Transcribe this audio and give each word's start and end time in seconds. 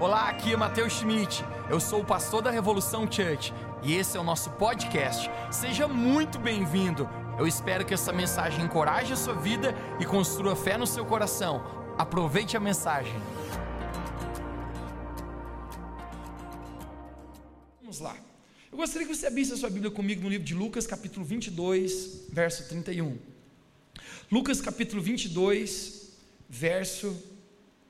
Olá, 0.00 0.30
aqui 0.30 0.54
é 0.54 0.56
Matheus 0.56 0.94
Schmidt. 0.94 1.44
Eu 1.68 1.78
sou 1.78 2.00
o 2.00 2.04
pastor 2.06 2.40
da 2.40 2.50
Revolução 2.50 3.02
Church 3.02 3.52
e 3.82 3.92
esse 3.92 4.16
é 4.16 4.20
o 4.20 4.24
nosso 4.24 4.48
podcast. 4.52 5.28
Seja 5.52 5.86
muito 5.86 6.38
bem-vindo. 6.38 7.06
Eu 7.38 7.46
espero 7.46 7.84
que 7.84 7.92
essa 7.92 8.10
mensagem 8.10 8.64
encoraje 8.64 9.12
a 9.12 9.16
sua 9.16 9.34
vida 9.34 9.74
e 10.00 10.06
construa 10.06 10.56
fé 10.56 10.78
no 10.78 10.86
seu 10.86 11.04
coração. 11.04 11.62
Aproveite 11.98 12.56
a 12.56 12.60
mensagem. 12.60 13.12
Vamos 17.82 18.00
lá. 18.00 18.16
Eu 18.72 18.78
gostaria 18.78 19.06
que 19.06 19.14
você 19.14 19.26
abrisse 19.26 19.52
a 19.52 19.56
sua 19.58 19.68
Bíblia 19.68 19.90
comigo 19.90 20.22
no 20.22 20.30
livro 20.30 20.46
de 20.46 20.54
Lucas, 20.54 20.86
capítulo 20.86 21.26
22, 21.26 22.28
verso 22.32 22.66
31. 22.70 23.18
Lucas, 24.32 24.62
capítulo 24.62 25.02
22, 25.02 26.12
verso 26.48 27.14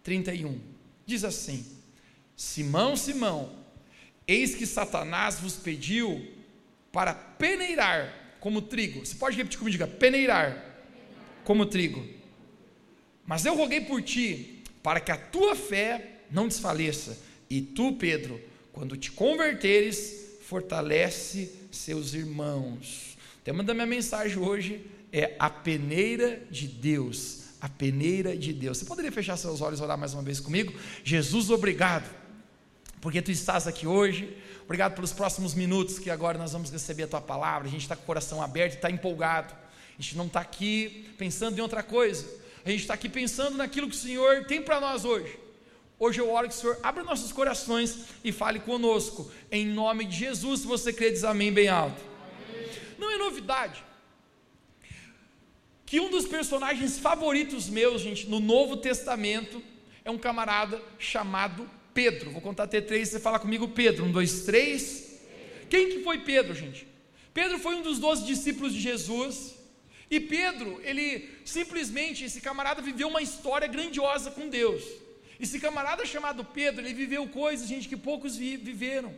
31. 0.02 0.58
Diz 1.06 1.22
assim: 1.22 1.79
Simão, 2.41 2.96
Simão, 2.96 3.53
eis 4.26 4.54
que 4.54 4.64
Satanás 4.64 5.39
vos 5.39 5.57
pediu 5.57 6.26
para 6.90 7.13
peneirar 7.13 8.35
como 8.40 8.63
trigo. 8.63 9.04
Você 9.04 9.14
pode 9.14 9.36
repetir 9.36 9.58
comigo, 9.58 9.72
diga, 9.72 9.86
peneirar 9.86 10.64
como 11.44 11.66
trigo. 11.66 12.03
Mas 13.26 13.44
eu 13.44 13.54
roguei 13.54 13.82
por 13.82 14.00
ti, 14.00 14.63
para 14.82 15.00
que 15.00 15.13
a 15.13 15.18
tua 15.18 15.54
fé 15.54 16.22
não 16.30 16.49
desfaleça. 16.49 17.18
E 17.50 17.61
tu, 17.61 17.93
Pedro, 17.96 18.41
quando 18.72 18.96
te 18.96 19.13
converteres, 19.13 20.38
fortalece 20.41 21.52
seus 21.71 22.14
irmãos. 22.14 23.18
O 23.41 23.44
tema 23.44 23.63
da 23.63 23.75
minha 23.75 23.86
mensagem 23.86 24.38
hoje 24.38 24.80
é 25.13 25.36
a 25.38 25.50
peneira 25.50 26.43
de 26.50 26.66
Deus. 26.66 27.50
A 27.61 27.68
peneira 27.68 28.35
de 28.35 28.54
Deus. 28.54 28.79
Você 28.79 28.86
poderia 28.86 29.13
fechar 29.13 29.36
seus 29.36 29.61
olhos 29.61 29.79
e 29.79 29.82
orar 29.82 29.99
mais 29.99 30.14
uma 30.14 30.22
vez 30.22 30.41
comigo? 30.41 30.72
Jesus, 31.04 31.50
obrigado 31.50 32.19
porque 33.00 33.22
tu 33.22 33.31
estás 33.31 33.67
aqui 33.67 33.86
hoje. 33.86 34.36
Obrigado 34.64 34.95
pelos 34.95 35.12
próximos 35.12 35.55
minutos 35.55 35.98
que 35.98 36.11
agora 36.11 36.38
nós 36.38 36.52
vamos 36.52 36.70
receber 36.70 37.05
a 37.05 37.08
tua 37.08 37.20
palavra. 37.20 37.69
A 37.69 37.70
gente 37.70 37.83
está 37.83 37.97
com 37.97 38.02
o 38.02 38.06
coração 38.06 38.42
aberto 38.42 38.74
e 38.74 38.77
está 38.77 38.91
empolgado. 38.91 39.55
A 39.98 40.02
gente 40.02 40.16
não 40.16 40.27
está 40.27 40.41
aqui 40.41 41.11
pensando 41.19 41.58
em 41.58 41.61
outra 41.61 41.83
coisa. 41.83 42.28
A 42.64 42.70
gente 42.70 42.80
está 42.80 42.94
aqui 42.94 43.08
pensando 43.08 43.56
naquilo 43.56 43.89
que 43.89 43.97
o 43.97 43.98
Senhor 43.98 44.44
tem 44.44 44.62
para 44.62 44.80
nós 44.80 45.05
hoje. 45.05 45.39
Hoje 45.98 46.20
eu 46.20 46.30
oro 46.30 46.48
que 46.48 46.55
o 46.55 46.56
Senhor 46.56 46.78
abra 46.83 47.02
nossos 47.02 47.33
corações 47.33 48.06
e 48.22 48.33
fale 48.33 48.61
conosco. 48.61 49.30
Em 49.50 49.67
nome 49.67 50.05
de 50.05 50.17
Jesus, 50.17 50.61
se 50.61 50.67
você 50.67 50.92
crê, 50.92 51.11
diz 51.11 51.24
amém 51.24 51.52
bem 51.52 51.69
alto. 51.69 52.00
Não 52.98 53.11
é 53.11 53.17
novidade 53.17 53.83
que 55.91 55.98
um 55.98 56.08
dos 56.08 56.24
personagens 56.24 57.00
favoritos 57.00 57.69
meus, 57.69 58.00
gente, 58.00 58.28
no 58.28 58.39
Novo 58.39 58.77
Testamento, 58.77 59.61
é 60.05 60.11
um 60.11 60.17
camarada 60.17 60.80
chamado 61.00 61.69
Pedro. 61.92 62.30
Vou 62.30 62.41
contar 62.41 62.64
até 62.64 62.80
três, 62.80 63.08
você 63.08 63.20
fala 63.20 63.38
comigo 63.38 63.69
Pedro. 63.69 64.05
Um, 64.05 64.12
dois, 64.12 64.42
três. 64.42 65.20
Quem 65.69 65.88
que 65.91 66.02
foi 66.02 66.19
Pedro, 66.19 66.55
gente? 66.55 66.86
Pedro 67.33 67.58
foi 67.58 67.77
um 67.77 67.83
dos 67.83 67.98
doze 67.98 68.24
discípulos 68.24 68.72
de 68.72 68.80
Jesus. 68.80 69.55
E 70.11 70.18
Pedro, 70.18 70.80
ele 70.83 71.28
simplesmente, 71.44 72.24
esse 72.24 72.41
camarada 72.41 72.83
viveu 72.83 73.08
uma 73.08 73.22
história 73.22 73.68
grandiosa 73.68 74.30
com 74.30 74.48
Deus. 74.48 74.83
Esse 75.38 75.61
camarada 75.61 76.05
chamado 76.05 76.44
Pedro, 76.44 76.84
ele 76.84 76.92
viveu 76.92 77.27
coisas, 77.28 77.68
gente, 77.68 77.88
que 77.88 77.96
poucos 77.96 78.36
vi, 78.36 78.56
viveram. 78.56 79.14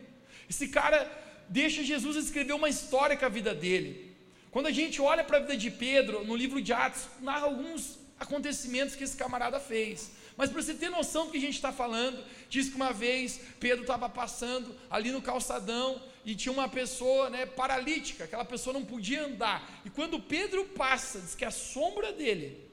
Esse 0.49 0.67
cara 0.67 1.11
deixa 1.49 1.83
Jesus 1.83 2.15
escrever 2.15 2.53
uma 2.53 2.69
história 2.69 3.17
com 3.17 3.25
a 3.25 3.29
vida 3.29 3.53
dele. 3.53 4.15
Quando 4.51 4.67
a 4.67 4.71
gente 4.71 5.01
olha 5.01 5.23
para 5.23 5.37
a 5.37 5.39
vida 5.41 5.57
de 5.57 5.71
Pedro, 5.71 6.23
no 6.23 6.35
livro 6.35 6.61
de 6.61 6.71
Atos, 6.71 7.07
narra 7.19 7.45
alguns 7.47 7.97
acontecimentos 8.19 8.95
que 8.95 9.03
esse 9.03 9.17
camarada 9.17 9.59
fez. 9.59 10.11
Mas 10.35 10.49
para 10.49 10.61
você 10.61 10.73
ter 10.73 10.89
noção 10.89 11.25
do 11.25 11.31
que 11.31 11.37
a 11.37 11.41
gente 11.41 11.55
está 11.55 11.71
falando, 11.71 12.23
diz 12.49 12.69
que 12.69 12.75
uma 12.75 12.91
vez 12.91 13.39
Pedro 13.59 13.81
estava 13.81 14.09
passando 14.09 14.75
ali 14.89 15.11
no 15.11 15.21
calçadão 15.21 16.01
e 16.25 16.35
tinha 16.35 16.51
uma 16.51 16.67
pessoa 16.67 17.29
né, 17.29 17.45
paralítica, 17.45 18.23
aquela 18.23 18.45
pessoa 18.45 18.73
não 18.73 18.83
podia 18.83 19.25
andar. 19.25 19.81
E 19.85 19.89
quando 19.89 20.19
Pedro 20.19 20.65
passa, 20.65 21.19
diz 21.19 21.35
que 21.35 21.45
a 21.45 21.51
sombra 21.51 22.11
dele 22.11 22.67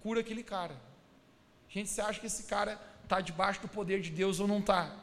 cura 0.00 0.20
aquele 0.20 0.42
cara. 0.42 0.76
Gente, 1.68 1.90
você 1.90 2.00
acha 2.00 2.20
que 2.20 2.26
esse 2.26 2.44
cara 2.44 2.80
está 3.04 3.20
debaixo 3.20 3.60
do 3.60 3.68
poder 3.68 4.00
de 4.00 4.10
Deus 4.10 4.40
ou 4.40 4.48
não 4.48 4.58
está? 4.58 4.94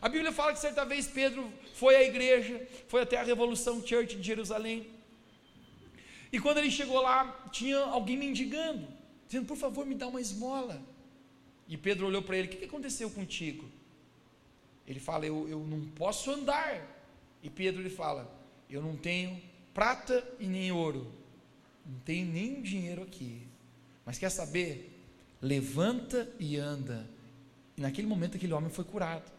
A 0.00 0.08
Bíblia 0.08 0.32
fala 0.32 0.52
que 0.52 0.58
certa 0.58 0.84
vez 0.84 1.06
Pedro 1.06 1.52
foi 1.74 1.94
à 1.96 2.02
igreja, 2.02 2.66
foi 2.88 3.02
até 3.02 3.18
a 3.18 3.22
Revolução 3.22 3.86
Church 3.86 4.16
de 4.16 4.22
Jerusalém. 4.22 4.90
E 6.32 6.38
quando 6.38 6.58
ele 6.58 6.70
chegou 6.70 7.00
lá, 7.02 7.48
tinha 7.50 7.78
alguém 7.78 8.16
mendigando, 8.16 8.86
dizendo: 9.26 9.46
Por 9.46 9.56
favor, 9.56 9.84
me 9.84 9.94
dá 9.94 10.08
uma 10.08 10.20
esmola. 10.20 10.80
E 11.70 11.76
Pedro 11.76 12.08
olhou 12.08 12.20
para 12.20 12.36
ele: 12.36 12.48
O 12.48 12.50
que 12.50 12.64
aconteceu 12.64 13.08
contigo? 13.08 13.64
Ele 14.86 14.98
fala: 14.98 15.24
eu, 15.24 15.48
eu 15.48 15.60
não 15.60 15.86
posso 15.90 16.28
andar. 16.32 16.84
E 17.44 17.48
Pedro 17.48 17.80
lhe 17.80 17.88
fala: 17.88 18.28
Eu 18.68 18.82
não 18.82 18.96
tenho 18.96 19.40
prata 19.72 20.28
e 20.40 20.46
nem 20.46 20.72
ouro, 20.72 21.10
não 21.86 22.00
tenho 22.00 22.26
nem 22.26 22.60
dinheiro 22.60 23.04
aqui. 23.04 23.46
Mas 24.04 24.18
quer 24.18 24.30
saber? 24.30 25.00
Levanta 25.40 26.28
e 26.40 26.56
anda. 26.56 27.08
E 27.76 27.80
naquele 27.80 28.08
momento 28.08 28.36
aquele 28.36 28.52
homem 28.52 28.68
foi 28.68 28.84
curado. 28.84 29.30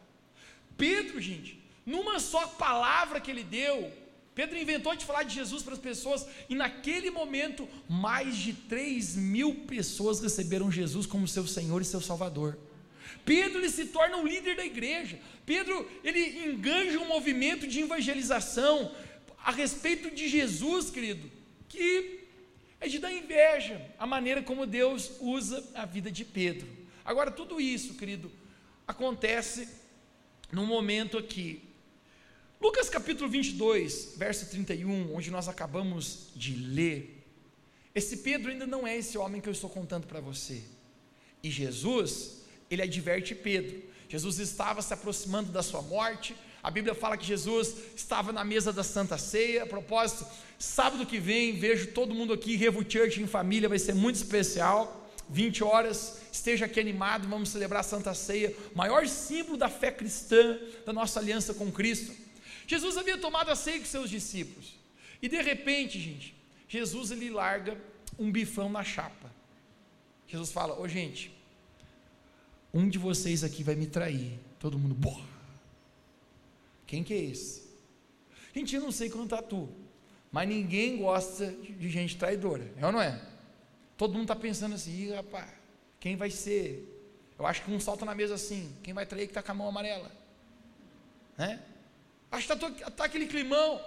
Pedro, 0.77 1.19
gente, 1.19 1.61
numa 1.85 2.17
só 2.19 2.47
palavra 2.47 3.19
que 3.19 3.29
ele 3.29 3.43
deu, 3.43 3.91
Pedro 4.33 4.57
inventou 4.57 4.95
de 4.95 5.05
falar 5.05 5.23
de 5.23 5.35
Jesus 5.35 5.61
para 5.61 5.73
as 5.73 5.79
pessoas, 5.79 6.25
e 6.49 6.55
naquele 6.55 7.11
momento, 7.11 7.67
mais 7.87 8.37
de 8.37 8.53
3 8.53 9.15
mil 9.15 9.65
pessoas 9.65 10.21
receberam 10.21 10.71
Jesus 10.71 11.05
como 11.05 11.27
seu 11.27 11.45
Senhor 11.45 11.81
e 11.81 11.85
seu 11.85 11.99
Salvador. 11.99 12.57
Pedro 13.25 13.59
ele 13.59 13.69
se 13.69 13.87
torna 13.87 14.17
o 14.17 14.25
líder 14.25 14.55
da 14.55 14.65
igreja. 14.65 15.19
Pedro 15.45 15.89
ele 16.03 16.45
enganja 16.45 16.99
um 16.99 17.07
movimento 17.07 17.67
de 17.67 17.81
evangelização 17.81 18.95
a 19.43 19.51
respeito 19.51 20.09
de 20.11 20.29
Jesus, 20.29 20.89
querido, 20.89 21.29
que 21.67 22.21
é 22.79 22.87
de 22.87 22.99
dar 22.99 23.13
inveja 23.13 23.81
a 23.99 24.07
maneira 24.07 24.41
como 24.41 24.65
Deus 24.65 25.11
usa 25.19 25.63
a 25.75 25.85
vida 25.85 26.09
de 26.11 26.23
Pedro. 26.23 26.67
Agora, 27.03 27.31
tudo 27.31 27.59
isso, 27.59 27.95
querido, 27.95 28.31
acontece 28.87 29.67
num 30.51 30.65
momento 30.65 31.17
aqui 31.17 31.70
Lucas 32.61 32.91
capítulo 32.91 33.27
22, 33.27 34.13
verso 34.17 34.45
31, 34.45 35.15
onde 35.15 35.31
nós 35.31 35.47
acabamos 35.47 36.27
de 36.35 36.53
ler. 36.53 37.25
Esse 37.95 38.17
Pedro 38.17 38.51
ainda 38.51 38.67
não 38.67 38.85
é 38.85 38.95
esse 38.95 39.17
homem 39.17 39.41
que 39.41 39.49
eu 39.49 39.51
estou 39.51 39.67
contando 39.67 40.05
para 40.05 40.19
você. 40.19 40.61
E 41.41 41.49
Jesus, 41.49 42.43
ele 42.69 42.83
adverte 42.83 43.33
Pedro. 43.33 43.81
Jesus 44.07 44.37
estava 44.37 44.79
se 44.83 44.93
aproximando 44.93 45.51
da 45.51 45.63
sua 45.63 45.81
morte. 45.81 46.35
A 46.61 46.69
Bíblia 46.69 46.93
fala 46.93 47.17
que 47.17 47.25
Jesus 47.25 47.73
estava 47.95 48.31
na 48.31 48.43
mesa 48.43 48.71
da 48.71 48.83
Santa 48.83 49.17
Ceia. 49.17 49.63
A 49.63 49.65
propósito, 49.65 50.23
sábado 50.59 51.03
que 51.07 51.17
vem, 51.17 51.57
vejo 51.57 51.87
todo 51.87 52.13
mundo 52.13 52.31
aqui, 52.31 52.55
Revo 52.57 52.85
Church 52.87 53.19
em 53.19 53.25
família, 53.25 53.67
vai 53.67 53.79
ser 53.79 53.95
muito 53.95 54.17
especial. 54.17 55.09
20 55.27 55.63
horas, 55.63 56.19
esteja 56.31 56.65
aqui 56.65 56.79
animado, 56.79 57.27
vamos 57.27 57.49
celebrar 57.49 57.79
a 57.79 57.83
Santa 57.83 58.13
Ceia, 58.13 58.55
maior 58.75 59.07
símbolo 59.07 59.57
da 59.57 59.69
fé 59.69 59.89
cristã, 59.89 60.59
da 60.85 60.93
nossa 60.93 61.19
aliança 61.19 61.55
com 61.55 61.71
Cristo. 61.71 62.21
Jesus 62.67 62.97
havia 62.97 63.17
tomado 63.17 63.49
a 63.49 63.55
ceia 63.55 63.79
com 63.79 63.85
seus 63.85 64.09
discípulos. 64.09 64.75
E 65.21 65.27
de 65.27 65.41
repente, 65.41 65.99
gente, 65.99 66.35
Jesus 66.67 67.11
ele 67.11 67.29
larga 67.29 67.79
um 68.17 68.31
bifão 68.31 68.69
na 68.69 68.83
chapa. 68.83 69.31
Jesus 70.27 70.51
fala: 70.51 70.79
Ô 70.79 70.87
gente, 70.87 71.31
um 72.73 72.87
de 72.87 72.97
vocês 72.97 73.43
aqui 73.43 73.63
vai 73.63 73.75
me 73.75 73.87
trair. 73.87 74.39
Todo 74.59 74.77
mundo, 74.77 74.95
boa. 74.95 75.25
Quem 76.87 77.03
que 77.03 77.13
é 77.13 77.17
esse? 77.17 77.69
Gente, 78.53 78.75
eu 78.75 78.81
não 78.81 78.91
sei 78.91 79.09
quanto 79.09 79.29
tá 79.29 79.41
tu, 79.41 79.69
mas 80.31 80.47
ninguém 80.47 80.97
gosta 80.97 81.51
de 81.51 81.89
gente 81.89 82.17
traidora, 82.17 82.69
é 82.77 82.85
ou 82.85 82.91
não 82.91 83.01
é? 83.01 83.21
Todo 83.97 84.13
mundo 84.13 84.23
está 84.23 84.35
pensando 84.35 84.75
assim, 84.75 85.13
rapaz, 85.13 85.49
quem 85.99 86.15
vai 86.15 86.29
ser? 86.29 86.87
Eu 87.37 87.45
acho 87.45 87.63
que 87.63 87.71
um 87.71 87.79
salta 87.79 88.03
na 88.03 88.13
mesa 88.13 88.35
assim, 88.35 88.75
quem 88.83 88.93
vai 88.93 89.05
trair 89.05 89.25
que 89.25 89.31
está 89.31 89.41
com 89.41 89.51
a 89.51 89.55
mão 89.55 89.69
amarela? 89.69 90.11
Né? 91.37 91.61
Acho 92.31 92.47
que 92.47 92.53
está 92.53 92.91
tá 92.91 93.05
aquele 93.05 93.27
climão. 93.27 93.83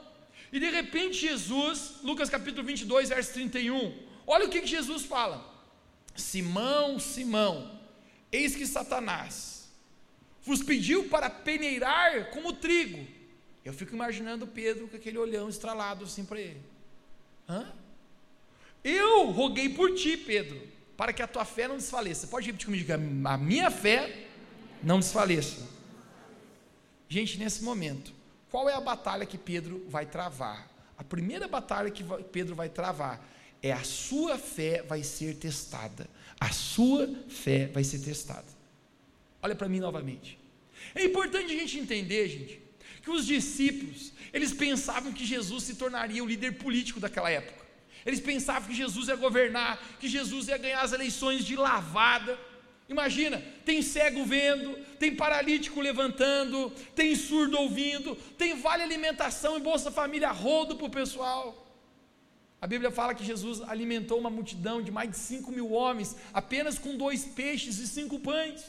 E 0.52 0.60
de 0.60 0.70
repente 0.70 1.16
Jesus, 1.16 1.94
Lucas 2.02 2.28
capítulo 2.28 2.64
22, 2.64 3.08
verso 3.08 3.32
31, 3.32 3.98
olha 4.26 4.46
o 4.46 4.48
que, 4.48 4.60
que 4.60 4.66
Jesus 4.66 5.04
fala: 5.04 5.44
Simão, 6.14 6.98
Simão, 7.00 7.80
eis 8.30 8.54
que 8.54 8.66
Satanás 8.66 9.68
vos 10.42 10.62
pediu 10.62 11.08
para 11.08 11.30
peneirar 11.30 12.30
como 12.30 12.52
trigo. 12.52 13.04
Eu 13.64 13.72
fico 13.72 13.94
imaginando 13.94 14.46
Pedro 14.46 14.86
com 14.86 14.96
aquele 14.96 15.16
olhão 15.16 15.48
estralado 15.48 16.04
assim 16.04 16.24
para 16.24 16.38
ele. 16.38 16.60
Hã? 17.48 17.72
Eu 18.84 19.30
roguei 19.30 19.70
por 19.70 19.94
ti, 19.94 20.18
Pedro, 20.18 20.60
para 20.98 21.14
que 21.14 21.22
a 21.22 21.26
tua 21.26 21.46
fé 21.46 21.66
não 21.66 21.76
desfaleça. 21.76 22.26
Pode 22.26 22.46
repetir 22.46 22.66
comigo, 22.66 22.92
a 22.92 23.38
minha 23.38 23.70
fé 23.70 24.26
não 24.82 25.00
desfaleça. 25.00 25.66
Gente, 27.08 27.38
nesse 27.38 27.64
momento, 27.64 28.12
qual 28.54 28.70
é 28.70 28.72
a 28.72 28.80
batalha 28.80 29.26
que 29.26 29.36
Pedro 29.36 29.84
vai 29.88 30.06
travar? 30.06 30.70
A 30.96 31.02
primeira 31.02 31.48
batalha 31.48 31.90
que 31.90 32.04
Pedro 32.30 32.54
vai 32.54 32.68
travar 32.68 33.20
é 33.60 33.72
a 33.72 33.82
sua 33.82 34.38
fé 34.38 34.80
vai 34.80 35.02
ser 35.02 35.34
testada. 35.34 36.08
A 36.38 36.52
sua 36.52 37.12
fé 37.28 37.66
vai 37.66 37.82
ser 37.82 37.98
testada. 37.98 38.46
Olha 39.42 39.56
para 39.56 39.68
mim 39.68 39.80
novamente. 39.80 40.38
É 40.94 41.04
importante 41.04 41.46
a 41.46 41.58
gente 41.58 41.80
entender, 41.80 42.28
gente, 42.28 42.62
que 43.02 43.10
os 43.10 43.26
discípulos, 43.26 44.12
eles 44.32 44.52
pensavam 44.52 45.12
que 45.12 45.26
Jesus 45.26 45.64
se 45.64 45.74
tornaria 45.74 46.22
o 46.22 46.26
líder 46.28 46.52
político 46.52 47.00
daquela 47.00 47.28
época. 47.28 47.64
Eles 48.06 48.20
pensavam 48.20 48.68
que 48.68 48.76
Jesus 48.76 49.08
ia 49.08 49.16
governar, 49.16 49.84
que 49.98 50.06
Jesus 50.06 50.46
ia 50.46 50.58
ganhar 50.58 50.82
as 50.82 50.92
eleições 50.92 51.44
de 51.44 51.56
lavada. 51.56 52.38
Imagina, 52.88 53.42
tem 53.64 53.80
cego 53.80 54.24
vendo, 54.24 54.76
tem 54.98 55.16
paralítico 55.16 55.80
levantando, 55.80 56.70
tem 56.94 57.14
surdo 57.16 57.58
ouvindo, 57.58 58.14
tem 58.36 58.54
vale 58.54 58.82
alimentação 58.82 59.56
e 59.56 59.60
Bolsa 59.60 59.90
Família 59.90 60.30
rodo 60.30 60.76
para 60.76 60.86
o 60.86 60.90
pessoal. 60.90 61.64
A 62.60 62.66
Bíblia 62.66 62.90
fala 62.90 63.14
que 63.14 63.24
Jesus 63.24 63.60
alimentou 63.62 64.18
uma 64.18 64.30
multidão 64.30 64.82
de 64.82 64.90
mais 64.90 65.10
de 65.10 65.16
5 65.16 65.50
mil 65.50 65.72
homens, 65.72 66.16
apenas 66.32 66.78
com 66.78 66.96
dois 66.96 67.24
peixes 67.24 67.78
e 67.78 67.86
cinco 67.86 68.18
pães. 68.18 68.64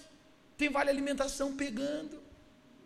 Tem 0.57 0.69
vale 0.69 0.89
alimentação 0.89 1.55
pegando. 1.55 2.21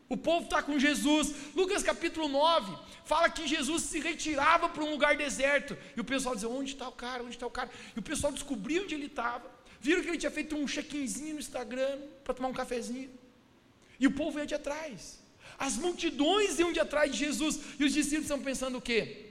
O 0.07 0.17
povo 0.17 0.45
está 0.45 0.61
com 0.63 0.79
Jesus. 0.79 1.33
Lucas 1.55 1.83
capítulo 1.83 2.27
9 2.27 2.75
fala 3.05 3.29
que 3.29 3.47
Jesus 3.47 3.83
se 3.83 3.99
retirava 3.99 4.67
para 4.69 4.83
um 4.83 4.89
lugar 4.91 5.15
deserto. 5.15 5.77
E 5.95 6.01
o 6.01 6.03
pessoal 6.03 6.33
dizia: 6.33 6.49
Onde 6.49 6.73
está 6.73 6.87
o 6.87 6.91
cara? 6.91 7.23
Onde 7.23 7.35
está 7.35 7.45
o 7.45 7.51
cara? 7.51 7.69
E 7.95 7.99
o 7.99 8.01
pessoal 8.01 8.33
descobriu 8.33 8.83
onde 8.83 8.95
ele 8.95 9.05
estava. 9.05 9.49
Viram 9.81 10.01
que 10.01 10.09
ele 10.09 10.17
tinha 10.17 10.31
feito 10.31 10.55
um 10.55 10.65
check-inzinho 10.65 11.35
no 11.35 11.39
Instagram 11.39 11.99
para 12.23 12.33
tomar 12.33 12.49
um 12.49 12.53
cafezinho. 12.53 13.09
E 13.99 14.07
o 14.07 14.11
povo 14.11 14.39
ia 14.39 14.45
de 14.45 14.55
atrás. 14.55 15.19
As 15.57 15.75
multidões 15.75 16.59
iam 16.59 16.71
de 16.71 16.79
atrás 16.79 17.11
de 17.11 17.17
Jesus. 17.17 17.59
E 17.79 17.83
os 17.83 17.93
discípulos 17.93 18.25
estão 18.25 18.41
pensando 18.41 18.77
o 18.77 18.81
quê? 18.81 19.25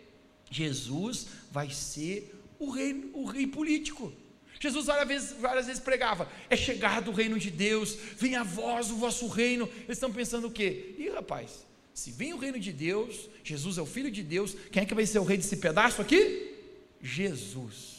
Jesus 0.51 1.27
vai 1.51 1.71
ser 1.71 2.35
o 2.59 2.71
rei, 2.71 3.11
o 3.15 3.25
rei 3.25 3.47
político. 3.47 4.13
Jesus 4.61 4.87
várias 4.87 5.09
vezes, 5.09 5.33
várias 5.39 5.67
vezes 5.67 5.81
pregava: 5.81 6.31
é 6.51 6.57
chegado 6.57 7.11
o 7.11 7.15
reino 7.15 7.39
de 7.39 7.51
Deus, 7.51 7.97
vem 8.17 8.35
a 8.35 8.43
voz 8.43 8.91
o 8.91 8.97
vosso 8.97 9.27
reino. 9.29 9.69
Eles 9.85 9.97
estão 9.97 10.13
pensando 10.13 10.49
o 10.49 10.51
quê? 10.51 10.95
Ih, 10.99 11.11
rapaz, 11.11 11.67
se 11.95 12.11
vem 12.11 12.33
o 12.33 12.39
reino 12.39 12.59
de 12.59 12.73
Deus, 12.73 13.29
Jesus 13.45 13.79
é 13.79 13.83
o 13.83 13.87
filho 13.87 14.11
de 14.11 14.23
Deus, 14.23 14.57
quem 14.73 14.83
é 14.83 14.87
que 14.87 14.95
vai 14.95 15.07
ser 15.07 15.19
o 15.19 15.25
rei 15.25 15.37
desse 15.37 15.57
pedaço 15.57 16.03
aqui? 16.03 16.55
Jesus. 17.01 17.98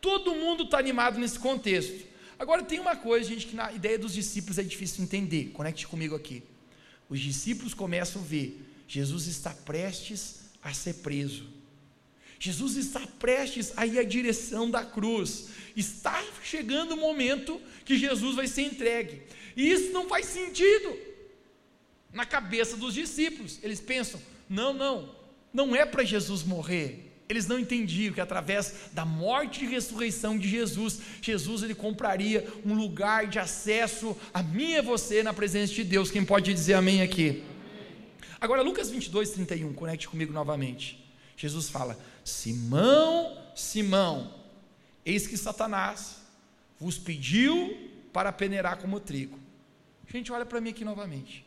Todo 0.00 0.34
mundo 0.34 0.64
está 0.64 0.78
animado 0.78 1.18
nesse 1.18 1.38
contexto. 1.38 2.06
Agora 2.38 2.62
tem 2.62 2.78
uma 2.78 2.96
coisa, 2.96 3.28
gente, 3.28 3.46
que 3.46 3.56
na 3.56 3.72
ideia 3.72 3.98
dos 3.98 4.14
discípulos 4.14 4.58
é 4.58 4.62
difícil 4.62 5.02
entender. 5.02 5.50
Conecte 5.52 5.86
comigo 5.86 6.14
aqui. 6.14 6.42
Os 7.08 7.18
discípulos 7.18 7.74
começam 7.74 8.22
a 8.22 8.24
ver: 8.24 8.60
Jesus 8.86 9.26
está 9.26 9.50
prestes 9.50 10.42
a 10.62 10.72
ser 10.72 10.94
preso. 10.94 11.46
Jesus 12.38 12.76
está 12.76 13.00
prestes 13.18 13.72
a 13.76 13.84
ir 13.84 13.98
à 13.98 14.04
direção 14.04 14.70
da 14.70 14.84
cruz. 14.84 15.48
Está 15.74 16.24
chegando 16.44 16.92
o 16.92 16.96
momento 16.96 17.60
que 17.84 17.98
Jesus 17.98 18.36
vai 18.36 18.46
ser 18.46 18.62
entregue. 18.62 19.22
E 19.56 19.68
isso 19.68 19.92
não 19.92 20.08
faz 20.08 20.26
sentido 20.26 20.96
na 22.12 22.24
cabeça 22.24 22.76
dos 22.76 22.94
discípulos. 22.94 23.58
Eles 23.62 23.80
pensam: 23.80 24.20
não, 24.48 24.72
não, 24.72 25.12
não 25.52 25.74
é 25.74 25.84
para 25.84 26.04
Jesus 26.04 26.44
morrer 26.44 27.07
eles 27.28 27.46
não 27.46 27.58
entendiam 27.58 28.14
que 28.14 28.20
através 28.20 28.74
da 28.92 29.04
morte 29.04 29.64
e 29.64 29.68
ressurreição 29.68 30.38
de 30.38 30.48
Jesus, 30.48 30.98
Jesus 31.20 31.62
ele 31.62 31.74
compraria 31.74 32.46
um 32.64 32.74
lugar 32.74 33.26
de 33.26 33.38
acesso 33.38 34.16
a 34.32 34.42
mim 34.42 34.70
e 34.70 34.78
a 34.78 34.82
você 34.82 35.22
na 35.22 35.34
presença 35.34 35.74
de 35.74 35.84
Deus. 35.84 36.10
Quem 36.10 36.24
pode 36.24 36.54
dizer 36.54 36.74
amém 36.74 37.02
aqui? 37.02 37.44
Agora, 38.40 38.62
Lucas 38.62 38.88
22, 38.88 39.30
31, 39.30 39.74
conecte 39.74 40.08
comigo 40.08 40.32
novamente. 40.32 41.04
Jesus 41.36 41.68
fala: 41.68 41.98
Simão, 42.24 43.36
Simão, 43.54 44.32
eis 45.04 45.26
que 45.26 45.36
Satanás 45.36 46.22
vos 46.80 46.96
pediu 46.96 47.90
para 48.12 48.32
peneirar 48.32 48.78
como 48.78 48.98
trigo. 49.00 49.38
Gente, 50.06 50.32
olha 50.32 50.46
para 50.46 50.60
mim 50.60 50.70
aqui 50.70 50.84
novamente. 50.84 51.44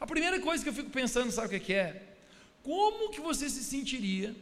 A 0.00 0.06
primeira 0.06 0.40
coisa 0.40 0.64
que 0.64 0.68
eu 0.68 0.74
fico 0.74 0.90
pensando, 0.90 1.30
sabe 1.30 1.54
o 1.54 1.60
que 1.60 1.74
é? 1.74 2.14
Como 2.62 3.10
que 3.10 3.20
você 3.20 3.48
se 3.48 3.62
sentiria 3.62 4.34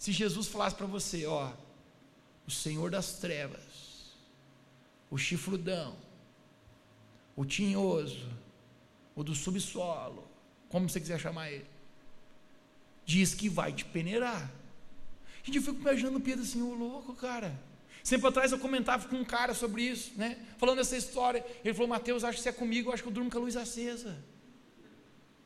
se 0.00 0.12
Jesus 0.12 0.48
falasse 0.48 0.74
para 0.74 0.86
você, 0.86 1.26
ó, 1.26 1.52
o 2.46 2.50
Senhor 2.50 2.90
das 2.90 3.18
trevas, 3.18 4.14
o 5.10 5.18
chifrudão, 5.18 5.94
o 7.36 7.44
tinhoso, 7.44 8.26
o 9.14 9.22
do 9.22 9.34
subsolo, 9.34 10.26
como 10.70 10.88
você 10.88 10.98
quiser 10.98 11.20
chamar 11.20 11.52
ele, 11.52 11.66
diz 13.04 13.34
que 13.34 13.46
vai 13.50 13.74
te 13.74 13.84
peneirar. 13.84 14.50
Gente, 15.42 15.58
eu 15.58 15.62
fico 15.62 15.78
imaginando 15.78 16.16
o 16.16 16.22
Pedro 16.22 16.44
assim, 16.44 16.62
ô 16.62 16.72
louco, 16.72 17.12
cara. 17.14 17.60
Sempre 18.02 18.26
atrás 18.26 18.52
eu 18.52 18.58
comentava 18.58 19.06
com 19.06 19.16
um 19.16 19.24
cara 19.24 19.52
sobre 19.52 19.82
isso, 19.82 20.12
né? 20.16 20.38
Falando 20.56 20.80
essa 20.80 20.96
história. 20.96 21.44
Ele 21.62 21.74
falou, 21.74 21.88
Mateus, 21.88 22.24
acho 22.24 22.38
que 22.38 22.42
você 22.42 22.48
é 22.48 22.52
comigo, 22.52 22.88
eu 22.88 22.94
acho 22.94 23.02
que 23.02 23.08
eu 23.10 23.12
durmo 23.12 23.30
com 23.30 23.36
a 23.36 23.42
luz 23.42 23.54
acesa. 23.54 24.16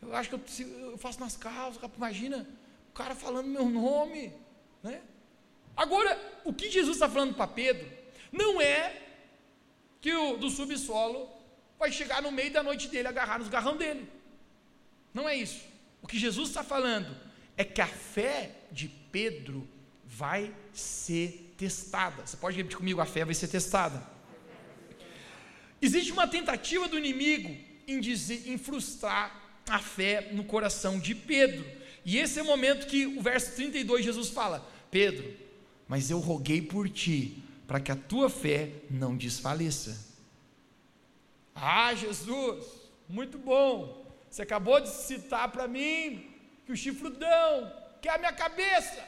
Eu 0.00 0.14
acho 0.14 0.30
que 0.30 0.62
eu, 0.62 0.90
eu 0.92 0.96
faço 0.96 1.18
nas 1.18 1.36
calças, 1.36 1.82
imagina, 1.96 2.48
o 2.90 2.92
cara 2.92 3.16
falando 3.16 3.48
meu 3.48 3.68
nome. 3.68 4.44
Né? 4.84 5.00
Agora, 5.76 6.16
o 6.44 6.52
que 6.52 6.70
Jesus 6.70 6.96
está 6.96 7.08
falando 7.08 7.34
para 7.34 7.48
Pedro 7.48 7.90
não 8.31 8.60
é 8.60 9.02
que 10.00 10.14
o 10.14 10.36
do 10.36 10.50
subsolo 10.50 11.28
vai 11.78 11.90
chegar 11.90 12.20
no 12.22 12.31
meio 12.31 12.52
da 12.52 12.62
noite 12.62 12.88
dele, 12.88 13.08
agarrar 13.08 13.38
nos 13.38 13.48
garrão 13.48 13.76
dele. 13.76 14.06
Não 15.12 15.28
é 15.28 15.34
isso. 15.34 15.62
O 16.02 16.06
que 16.06 16.19
Jesus 16.19 16.50
está 16.50 16.62
falando 16.62 17.16
é 17.56 17.64
que 17.64 17.81
a 17.81 17.86
fé 17.86 18.50
de 18.70 18.88
Pedro 18.88 19.66
vai 20.04 20.54
ser 20.72 21.54
testada. 21.56 22.26
Você 22.26 22.36
pode 22.36 22.56
repetir 22.56 22.76
comigo: 22.76 23.00
a 23.00 23.06
fé 23.06 23.25
vai 23.25 23.34
ser 23.34 23.48
testada. 23.48 24.06
Existe 25.81 26.12
uma 26.12 26.28
tentativa 26.28 26.88
do 26.88 26.98
inimigo 26.98 27.56
em, 27.86 28.00
dizer, 28.00 28.48
em 28.48 28.58
frustrar 28.58 29.62
a 29.69 29.78
fé 29.78 30.28
no 30.32 30.44
coração 30.44 30.98
de 30.98 31.14
Pedro. 31.14 31.64
E 32.04 32.19
esse 32.19 32.38
é 32.38 32.42
o 32.42 32.46
momento 32.46 32.86
que 32.86 33.06
o 33.06 33.22
verso 33.22 33.54
32 33.54 34.04
Jesus 34.04 34.28
fala: 34.28 34.73
Pedro, 34.94 35.29
mas 35.88 36.08
eu 36.08 36.20
roguei 36.20 36.62
por 36.62 36.88
ti, 36.88 37.43
para 37.67 37.81
que 37.81 37.91
a 37.91 37.96
tua 37.96 38.31
fé 38.31 38.70
não 38.88 39.17
desfaleça. 39.17 40.14
Ah, 41.52 41.93
Jesus, 41.93 42.64
muito 43.08 43.37
bom. 43.37 44.06
Você 44.31 44.43
acabou 44.43 44.81
de 44.81 44.88
citar 44.88 45.50
para 45.50 45.67
mim 45.67 46.32
que 46.64 46.70
o 46.70 46.76
chifrudão 46.76 47.73
quer 48.00 48.11
a 48.11 48.19
minha 48.19 48.32
cabeça. 48.32 49.05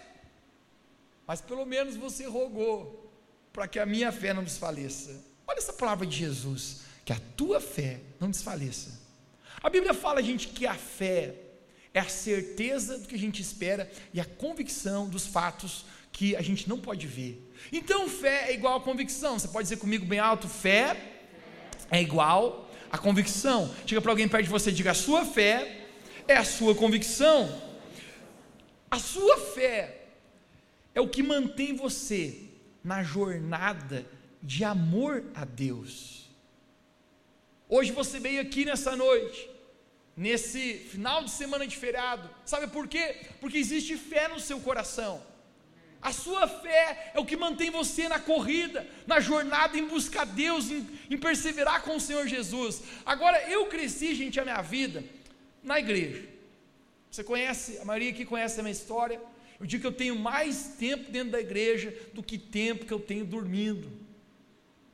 Mas 1.24 1.40
pelo 1.40 1.64
menos 1.64 1.94
você 1.94 2.26
rogou 2.26 3.08
para 3.52 3.68
que 3.68 3.78
a 3.78 3.86
minha 3.86 4.10
fé 4.10 4.34
não 4.34 4.42
desfaleça. 4.42 5.24
Olha 5.46 5.58
essa 5.58 5.72
palavra 5.72 6.04
de 6.04 6.16
Jesus, 6.16 6.80
que 7.04 7.12
a 7.12 7.20
tua 7.36 7.60
fé 7.60 8.00
não 8.18 8.28
desfaleça. 8.28 9.00
A 9.62 9.70
Bíblia 9.70 9.94
fala, 9.94 10.20
gente, 10.20 10.48
que 10.48 10.66
a 10.66 10.74
fé 10.74 11.45
é 11.96 12.00
a 12.00 12.08
certeza 12.10 12.98
do 12.98 13.08
que 13.08 13.14
a 13.14 13.18
gente 13.18 13.40
espera 13.40 13.90
e 14.12 14.20
a 14.20 14.24
convicção 14.26 15.08
dos 15.08 15.26
fatos 15.26 15.86
que 16.12 16.36
a 16.36 16.42
gente 16.42 16.68
não 16.68 16.78
pode 16.78 17.06
ver. 17.06 17.50
Então, 17.72 18.06
fé 18.06 18.50
é 18.50 18.52
igual 18.52 18.76
a 18.76 18.80
convicção. 18.82 19.38
Você 19.38 19.48
pode 19.48 19.64
dizer 19.64 19.78
comigo 19.78 20.04
bem 20.04 20.18
alto: 20.18 20.46
fé 20.46 20.94
é 21.90 22.02
igual 22.02 22.70
a 22.92 22.98
convicção. 22.98 23.74
Chega 23.86 24.02
para 24.02 24.12
alguém 24.12 24.28
perto 24.28 24.44
de 24.44 24.50
você 24.50 24.70
diga: 24.70 24.90
a 24.90 24.94
sua 24.94 25.24
fé 25.24 25.86
é 26.28 26.36
a 26.36 26.44
sua 26.44 26.74
convicção. 26.74 27.62
A 28.90 28.98
sua 28.98 29.38
fé 29.38 30.08
é 30.94 31.00
o 31.00 31.08
que 31.08 31.22
mantém 31.22 31.74
você 31.74 32.42
na 32.84 33.02
jornada 33.02 34.04
de 34.42 34.64
amor 34.64 35.24
a 35.34 35.46
Deus. 35.46 36.26
Hoje 37.70 37.90
você 37.90 38.20
veio 38.20 38.42
aqui 38.42 38.66
nessa 38.66 38.94
noite 38.94 39.55
nesse 40.16 40.74
final 40.90 41.22
de 41.22 41.30
semana 41.30 41.66
de 41.66 41.76
feriado. 41.76 42.28
Sabe 42.44 42.66
por 42.68 42.88
quê? 42.88 43.16
Porque 43.40 43.58
existe 43.58 43.96
fé 43.96 44.28
no 44.28 44.40
seu 44.40 44.58
coração. 44.60 45.22
A 46.00 46.12
sua 46.12 46.46
fé 46.46 47.12
é 47.14 47.20
o 47.20 47.24
que 47.24 47.36
mantém 47.36 47.70
você 47.70 48.08
na 48.08 48.20
corrida, 48.20 48.86
na 49.06 49.18
jornada 49.18 49.76
em 49.76 49.86
buscar 49.86 50.24
Deus, 50.24 50.70
em, 50.70 50.86
em, 51.10 51.18
perseverar 51.18 51.82
com 51.82 51.96
o 51.96 52.00
Senhor 52.00 52.26
Jesus. 52.26 52.82
Agora, 53.04 53.42
eu 53.50 53.66
cresci, 53.66 54.14
gente, 54.14 54.38
a 54.38 54.44
minha 54.44 54.62
vida 54.62 55.04
na 55.62 55.78
igreja. 55.78 56.28
Você 57.10 57.24
conhece, 57.24 57.78
a 57.78 57.84
maioria 57.84 58.10
aqui 58.10 58.24
conhece 58.24 58.60
a 58.60 58.62
minha 58.62 58.72
história. 58.72 59.20
Eu 59.58 59.66
digo 59.66 59.80
que 59.80 59.86
eu 59.86 59.92
tenho 59.92 60.16
mais 60.16 60.74
tempo 60.78 61.10
dentro 61.10 61.32
da 61.32 61.40
igreja 61.40 61.92
do 62.12 62.22
que 62.22 62.38
tempo 62.38 62.86
que 62.86 62.92
eu 62.92 63.00
tenho 63.00 63.24
dormindo. 63.24 63.90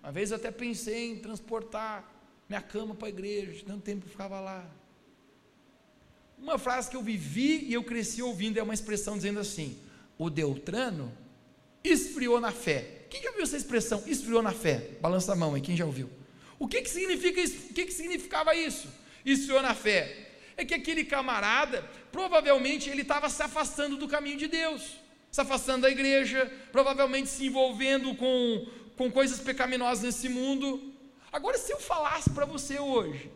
Uma 0.03 0.13
vez 0.13 0.31
eu 0.31 0.37
até 0.37 0.51
pensei 0.51 1.11
em 1.11 1.19
transportar 1.19 2.11
minha 2.49 2.63
cama 2.63 2.95
para 2.95 3.09
a 3.09 3.11
igreja, 3.11 3.65
tanto 3.67 3.83
tempo 3.83 4.03
que 4.03 4.07
eu 4.07 4.13
ficava 4.13 4.41
lá. 4.41 4.65
Uma 6.43 6.59
frase 6.59 6.91
que 6.91 6.97
eu 6.97 7.03
vivi 7.03 7.67
e 7.69 7.73
eu 7.73 7.85
cresci 7.85 8.21
ouvindo 8.21 8.59
é 8.59 8.63
uma 8.63 8.75
expressão 8.75 9.17
dizendo 9.17 9.39
assim: 9.39 9.79
o 10.19 10.29
Deltrano 10.29 11.17
esfriou 11.85 12.41
na 12.41 12.51
fé. 12.51 13.05
Quem 13.09 13.23
já 13.23 13.29
ouviu 13.29 13.45
essa 13.45 13.57
expressão? 13.57 14.03
Esfriou 14.07 14.43
na 14.43 14.51
fé. 14.51 14.91
Balança 15.01 15.33
a 15.33 15.37
mão 15.37 15.55
aí, 15.55 15.61
quem 15.61 15.77
já 15.77 15.87
ouviu? 15.87 16.11
O 16.59 16.67
que, 16.67 16.83
que 16.83 16.91
significa 16.91 17.41
isso? 17.41 17.71
O 17.71 17.75
que, 17.75 17.85
que 17.85 17.93
significava 17.93 18.57
isso? 18.57 18.89
Esfriou 19.25 19.63
na 19.63 19.73
fé. 19.73 20.31
É 20.57 20.65
que 20.65 20.75
aquele 20.75 21.05
camarada, 21.05 21.89
provavelmente, 22.11 22.91
ele 22.91 23.03
estava 23.03 23.31
se 23.31 23.43
afastando 23.43 23.97
do 23.97 24.09
caminho 24.09 24.37
de 24.37 24.49
Deus, 24.49 24.99
se 25.31 25.41
afastando 25.41 25.83
da 25.83 25.91
igreja, 25.91 26.53
provavelmente 26.73 27.29
se 27.29 27.47
envolvendo 27.47 28.17
com, 28.17 28.67
com 28.97 29.13
coisas 29.13 29.39
pecaminosas 29.39 30.03
nesse 30.03 30.29
mundo. 30.29 30.93
Agora, 31.33 31.57
se 31.57 31.73
eu 31.73 31.79
falasse 31.79 32.31
para 32.31 32.45
você 32.45 32.81
hoje, 32.81 33.31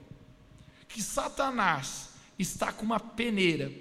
que 0.88 1.00
Satanás 1.00 2.05
está 2.38 2.72
com 2.72 2.84
uma 2.84 3.00
peneira 3.00 3.72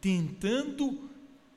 tentando 0.00 1.10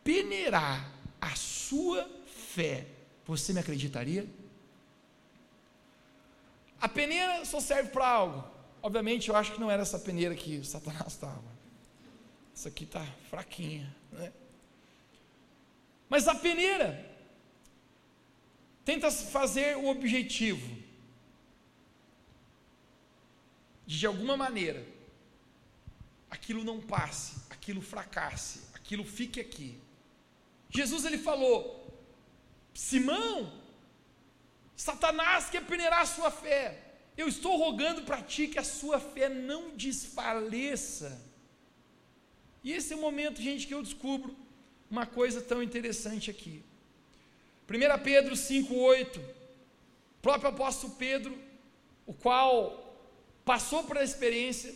peneirar 0.04 0.92
a 1.20 1.36
sua 1.36 2.10
fé, 2.26 2.86
você 3.26 3.54
me 3.54 3.60
acreditaria? 3.60 4.28
A 6.80 6.90
peneira 6.90 7.46
só 7.46 7.60
serve 7.60 7.90
para 7.90 8.08
algo. 8.08 8.44
Obviamente, 8.82 9.30
eu 9.30 9.36
acho 9.36 9.54
que 9.54 9.60
não 9.60 9.72
era 9.72 9.82
essa 9.82 9.98
peneira 9.98 10.36
que 10.36 10.64
Satanás 10.66 11.14
estava. 11.14 11.54
Essa 12.54 12.68
aqui 12.68 12.84
está 12.84 13.02
fraquinha. 13.30 13.96
Né? 14.12 14.32
Mas 16.10 16.28
a 16.28 16.36
peneira 16.36 17.10
tenta 18.84 19.10
fazer 19.10 19.78
o 19.78 19.88
objetivo 19.88 20.68
de, 23.88 24.00
de 24.00 24.06
alguma 24.06 24.36
maneira, 24.36 24.86
aquilo 26.34 26.64
não 26.64 26.80
passe, 26.82 27.36
aquilo 27.56 27.82
fracasse, 27.94 28.62
aquilo 28.74 29.04
fique 29.18 29.40
aqui. 29.40 29.70
Jesus 30.78 31.06
ele 31.06 31.20
falou: 31.30 31.60
Simão, 32.74 33.54
Satanás 34.76 35.50
quer 35.52 35.64
peneirar 35.66 36.02
a 36.02 36.12
sua 36.18 36.32
fé. 36.32 36.64
Eu 37.16 37.28
estou 37.28 37.56
rogando 37.58 38.02
para 38.02 38.24
ti 38.24 38.48
que 38.48 38.58
a 38.58 38.64
sua 38.64 39.00
fé 39.00 39.30
não 39.30 39.62
desfaleça. 39.86 41.10
E 42.64 42.72
esse 42.72 42.94
é 42.94 42.96
o 42.96 43.02
momento, 43.08 43.40
gente, 43.40 43.68
que 43.68 43.76
eu 43.76 43.84
descubro 43.84 44.36
uma 44.90 45.06
coisa 45.06 45.40
tão 45.40 45.62
interessante 45.62 46.32
aqui. 46.32 46.64
1 47.70 48.04
Pedro 48.04 48.34
5,8, 48.34 49.22
próprio 50.22 50.50
apóstolo 50.50 50.96
Pedro, 50.96 51.38
o 52.08 52.14
qual 52.14 52.52
passou 53.46 53.84
por 53.84 53.98
experiência, 53.98 54.74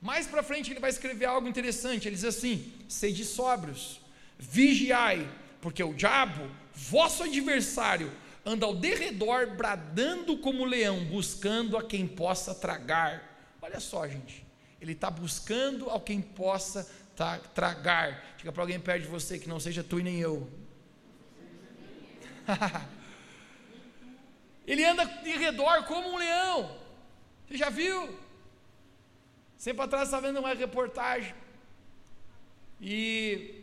mais 0.00 0.26
para 0.26 0.42
frente 0.42 0.70
ele 0.70 0.80
vai 0.80 0.90
escrever 0.90 1.26
algo 1.26 1.46
interessante. 1.46 2.08
Ele 2.08 2.16
diz 2.16 2.24
assim: 2.24 2.72
sede 2.88 3.24
sóbrios, 3.24 4.00
vigiai, 4.38 5.28
porque 5.60 5.82
o 5.82 5.92
diabo, 5.92 6.50
vosso 6.74 7.22
adversário, 7.22 8.10
anda 8.44 8.64
ao 8.64 8.74
derredor 8.74 9.54
bradando 9.54 10.38
como 10.38 10.64
leão, 10.64 11.04
buscando 11.04 11.76
a 11.76 11.82
quem 11.82 12.06
possa 12.06 12.54
tragar. 12.54 13.56
Olha 13.60 13.78
só, 13.78 14.08
gente, 14.08 14.44
ele 14.80 14.92
está 14.92 15.10
buscando 15.10 15.90
a 15.90 16.00
quem 16.00 16.22
possa 16.22 16.90
tragar. 17.54 18.34
Diga 18.38 18.50
para 18.50 18.62
alguém 18.62 18.80
perto 18.80 19.02
de 19.02 19.08
você 19.08 19.38
que 19.38 19.48
não 19.48 19.60
seja 19.60 19.84
tu 19.84 20.00
e 20.00 20.02
nem 20.02 20.18
eu. 20.18 20.50
ele 24.66 24.82
anda 24.84 25.04
de 25.04 25.30
redor 25.36 25.84
como 25.84 26.08
um 26.08 26.16
leão. 26.16 26.78
Você 27.46 27.58
já 27.58 27.68
viu? 27.68 28.18
Sempre 29.64 29.82
atrás 29.84 30.04
estava 30.08 30.26
vendo 30.26 30.40
uma 30.40 30.54
reportagem. 30.54 31.34
E 32.80 33.62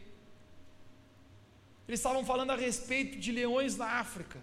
eles 1.88 2.00
estavam 2.00 2.24
falando 2.24 2.52
a 2.52 2.56
respeito 2.56 3.18
de 3.18 3.32
leões 3.32 3.76
na 3.76 3.88
África. 3.94 4.40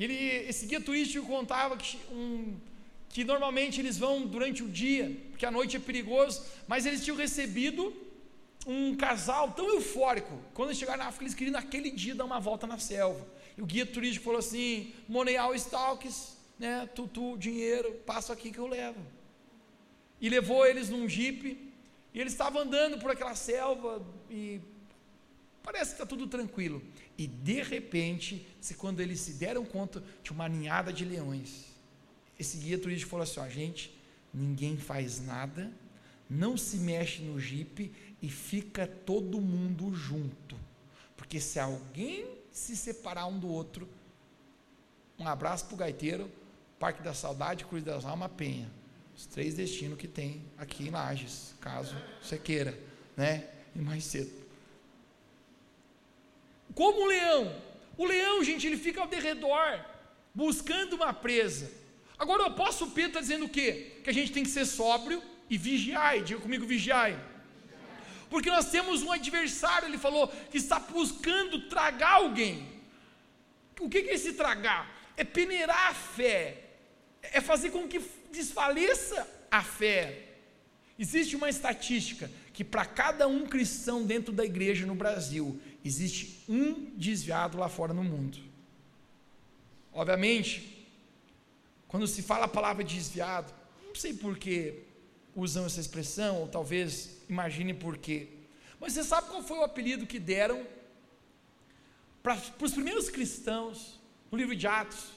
Ele, 0.00 0.16
esse 0.50 0.66
guia 0.66 0.80
turístico 0.80 1.24
contava 1.28 1.76
que, 1.76 1.96
um, 2.10 2.58
que 3.08 3.22
normalmente 3.22 3.78
eles 3.80 3.96
vão 3.96 4.26
durante 4.26 4.64
o 4.64 4.68
dia, 4.68 5.16
porque 5.30 5.46
a 5.46 5.50
noite 5.52 5.76
é 5.76 5.78
perigoso, 5.78 6.44
mas 6.66 6.86
eles 6.86 7.04
tinham 7.04 7.16
recebido 7.16 7.94
um 8.66 8.96
casal 8.96 9.52
tão 9.52 9.68
eufórico. 9.68 10.36
Quando 10.54 10.70
eles 10.70 10.78
chegaram 10.78 11.04
na 11.04 11.08
África, 11.10 11.22
eles 11.22 11.36
queriam 11.36 11.52
naquele 11.52 11.88
dia 11.88 12.16
dar 12.16 12.24
uma 12.24 12.40
volta 12.40 12.66
na 12.66 12.80
selva. 12.80 13.24
E 13.56 13.62
o 13.62 13.66
guia 13.66 13.86
turístico 13.86 14.24
falou 14.24 14.40
assim: 14.40 14.92
Moneal 15.08 15.54
Stalks, 15.54 16.36
né, 16.58 16.84
tutu, 16.96 17.38
dinheiro, 17.38 17.92
passo 18.04 18.32
aqui 18.32 18.50
que 18.50 18.58
eu 18.58 18.66
levo. 18.66 19.15
E 20.20 20.28
levou 20.28 20.66
eles 20.66 20.88
num 20.88 21.08
jipe, 21.08 21.72
e 22.12 22.20
eles 22.20 22.32
estavam 22.32 22.62
andando 22.62 22.98
por 22.98 23.10
aquela 23.10 23.34
selva, 23.34 24.04
e 24.30 24.60
parece 25.62 25.90
que 25.90 25.94
está 25.96 26.06
tudo 26.06 26.26
tranquilo. 26.26 26.82
E 27.18 27.26
de 27.26 27.62
repente, 27.62 28.46
se 28.60 28.74
quando 28.74 29.00
eles 29.00 29.20
se 29.20 29.34
deram 29.34 29.64
conta, 29.64 30.02
tinha 30.22 30.34
uma 30.34 30.48
ninhada 30.48 30.92
de 30.92 31.04
leões. 31.04 31.66
Esse 32.38 32.56
guia 32.58 32.78
turístico 32.78 33.10
falou 33.10 33.24
assim: 33.24 33.40
ó, 33.40 33.48
gente, 33.48 33.94
ninguém 34.32 34.76
faz 34.76 35.20
nada, 35.20 35.72
não 36.28 36.56
se 36.56 36.76
mexe 36.78 37.22
no 37.22 37.38
jipe 37.38 37.92
e 38.22 38.28
fica 38.28 38.86
todo 38.86 39.40
mundo 39.40 39.94
junto. 39.94 40.56
Porque 41.16 41.40
se 41.40 41.58
alguém 41.58 42.26
se 42.50 42.76
separar 42.76 43.26
um 43.26 43.38
do 43.38 43.48
outro, 43.48 43.88
um 45.18 45.26
abraço 45.26 45.66
para 45.66 45.74
o 45.74 45.78
gaiteiro, 45.78 46.30
Parque 46.78 47.02
da 47.02 47.14
Saudade, 47.14 47.64
Cruz 47.64 47.82
das 47.82 48.04
Almas, 48.04 48.30
Penha. 48.36 48.70
Os 49.16 49.24
três 49.26 49.54
destinos 49.54 49.98
que 49.98 50.06
tem 50.06 50.44
aqui 50.58 50.84
em 50.84 50.90
Lages, 50.90 51.54
caso 51.60 51.96
você 52.20 52.36
queira, 52.36 52.78
né? 53.16 53.48
E 53.74 53.78
mais 53.78 54.04
cedo. 54.04 54.30
Como 56.74 57.02
o 57.02 57.06
leão. 57.06 57.62
O 57.96 58.04
leão, 58.04 58.44
gente, 58.44 58.66
ele 58.66 58.76
fica 58.76 59.00
ao 59.00 59.06
derredor, 59.06 59.80
buscando 60.34 60.96
uma 60.96 61.14
presa. 61.14 61.72
Agora 62.18 62.42
o 62.42 62.46
apóstolo 62.46 62.90
Pedro 62.90 63.10
está 63.10 63.20
dizendo 63.20 63.46
o 63.46 63.48
quê? 63.48 64.00
Que 64.04 64.10
a 64.10 64.12
gente 64.12 64.32
tem 64.32 64.42
que 64.42 64.50
ser 64.50 64.66
sóbrio 64.66 65.22
e 65.48 65.56
vigiai. 65.56 66.22
Diga 66.22 66.40
comigo, 66.40 66.66
vigiai. 66.66 67.18
Porque 68.28 68.50
nós 68.50 68.70
temos 68.70 69.02
um 69.02 69.12
adversário, 69.12 69.88
ele 69.88 69.96
falou, 69.96 70.28
que 70.50 70.58
está 70.58 70.78
buscando 70.78 71.68
tragar 71.68 72.16
alguém. 72.16 72.68
O 73.80 73.88
que 73.88 73.98
é 73.98 74.14
esse 74.14 74.34
tragar? 74.34 74.94
É 75.16 75.24
peneirar 75.24 75.90
a 75.90 75.94
fé, 75.94 76.64
é 77.22 77.40
fazer 77.40 77.70
com 77.70 77.88
que 77.88 78.00
desfaleça 78.36 79.26
a 79.50 79.62
fé. 79.62 80.22
Existe 80.98 81.36
uma 81.36 81.48
estatística 81.48 82.30
que 82.52 82.64
para 82.64 82.84
cada 82.84 83.26
um 83.28 83.46
cristão 83.46 84.04
dentro 84.04 84.32
da 84.32 84.44
igreja 84.44 84.86
no 84.86 84.94
Brasil, 84.94 85.60
existe 85.84 86.44
um 86.48 86.90
desviado 86.96 87.58
lá 87.58 87.68
fora 87.68 87.92
no 87.92 88.04
mundo. 88.04 88.38
Obviamente, 89.92 90.86
quando 91.88 92.06
se 92.06 92.22
fala 92.22 92.44
a 92.46 92.48
palavra 92.48 92.84
desviado, 92.84 93.52
não 93.86 93.94
sei 93.94 94.14
por 94.14 94.38
que 94.38 94.82
usam 95.34 95.66
essa 95.66 95.80
expressão, 95.80 96.40
ou 96.40 96.48
talvez 96.48 97.18
imagine 97.28 97.74
por 97.74 97.98
quê. 97.98 98.28
Mas 98.80 98.92
você 98.92 99.04
sabe 99.04 99.28
qual 99.28 99.42
foi 99.42 99.58
o 99.58 99.62
apelido 99.62 100.06
que 100.06 100.18
deram 100.18 100.66
para 102.22 102.40
os 102.60 102.72
primeiros 102.72 103.08
cristãos 103.08 104.00
no 104.30 104.38
livro 104.38 104.56
de 104.56 104.66
Atos? 104.66 105.15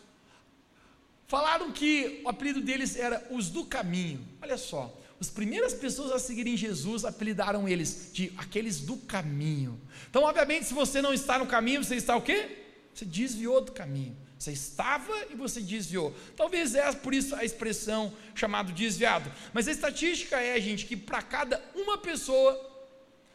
Falaram 1.30 1.72
que 1.72 2.22
o 2.26 2.30
apelido 2.30 2.60
deles 2.60 2.96
era 2.96 3.24
os 3.30 3.52
do 3.52 3.64
caminho. 3.64 4.20
Olha 4.42 4.58
só, 4.58 4.92
as 5.22 5.30
primeiras 5.30 5.76
pessoas 5.76 6.12
a 6.12 6.18
seguirem 6.18 6.58
Jesus 6.58 7.06
apelidaram 7.06 7.70
eles 7.70 8.10
de 8.12 8.34
aqueles 8.36 8.80
do 8.80 8.98
caminho. 8.98 9.80
Então, 10.10 10.24
obviamente, 10.24 10.66
se 10.66 10.74
você 10.74 11.04
não 11.04 11.14
está 11.14 11.38
no 11.38 11.46
caminho, 11.46 11.84
você 11.84 11.96
está 11.96 12.16
o 12.16 12.22
quê? 12.24 12.64
Você 12.96 13.06
desviou 13.06 13.62
do 13.62 13.72
caminho. 13.72 14.18
Você 14.40 14.54
estava 14.54 15.14
e 15.30 15.36
você 15.36 15.62
desviou. 15.62 16.16
Talvez 16.36 16.74
é 16.74 16.92
por 16.94 17.14
isso 17.14 17.36
a 17.36 17.46
expressão 17.46 18.12
chamado 18.34 18.74
desviado. 18.74 19.32
Mas 19.54 19.68
a 19.68 19.72
estatística 19.72 20.36
é, 20.42 20.60
gente, 20.60 20.88
que 20.88 20.98
para 20.98 21.22
cada 21.22 21.64
uma 21.76 22.00
pessoa 22.00 22.60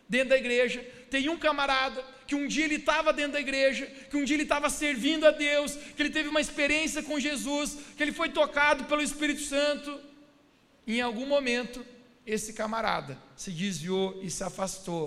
dentro 0.09 0.31
da 0.31 0.37
igreja, 0.37 0.85
tem 1.15 1.29
um 1.29 1.39
camarada 1.39 2.05
que 2.27 2.35
um 2.35 2.49
dia 2.49 2.65
ele 2.65 2.75
estava 2.75 3.13
dentro 3.13 3.35
da 3.35 3.41
igreja, 3.41 3.87
que 3.87 4.17
um 4.17 4.25
dia 4.25 4.35
ele 4.35 4.43
estava 4.43 4.69
servindo 4.69 5.25
a 5.25 5.31
Deus, 5.31 5.77
que 5.95 6.03
ele 6.03 6.11
teve 6.11 6.29
uma 6.29 6.41
experiência 6.41 7.05
com 7.05 7.21
Jesus, 7.21 7.79
que 7.97 8.03
ele 8.03 8.11
foi 8.11 8.31
tocado 8.31 8.83
pelo 8.87 9.01
Espírito 9.01 9.43
Santo 9.43 10.01
em 10.85 11.01
algum 11.01 11.25
momento, 11.25 11.87
esse 12.27 12.53
camarada 12.53 13.17
se 13.37 13.53
desviou 13.53 14.21
e 14.25 14.29
se 14.29 14.43
afastou. 14.43 15.07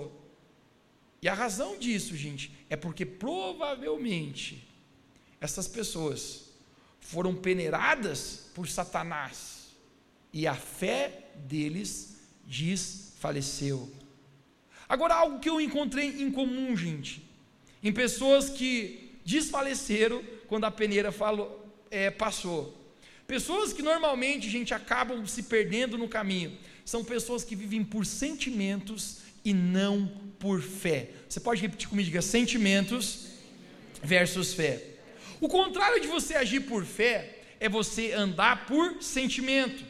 E 1.20 1.28
a 1.28 1.34
razão 1.34 1.78
disso, 1.78 2.16
gente, 2.16 2.50
é 2.70 2.76
porque 2.76 3.04
provavelmente 3.04 4.66
essas 5.38 5.68
pessoas 5.68 6.44
foram 7.00 7.34
peneiradas 7.34 8.50
por 8.54 8.66
Satanás 8.66 9.74
e 10.32 10.46
a 10.46 10.54
fé 10.54 11.28
deles 11.36 12.16
desfaleceu. 12.46 13.97
Agora, 14.88 15.14
algo 15.14 15.38
que 15.38 15.50
eu 15.50 15.60
encontrei 15.60 16.22
em 16.22 16.30
comum, 16.30 16.76
gente, 16.76 17.22
em 17.82 17.92
pessoas 17.92 18.48
que 18.48 19.10
desfaleceram 19.24 20.22
quando 20.46 20.64
a 20.64 20.70
peneira 20.70 21.12
falou, 21.12 21.66
é, 21.90 22.10
passou. 22.10 22.74
Pessoas 23.26 23.74
que 23.74 23.82
normalmente, 23.82 24.48
gente, 24.48 24.72
acabam 24.72 25.26
se 25.26 25.42
perdendo 25.42 25.98
no 25.98 26.08
caminho, 26.08 26.56
são 26.84 27.04
pessoas 27.04 27.44
que 27.44 27.54
vivem 27.54 27.84
por 27.84 28.06
sentimentos 28.06 29.18
e 29.44 29.52
não 29.52 30.10
por 30.38 30.62
fé. 30.62 31.10
Você 31.28 31.38
pode 31.38 31.60
repetir 31.60 31.88
comigo, 31.88 32.06
diga 32.06 32.22
sentimentos 32.22 33.28
versus 34.02 34.54
fé. 34.54 34.82
O 35.40 35.48
contrário 35.48 36.00
de 36.00 36.08
você 36.08 36.34
agir 36.34 36.60
por 36.60 36.84
fé 36.84 37.40
é 37.60 37.68
você 37.68 38.12
andar 38.12 38.66
por 38.66 39.02
sentimento. 39.02 39.84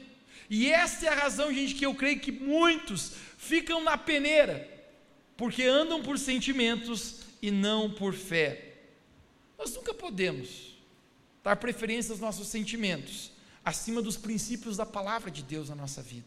E 0.51 0.71
essa 0.71 1.07
é 1.07 1.09
a 1.09 1.15
razão, 1.15 1.53
gente, 1.53 1.75
que 1.75 1.87
eu 1.87 1.95
creio 1.95 2.19
que 2.19 2.33
muitos 2.33 3.13
ficam 3.37 3.83
na 3.85 3.97
peneira, 3.97 4.69
porque 5.39 5.63
andam 5.63 6.03
por 6.03 6.19
sentimentos 6.19 7.21
e 7.41 7.53
não 7.53 7.89
por 7.89 8.13
fé. 8.13 8.75
Nós 9.57 9.73
nunca 9.73 9.95
podemos 9.95 10.77
dar 11.45 11.55
preferência 11.57 12.11
aos 12.11 12.21
nossos 12.21 12.49
sentimentos 12.49 13.31
acima 13.65 14.03
dos 14.03 14.17
princípios 14.17 14.77
da 14.77 14.85
palavra 14.85 15.31
de 15.31 15.45
Deus 15.45 15.69
na 15.69 15.77
nossa 15.77 16.03
vida. 16.03 16.27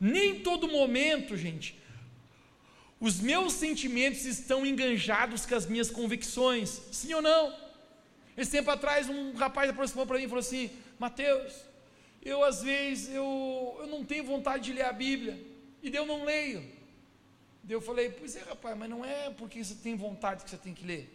Nem 0.00 0.40
todo 0.40 0.66
momento, 0.66 1.36
gente, 1.36 1.78
os 2.98 3.20
meus 3.20 3.52
sentimentos 3.52 4.24
estão 4.24 4.66
enganjados 4.66 5.46
com 5.46 5.54
as 5.54 5.66
minhas 5.66 5.88
convicções. 5.88 6.82
Sim 6.90 7.14
ou 7.14 7.22
não? 7.22 7.54
Esse 8.36 8.50
tempo 8.50 8.72
atrás, 8.72 9.08
um 9.08 9.34
rapaz 9.34 9.70
aproximou 9.70 10.04
para 10.04 10.18
mim 10.18 10.24
e 10.24 10.28
falou 10.28 10.40
assim: 10.40 10.68
Mateus, 10.98 11.54
eu 12.24 12.42
às 12.42 12.60
vezes 12.60 13.14
eu, 13.14 13.76
eu 13.78 13.86
não 13.86 14.04
tenho 14.04 14.24
vontade 14.24 14.64
de 14.64 14.72
ler 14.72 14.86
a 14.86 14.92
Bíblia, 14.92 15.40
e 15.80 15.94
eu 15.94 16.04
não 16.04 16.24
leio. 16.24 16.73
Eu 17.72 17.80
falei: 17.80 18.10
Pois 18.10 18.36
é, 18.36 18.40
rapaz, 18.40 18.76
mas 18.76 18.90
não 18.90 19.04
é 19.04 19.30
porque 19.30 19.62
você 19.62 19.74
tem 19.74 19.96
vontade 19.96 20.44
que 20.44 20.50
você 20.50 20.56
tem 20.58 20.74
que 20.74 20.84
ler. 20.84 21.10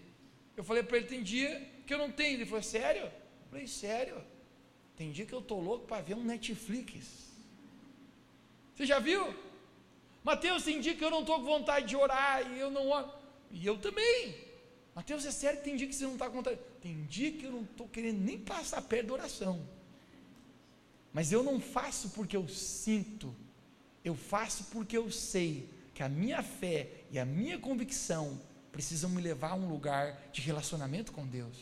Eu 0.58 0.64
falei 0.64 0.84
para 0.84 0.98
ele: 0.98 1.08
Tem 1.08 1.22
dia 1.22 1.70
que 1.86 1.94
eu 1.94 1.98
não 1.98 2.12
tenho. 2.12 2.36
Ele 2.36 2.46
falou: 2.46 2.64
Sério? 2.64 3.04
Eu 3.04 3.50
falei: 3.50 3.68
Sério? 3.68 4.24
Tem 4.96 5.12
dia 5.12 5.26
que 5.26 5.34
eu 5.34 5.40
estou 5.40 5.62
louco 5.62 5.88
para 5.88 6.02
ver 6.02 6.16
um 6.16 6.24
Netflix. 6.24 7.30
Você 8.76 8.86
já 8.86 9.00
viu? 9.00 9.34
Mateus, 10.24 10.64
tem 10.64 10.82
dia 10.82 10.96
que 10.96 11.04
eu 11.04 11.12
não 11.12 11.22
estou 11.22 11.38
com 11.38 11.46
vontade 11.46 11.88
de 11.88 11.96
orar 11.96 12.52
e 12.52 12.60
eu 12.60 12.70
não 12.70 12.90
oro. 12.90 13.12
E 13.52 13.66
eu 13.66 13.78
também. 13.78 14.36
Mateus, 14.94 15.26
é 15.26 15.32
sério 15.32 15.60
que 15.60 15.66
tem 15.66 15.76
dia 15.76 15.88
que 15.88 15.96
você 15.96 16.04
não 16.04 16.14
está 16.14 16.28
com 16.28 16.36
vontade. 16.36 16.60
Tem 16.82 17.04
dia 17.06 17.32
que 17.32 17.46
eu 17.46 17.52
não 17.52 17.62
estou 17.62 17.88
querendo 17.88 18.20
nem 18.20 18.38
passar 18.38 18.82
perto 18.82 19.08
da 19.08 19.14
oração. 19.14 19.66
Mas 21.14 21.32
eu 21.32 21.42
não 21.44 21.60
faço 21.60 22.10
porque 22.10 22.36
eu 22.36 22.48
sinto. 22.48 23.34
Eu 24.04 24.16
faço 24.16 24.66
porque 24.66 24.98
eu 24.98 25.10
sei 25.10 25.70
que 26.00 26.04
a 26.04 26.08
minha 26.08 26.42
fé 26.42 26.88
e 27.12 27.20
a 27.20 27.26
minha 27.26 27.60
convicção 27.60 28.42
precisam 28.72 29.10
me 29.10 29.22
levar 29.22 29.52
a 29.52 29.56
um 29.56 29.68
lugar 29.68 30.18
de 30.32 30.40
relacionamento 30.40 31.12
com 31.12 31.28
Deus. 31.28 31.58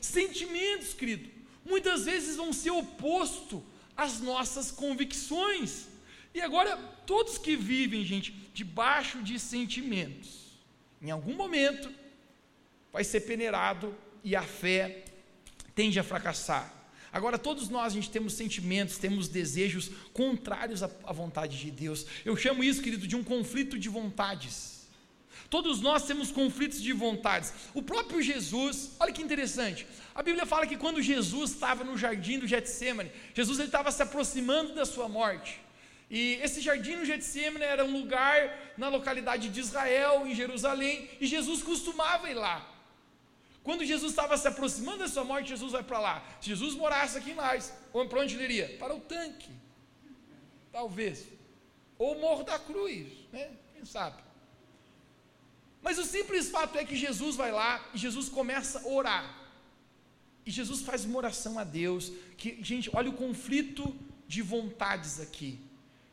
Sentimentos, 0.00 0.94
querido, 0.94 1.28
muitas 1.64 2.04
vezes 2.04 2.36
vão 2.36 2.52
ser 2.52 2.70
oposto 2.70 3.60
às 3.96 4.20
nossas 4.20 4.70
convicções. 4.70 5.88
E 6.32 6.40
agora, 6.40 6.76
todos 7.04 7.38
que 7.38 7.56
vivem, 7.56 8.04
gente, 8.04 8.30
debaixo 8.54 9.20
de 9.20 9.36
sentimentos, 9.36 10.56
em 11.02 11.10
algum 11.10 11.34
momento 11.34 11.92
vai 12.92 13.02
ser 13.02 13.22
peneirado 13.22 13.92
e 14.22 14.36
a 14.36 14.44
fé 14.44 15.06
tende 15.74 15.98
a 15.98 16.04
fracassar. 16.04 16.72
Agora, 17.12 17.38
todos 17.38 17.68
nós, 17.68 17.92
a 17.92 17.94
gente 17.94 18.10
temos 18.10 18.34
sentimentos, 18.34 18.96
temos 18.96 19.28
desejos 19.28 19.90
contrários 20.12 20.82
à, 20.82 20.90
à 21.04 21.12
vontade 21.12 21.58
de 21.58 21.70
Deus. 21.70 22.06
Eu 22.24 22.36
chamo 22.36 22.62
isso, 22.62 22.82
querido, 22.82 23.06
de 23.06 23.16
um 23.16 23.24
conflito 23.24 23.78
de 23.78 23.88
vontades. 23.88 24.80
Todos 25.48 25.80
nós 25.80 26.06
temos 26.06 26.30
conflitos 26.30 26.80
de 26.80 26.92
vontades. 26.92 27.52
O 27.74 27.82
próprio 27.82 28.22
Jesus, 28.22 28.92
olha 29.00 29.12
que 29.12 29.20
interessante. 29.20 29.84
A 30.14 30.22
Bíblia 30.22 30.46
fala 30.46 30.64
que 30.64 30.76
quando 30.76 31.02
Jesus 31.02 31.50
estava 31.50 31.82
no 31.82 31.98
jardim 31.98 32.38
do 32.38 32.46
Getsemane, 32.46 33.10
Jesus 33.34 33.58
ele 33.58 33.66
estava 33.66 33.90
se 33.90 34.00
aproximando 34.00 34.74
da 34.74 34.86
sua 34.86 35.08
morte. 35.08 35.60
E 36.08 36.38
esse 36.42 36.60
jardim 36.60 36.94
no 36.94 37.04
Getsemane 37.04 37.64
era 37.64 37.84
um 37.84 37.90
lugar 37.90 38.74
na 38.76 38.88
localidade 38.88 39.48
de 39.48 39.58
Israel, 39.58 40.24
em 40.24 40.34
Jerusalém, 40.36 41.08
e 41.20 41.26
Jesus 41.26 41.62
costumava 41.62 42.30
ir 42.30 42.34
lá. 42.34 42.69
Quando 43.62 43.84
Jesus 43.84 44.12
estava 44.12 44.36
se 44.38 44.48
aproximando 44.48 44.98
da 44.98 45.08
sua 45.08 45.24
morte, 45.24 45.50
Jesus 45.50 45.72
vai 45.72 45.82
para 45.82 46.00
lá. 46.00 46.24
Se 46.40 46.48
Jesus 46.48 46.74
morasse 46.74 47.18
aqui 47.18 47.30
em 47.30 47.34
Lares, 47.34 47.72
para 47.92 48.20
onde 48.20 48.34
ele 48.34 48.44
iria? 48.44 48.76
Para 48.78 48.94
o 48.94 49.00
tanque. 49.00 49.50
Talvez. 50.72 51.26
Ou 51.98 52.16
o 52.16 52.20
Morro 52.20 52.42
da 52.42 52.58
Cruz, 52.58 53.08
né? 53.32 53.50
Quem 53.74 53.84
sabe? 53.84 54.22
Mas 55.82 55.98
o 55.98 56.04
simples 56.04 56.50
fato 56.50 56.76
é 56.78 56.84
que 56.84 56.96
Jesus 56.96 57.36
vai 57.36 57.52
lá 57.52 57.84
e 57.94 57.98
Jesus 57.98 58.28
começa 58.28 58.80
a 58.80 58.86
orar. 58.88 59.40
E 60.44 60.50
Jesus 60.50 60.80
faz 60.80 61.04
uma 61.04 61.18
oração 61.18 61.58
a 61.58 61.64
Deus, 61.64 62.12
que, 62.36 62.62
gente, 62.62 62.90
olha 62.94 63.10
o 63.10 63.14
conflito 63.14 63.94
de 64.26 64.40
vontades 64.42 65.20
aqui. 65.20 65.58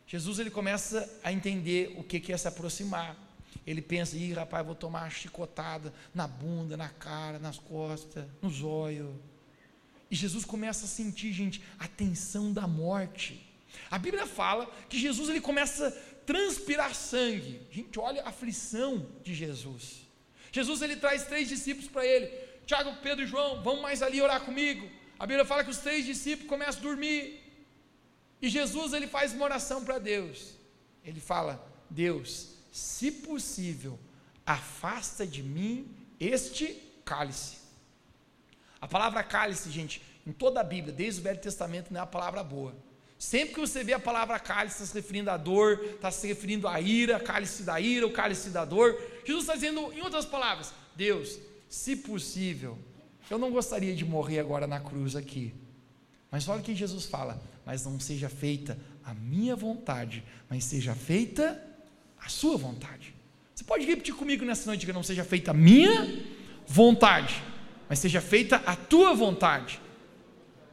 Jesus 0.05 0.39
ele 0.39 0.49
começa 0.49 1.09
a 1.23 1.31
entender 1.31 1.93
o 1.97 2.03
que 2.03 2.31
é 2.31 2.37
se 2.37 2.47
aproximar. 2.47 3.17
Ele 3.67 3.81
pensa, 3.81 4.15
ih, 4.15 4.31
rapaz, 4.31 4.65
vou 4.65 4.73
tomar 4.73 5.03
uma 5.03 5.09
chicotada 5.09 5.93
na 6.15 6.25
bunda, 6.25 6.77
na 6.77 6.87
cara, 6.87 7.37
nas 7.37 7.59
costas, 7.59 8.25
no 8.41 8.49
zóio. 8.49 9.21
E 10.09 10.15
Jesus 10.15 10.45
começa 10.45 10.85
a 10.85 10.87
sentir, 10.87 11.33
gente, 11.33 11.61
a 11.77 11.85
tensão 11.85 12.53
da 12.53 12.65
morte. 12.65 13.45
A 13.91 13.99
Bíblia 13.99 14.25
fala 14.25 14.65
que 14.87 14.97
Jesus 14.97 15.29
ele 15.29 15.41
começa 15.41 15.89
a 15.89 15.91
transpirar 16.25 16.95
sangue. 16.95 17.61
Gente, 17.69 17.99
olha 17.99 18.23
a 18.23 18.29
aflição 18.29 19.05
de 19.21 19.35
Jesus. 19.35 20.07
Jesus 20.49 20.81
ele 20.81 20.95
traz 20.95 21.25
três 21.25 21.49
discípulos 21.49 21.89
para 21.89 22.05
ele. 22.05 22.27
Tiago, 22.65 22.95
Pedro 23.03 23.25
e 23.25 23.27
João, 23.27 23.61
vão 23.61 23.81
mais 23.81 24.01
ali 24.01 24.21
orar 24.21 24.41
comigo. 24.45 24.89
A 25.19 25.25
Bíblia 25.25 25.43
fala 25.43 25.65
que 25.65 25.69
os 25.69 25.79
três 25.79 26.05
discípulos 26.05 26.49
começam 26.49 26.79
a 26.79 26.83
dormir. 26.83 27.43
E 28.41 28.47
Jesus 28.47 28.93
ele 28.93 29.07
faz 29.07 29.33
uma 29.33 29.43
oração 29.43 29.83
para 29.83 29.99
Deus. 29.99 30.53
Ele 31.03 31.19
fala: 31.19 31.61
Deus, 31.89 32.56
se 32.77 33.11
possível, 33.11 33.97
afasta 34.45 35.25
de 35.25 35.41
mim 35.41 35.87
este 36.19 36.77
cálice. 37.03 37.57
A 38.79 38.87
palavra 38.87 39.23
cálice, 39.23 39.71
gente, 39.71 39.99
em 40.25 40.31
toda 40.31 40.59
a 40.59 40.63
Bíblia, 40.63 40.93
desde 40.93 41.19
o 41.19 41.23
Velho 41.23 41.39
Testamento, 41.39 41.91
não 41.91 41.99
é 41.99 42.03
uma 42.03 42.07
palavra 42.07 42.43
boa. 42.43 42.75
Sempre 43.17 43.55
que 43.55 43.59
você 43.59 43.83
vê 43.83 43.93
a 43.93 43.99
palavra 43.99 44.39
cálice, 44.39 44.75
está 44.75 44.85
se 44.85 44.93
referindo 44.93 45.31
à 45.31 45.37
dor, 45.37 45.83
está 45.83 46.11
se 46.11 46.27
referindo 46.27 46.67
à 46.67 46.79
ira, 46.79 47.19
cálice 47.19 47.63
da 47.63 47.79
ira, 47.79 48.05
o 48.05 48.13
cálice 48.13 48.51
da 48.51 48.63
dor. 48.63 48.95
Jesus 49.25 49.43
está 49.43 49.55
dizendo, 49.55 49.91
em 49.91 50.01
outras 50.01 50.25
palavras, 50.25 50.71
Deus, 50.95 51.39
se 51.67 51.95
possível, 51.95 52.77
eu 53.27 53.39
não 53.39 53.49
gostaria 53.49 53.95
de 53.95 54.05
morrer 54.05 54.39
agora 54.39 54.67
na 54.67 54.79
cruz 54.79 55.15
aqui. 55.15 55.51
Mas 56.29 56.47
olha 56.47 56.59
o 56.59 56.63
que 56.63 56.75
Jesus 56.75 57.07
fala: 57.07 57.41
mas 57.65 57.83
não 57.85 57.99
seja 57.99 58.29
feita 58.29 58.77
a 59.03 59.15
minha 59.15 59.55
vontade, 59.55 60.23
mas 60.47 60.63
seja 60.63 60.93
feita 60.93 61.59
a 62.19 62.29
sua 62.29 62.57
vontade. 62.57 63.13
Você 63.53 63.63
pode 63.63 63.85
repetir 63.85 64.13
comigo 64.13 64.45
nessa 64.45 64.65
noite 64.67 64.85
que 64.85 64.93
não 64.93 65.03
seja 65.03 65.23
feita 65.23 65.51
a 65.51 65.53
minha 65.53 66.23
vontade, 66.65 67.41
mas 67.89 67.99
seja 67.99 68.21
feita 68.21 68.57
a 68.65 68.75
tua 68.75 69.13
vontade. 69.13 69.79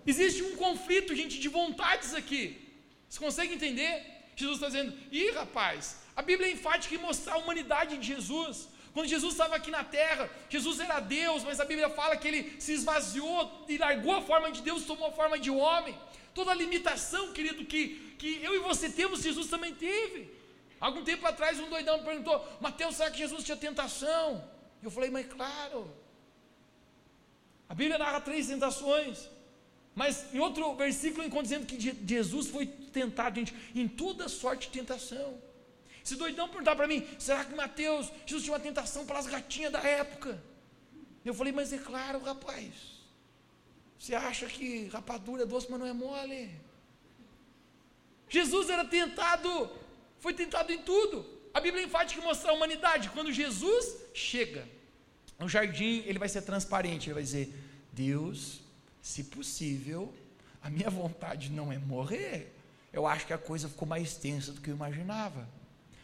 Existe 0.07 0.43
um 0.43 0.57
conflito, 0.57 1.15
gente, 1.15 1.39
de 1.39 1.49
vontades 1.49 2.15
aqui. 2.15 2.61
Você 3.09 3.19
consegue 3.19 3.55
entender? 3.55 4.15
Jesus 4.37 4.57
está 4.57 4.67
dizendo, 4.67 4.93
ih 5.11 5.31
rapaz, 5.31 5.99
a 6.17 6.23
Bíblia 6.23 6.49
é 6.49 6.53
enfática 6.53 6.95
em 6.95 6.99
mostrar 6.99 7.35
a 7.35 7.39
humanidade 7.39 7.97
de 7.97 8.07
Jesus. 8.07 8.69
Quando 8.93 9.09
Jesus 9.09 9.33
estava 9.33 9.57
aqui 9.57 9.71
na 9.71 9.83
terra, 9.83 10.31
Jesus 10.49 10.79
era 10.79 11.01
Deus, 11.01 11.43
mas 11.43 11.59
a 11.59 11.65
Bíblia 11.65 11.89
fala 11.91 12.17
que 12.17 12.29
ele 12.29 12.61
se 12.61 12.73
esvaziou 12.73 13.65
e 13.69 13.77
largou 13.79 14.15
a 14.15 14.23
forma 14.23 14.53
de 14.53 14.63
Deus, 14.63 14.85
tomou 14.85 15.09
a 15.09 15.13
forma 15.13 15.39
de 15.39 15.51
homem. 15.51 15.97
Toda 16.33 16.51
a 16.51 16.55
limitação, 16.55 17.33
querido, 17.33 17.65
que, 17.65 18.15
que 18.19 18.41
eu 18.43 18.55
e 18.55 18.59
você 18.59 18.89
temos, 18.89 19.23
Jesus 19.23 19.49
também 19.49 19.75
teve. 19.75 20.34
Algum 20.87 21.03
tempo 21.03 21.27
atrás, 21.27 21.59
um 21.59 21.71
doidão 21.71 21.97
me 21.99 22.05
perguntou: 22.05 22.37
Mateus, 22.61 22.97
será 22.97 23.11
que 23.11 23.17
Jesus 23.17 23.43
tinha 23.43 23.57
tentação? 23.57 24.47
Eu 24.83 24.91
falei, 24.91 25.09
mas 25.09 25.27
claro. 25.27 25.91
A 27.67 27.75
Bíblia 27.75 27.97
narra 27.97 28.21
três 28.21 28.49
tentações. 28.49 29.31
Mas 29.95 30.13
em 30.35 30.41
outro 30.41 30.75
versículo 30.75 31.25
encontra 31.25 31.45
dizendo 31.45 31.67
que 31.67 31.79
Jesus 32.07 32.49
foi 32.49 32.67
tentado, 32.67 33.37
gente, 33.37 33.55
em 33.75 33.89
toda 33.89 34.29
sorte 34.29 34.69
de 34.69 34.79
tentação. 34.79 35.41
Se 36.03 36.17
doidão 36.17 36.49
perguntar 36.51 36.77
para 36.77 36.87
mim, 36.87 37.07
será 37.19 37.43
que 37.47 37.55
Mateus, 37.55 38.13
Jesus 38.27 38.45
tinha 38.45 38.53
uma 38.53 38.61
tentação 38.61 39.07
para 39.07 39.19
as 39.19 39.27
gatinhas 39.27 39.73
da 39.73 39.81
época? 39.81 40.43
Eu 41.25 41.33
falei, 41.33 41.53
mas 41.53 41.73
é 41.73 41.79
claro, 41.79 42.19
rapaz. 42.19 42.75
Você 43.99 44.15
acha 44.15 44.47
que 44.47 44.89
rapadura 44.89 45.45
é 45.45 45.47
doce, 45.47 45.69
mas 45.71 45.81
não 45.81 45.87
é 45.87 45.95
mole. 45.95 46.51
Jesus 48.29 48.69
era 48.69 48.85
tentado, 48.85 49.71
foi 50.25 50.33
tentado 50.33 50.73
em 50.73 50.79
tudo. 50.79 51.23
A 51.53 51.61
Bíblia 51.61 51.83
é 51.83 51.87
enfática 51.87 52.19
em 52.19 52.25
mostrar 52.25 52.53
a 52.53 52.55
humanidade. 52.55 53.11
Quando 53.11 53.31
Jesus 53.31 53.95
chega 54.15 54.67
no 55.39 55.47
jardim, 55.47 56.03
ele 56.07 56.19
vai 56.19 56.31
ser 56.31 56.41
transparente, 56.41 57.09
ele 57.09 57.15
vai 57.15 57.23
dizer: 57.23 57.55
Deus, 57.93 58.63
se 59.03 59.25
possível, 59.25 60.15
a 60.63 60.71
minha 60.71 60.89
vontade 60.89 61.51
não 61.51 61.71
é 61.71 61.77
morrer. 61.77 62.57
Eu 62.91 63.07
acho 63.07 63.27
que 63.27 63.35
a 63.35 63.39
coisa 63.39 63.69
ficou 63.69 63.87
mais 63.87 64.17
tensa 64.17 64.51
do 64.51 64.63
que 64.63 64.71
eu 64.71 64.75
imaginava. 64.75 65.47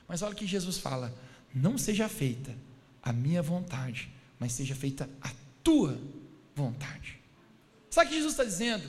Mas 0.06 0.20
olha 0.20 0.35
o 0.35 0.37
que 0.37 0.46
Jesus 0.46 0.76
fala: 0.76 1.14
não 1.54 1.78
seja 1.78 2.06
feita 2.06 2.54
a 3.02 3.14
minha 3.14 3.40
vontade, 3.40 4.12
mas 4.38 4.52
seja 4.52 4.74
feita 4.74 5.09
a 5.22 5.30
tua 5.64 5.98
vontade. 6.54 7.18
Sabe 7.88 8.09
o 8.09 8.11
que 8.11 8.16
Jesus 8.16 8.35
está 8.35 8.44
dizendo? 8.44 8.87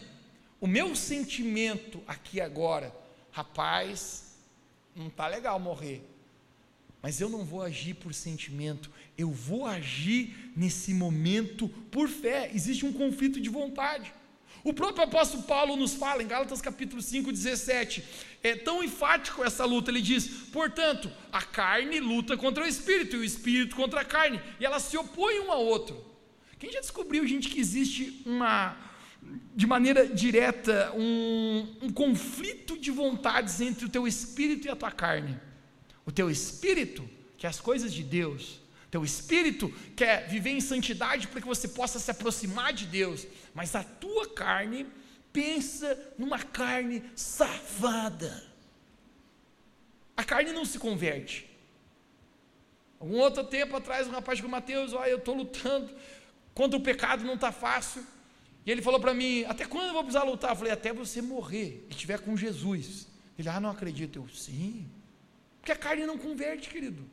O 0.60 0.68
meu 0.68 0.94
sentimento 0.94 2.04
aqui 2.06 2.42
agora, 2.42 2.94
rapaz, 3.32 4.31
não 4.96 5.08
está 5.08 5.28
legal 5.28 5.60
morrer, 5.60 6.04
mas 7.02 7.20
eu 7.20 7.30
não 7.30 7.44
vou 7.44 7.62
agir 7.62 7.96
por 7.96 8.14
sentimento, 8.14 8.92
eu 9.18 9.32
vou 9.32 9.66
agir 9.66 10.52
nesse 10.56 10.94
momento 10.94 11.68
por 11.90 12.08
fé. 12.08 12.52
Existe 12.54 12.86
um 12.86 12.94
conflito 12.94 13.42
de 13.42 13.50
vontade. 13.50 14.14
O 14.64 14.74
próprio 14.74 15.06
apóstolo 15.06 15.42
Paulo 15.44 15.76
nos 15.76 15.96
fala 15.96 16.22
em 16.22 16.28
Gálatas 16.28 16.62
capítulo 16.62 17.02
5, 17.02 17.32
17, 17.32 18.04
é 18.44 18.56
tão 18.56 18.84
enfático 18.84 19.44
essa 19.44 19.66
luta, 19.66 19.90
ele 19.90 20.02
diz: 20.02 20.28
portanto, 20.52 21.12
a 21.32 21.42
carne 21.42 22.00
luta 22.00 22.38
contra 22.38 22.64
o 22.64 22.68
espírito, 22.68 23.16
e 23.16 23.20
o 23.20 23.24
espírito 23.24 23.76
contra 23.76 24.02
a 24.02 24.06
carne, 24.06 24.40
e 24.60 24.66
elas 24.66 24.84
se 24.84 24.98
opõem 24.98 25.40
um 25.40 25.52
ao 25.52 25.66
outro. 25.66 26.06
Quem 26.60 26.72
já 26.72 26.80
descobriu, 26.80 27.26
gente, 27.26 27.50
que 27.50 27.60
existe 27.60 28.22
uma, 28.24 28.78
de 29.56 29.68
maneira 29.68 30.08
direta 30.08 30.92
um, 30.96 31.68
um 31.82 31.90
conflito 31.92 32.78
de 32.78 32.92
vontades 32.92 33.62
entre 33.62 33.86
o 33.86 33.90
teu 33.90 34.08
espírito 34.08 34.68
e 34.68 34.70
a 34.70 34.76
tua 34.76 34.92
carne. 34.92 35.40
O 36.06 36.12
teu 36.12 36.30
espírito 36.30 37.08
quer 37.38 37.48
as 37.48 37.60
coisas 37.60 37.94
de 37.94 38.04
Deus, 38.04 38.60
teu 38.92 39.06
espírito 39.06 39.74
quer 39.96 40.28
viver 40.28 40.50
em 40.50 40.60
santidade 40.60 41.28
para 41.28 41.40
que 41.40 41.48
você 41.48 41.68
possa 41.68 41.98
se 41.98 42.12
aproximar 42.12 42.74
de 42.74 42.86
Deus, 42.86 43.26
mas 43.54 43.74
a 43.74 43.84
tua 43.84 44.28
carne 44.28 44.86
pensa 45.32 45.98
numa 46.18 46.40
carne 46.40 47.02
safada. 47.16 48.52
A 50.18 50.26
carne 50.26 50.52
não 50.52 50.66
se 50.66 50.78
converte. 50.78 51.50
Um 53.00 53.16
outro 53.16 53.44
tempo 53.46 53.76
atrás, 53.78 54.08
um 54.08 54.12
rapaz 54.12 54.42
com 54.42 54.48
Mateus, 54.48 54.94
olha, 54.94 55.10
eu 55.10 55.18
estou 55.18 55.36
lutando 55.36 55.90
contra 56.54 56.78
o 56.78 56.84
pecado, 56.84 57.24
não 57.24 57.36
está 57.36 57.52
fácil. 57.52 58.06
E 58.66 58.72
ele 58.72 58.82
falou 58.82 59.00
para 59.00 59.14
mim: 59.14 59.44
Até 59.46 59.66
quando 59.66 59.88
eu 59.88 59.94
vou 59.94 60.04
precisar 60.04 60.24
lutar? 60.24 60.52
Eu 60.52 60.56
falei: 60.56 60.74
Até 60.74 60.94
você 60.94 61.22
morrer 61.22 61.86
e 61.90 61.92
estiver 61.92 62.20
com 62.20 62.36
Jesus. 62.38 63.08
Ele, 63.38 63.50
ah, 63.50 63.60
não 63.60 63.70
acredito. 63.70 64.20
Eu, 64.20 64.30
sim. 64.30 64.88
Porque 65.60 65.72
a 65.72 65.76
carne 65.76 66.06
não 66.06 66.18
converte, 66.18 66.70
querido. 66.70 67.04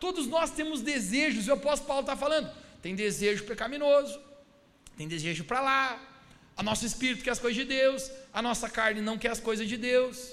Todos 0.00 0.26
nós 0.26 0.50
temos 0.50 0.80
desejos, 0.80 1.46
e 1.46 1.50
o 1.50 1.54
apóstolo 1.54 1.88
Paulo 1.88 2.02
está 2.02 2.16
falando: 2.16 2.50
tem 2.82 2.94
desejo 2.94 3.44
pecaminoso, 3.44 4.20
tem 4.96 5.06
desejo 5.06 5.44
para 5.44 5.60
lá, 5.60 6.12
a 6.56 6.62
nosso 6.62 6.84
espírito 6.84 7.24
quer 7.24 7.30
as 7.30 7.38
coisas 7.38 7.56
de 7.56 7.64
Deus, 7.64 8.10
a 8.32 8.42
nossa 8.42 8.68
carne 8.68 9.00
não 9.00 9.16
quer 9.16 9.30
as 9.30 9.40
coisas 9.40 9.68
de 9.68 9.76
Deus. 9.76 10.32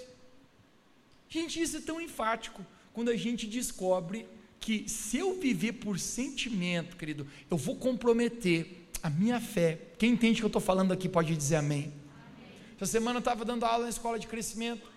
Gente, 1.30 1.62
isso 1.62 1.78
é 1.78 1.82
tão 1.82 2.02
enfático 2.02 2.65
quando 2.91 3.10
a 3.10 3.15
gente 3.15 3.45
descobre 3.45 4.26
que 4.60 4.89
se 4.89 5.17
eu 5.17 5.39
viver 5.39 5.74
por 5.74 6.00
sentimento, 6.00 6.98
querido, 6.98 7.28
eu 7.50 7.56
vou 7.56 7.76
comprometer 7.76 8.88
a 9.01 9.09
minha 9.09 9.39
fé. 9.39 9.79
Quem 9.97 10.12
entende 10.12 10.39
o 10.39 10.41
que 10.41 10.45
eu 10.45 10.47
estou 10.47 10.62
falando 10.62 10.91
aqui 10.91 11.07
pode 11.07 11.35
dizer 11.35 11.57
amém. 11.57 11.79
amém. 11.79 11.93
Essa 12.75 12.91
semana 12.91 13.17
eu 13.17 13.19
estava 13.19 13.43
dando 13.45 13.65
aula 13.65 13.83
na 13.83 13.89
escola 13.89 14.19
de 14.19 14.27
crescimento, 14.27 14.89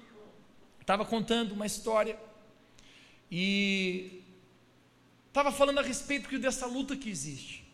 estava 0.80 1.04
contando 1.04 1.52
uma 1.52 1.66
história 1.66 2.18
e 3.30 4.22
estava 5.28 5.50
falando 5.50 5.78
a 5.78 5.82
respeito 5.82 6.38
dessa 6.38 6.66
luta 6.66 6.96
que 6.96 7.08
existe. 7.08 7.64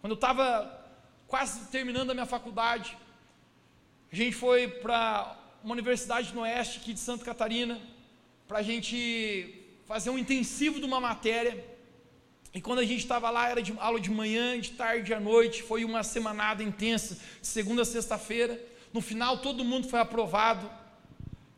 Quando 0.00 0.12
eu 0.12 0.16
estava 0.16 0.78
quase 1.26 1.66
terminando 1.66 2.10
a 2.10 2.14
minha 2.14 2.26
faculdade, 2.26 2.96
a 4.10 4.16
gente 4.16 4.34
foi 4.34 4.68
para 4.68 5.36
uma 5.62 5.72
universidade 5.74 6.34
no 6.34 6.40
oeste 6.40 6.78
aqui 6.78 6.94
de 6.94 7.00
Santa 7.00 7.24
Catarina, 7.24 7.80
para 8.46 8.60
a 8.60 8.62
gente 8.62 9.54
fazer 9.86 10.08
um 10.10 10.18
intensivo 10.18 10.78
de 10.78 10.86
uma 10.86 11.00
matéria. 11.00 11.62
E 12.54 12.60
quando 12.60 12.78
a 12.78 12.84
gente 12.84 13.00
estava 13.00 13.30
lá, 13.30 13.48
era 13.48 13.62
de 13.62 13.74
aula 13.78 14.00
de 14.00 14.10
manhã, 14.10 14.58
de 14.58 14.72
tarde 14.72 15.12
à 15.12 15.20
noite, 15.20 15.62
foi 15.62 15.84
uma 15.84 16.02
semanada 16.02 16.62
intensa, 16.62 17.18
segunda 17.42 17.82
a 17.82 17.84
sexta-feira. 17.84 18.60
No 18.92 19.00
final, 19.00 19.38
todo 19.38 19.64
mundo 19.64 19.88
foi 19.88 20.00
aprovado. 20.00 20.68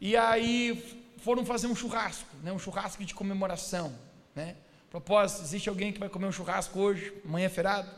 E 0.00 0.16
aí 0.16 0.98
foram 1.18 1.44
fazer 1.44 1.66
um 1.66 1.76
churrasco, 1.76 2.28
né? 2.42 2.52
um 2.52 2.58
churrasco 2.58 3.04
de 3.04 3.14
comemoração. 3.14 3.96
Né? 4.34 4.56
Propósito, 4.90 5.42
existe 5.42 5.68
alguém 5.68 5.92
que 5.92 6.00
vai 6.00 6.08
comer 6.08 6.26
um 6.26 6.32
churrasco 6.32 6.78
hoje? 6.78 7.12
Amanhã 7.24 7.46
é 7.46 7.48
feriado? 7.48 7.90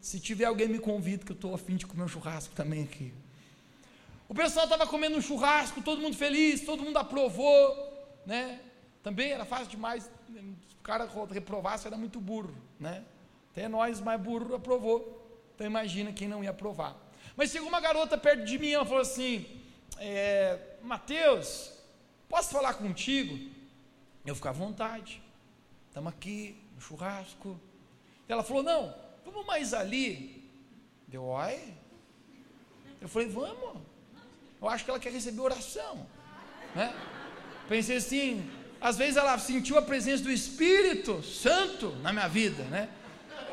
Se 0.00 0.20
tiver 0.20 0.44
alguém, 0.44 0.68
me 0.68 0.78
convida, 0.78 1.24
que 1.24 1.32
eu 1.32 1.36
estou 1.36 1.54
afim 1.54 1.76
de 1.76 1.86
comer 1.86 2.04
um 2.04 2.08
churrasco 2.08 2.54
também 2.54 2.84
aqui. 2.84 3.12
O 4.28 4.34
pessoal 4.34 4.64
estava 4.64 4.86
comendo 4.86 5.16
um 5.16 5.20
churrasco, 5.20 5.82
todo 5.82 6.00
mundo 6.00 6.16
feliz, 6.16 6.62
todo 6.62 6.82
mundo 6.82 6.96
aprovou, 6.96 7.76
né? 8.24 8.60
Também 9.02 9.30
era 9.30 9.44
fácil 9.44 9.66
demais, 9.66 10.10
o 10.82 10.84
cara 10.84 11.08
reprovasse 11.30 11.86
era 11.86 11.96
muito 11.96 12.20
burro, 12.20 12.52
né? 12.78 13.04
Até 13.52 13.68
nós, 13.68 14.00
mais 14.00 14.20
burro, 14.20 14.52
aprovou. 14.52 15.40
Então 15.54 15.64
imagina 15.64 16.12
quem 16.12 16.26
não 16.26 16.42
ia 16.42 16.50
aprovar. 16.50 16.96
Mas 17.36 17.52
chegou 17.52 17.68
uma 17.68 17.80
garota 17.80 18.18
perto 18.18 18.44
de 18.44 18.58
mim, 18.58 18.72
ela 18.72 18.84
falou 18.84 19.00
assim: 19.00 19.46
é, 19.98 20.58
Mateus, 20.82 21.72
posso 22.28 22.50
falar 22.50 22.74
contigo? 22.74 23.48
Eu 24.26 24.34
fico 24.34 24.48
à 24.48 24.52
vontade. 24.52 25.22
Estamos 25.86 26.12
aqui 26.12 26.60
no 26.74 26.80
churrasco. 26.80 27.60
Ela 28.28 28.42
falou: 28.42 28.64
Não, 28.64 28.92
vamos 29.24 29.46
mais 29.46 29.72
ali. 29.72 30.50
Deu, 31.06 31.26
oi? 31.26 31.74
Eu 33.00 33.08
falei: 33.08 33.28
Vamos. 33.28 33.80
Eu 34.60 34.68
acho 34.68 34.84
que 34.84 34.90
ela 34.90 34.98
quer 34.98 35.12
receber 35.12 35.42
oração. 35.42 36.04
Né? 36.74 36.92
Pensei 37.68 37.98
assim, 37.98 38.50
às 38.82 38.98
vezes 38.98 39.16
ela 39.16 39.38
sentiu 39.38 39.78
a 39.78 39.82
presença 39.82 40.24
do 40.24 40.32
Espírito 40.32 41.22
Santo 41.22 41.90
na 42.02 42.12
minha 42.12 42.26
vida, 42.26 42.64
né? 42.64 42.88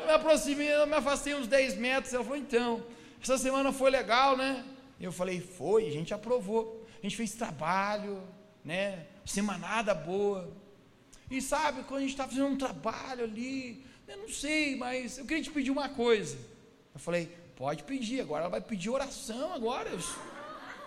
Eu 0.00 0.06
me 0.06 0.12
aproximei, 0.12 0.74
eu 0.74 0.88
me 0.88 0.94
afastei 0.94 1.36
uns 1.36 1.46
10 1.46 1.76
metros, 1.76 2.12
ela 2.12 2.24
falou, 2.24 2.36
então, 2.36 2.84
essa 3.22 3.38
semana 3.38 3.72
foi 3.72 3.92
legal, 3.92 4.36
né? 4.36 4.64
Eu 5.00 5.12
falei, 5.12 5.40
foi, 5.40 5.86
a 5.86 5.90
gente 5.92 6.12
aprovou, 6.12 6.84
a 6.98 7.02
gente 7.02 7.16
fez 7.16 7.32
trabalho, 7.34 8.20
né? 8.64 9.06
Semanada 9.24 9.94
boa. 9.94 10.52
E 11.30 11.40
sabe, 11.40 11.84
quando 11.84 11.98
a 11.98 12.00
gente 12.00 12.10
está 12.10 12.26
fazendo 12.26 12.48
um 12.48 12.58
trabalho 12.58 13.22
ali, 13.22 13.86
eu 14.08 14.16
não 14.16 14.28
sei, 14.28 14.74
mas 14.74 15.18
eu 15.18 15.24
queria 15.24 15.44
te 15.44 15.50
pedir 15.52 15.70
uma 15.70 15.88
coisa. 15.88 16.36
Eu 16.92 16.98
falei, 16.98 17.30
pode 17.54 17.84
pedir, 17.84 18.20
agora 18.20 18.42
ela 18.42 18.50
vai 18.50 18.60
pedir 18.60 18.90
oração 18.90 19.52
agora, 19.52 19.90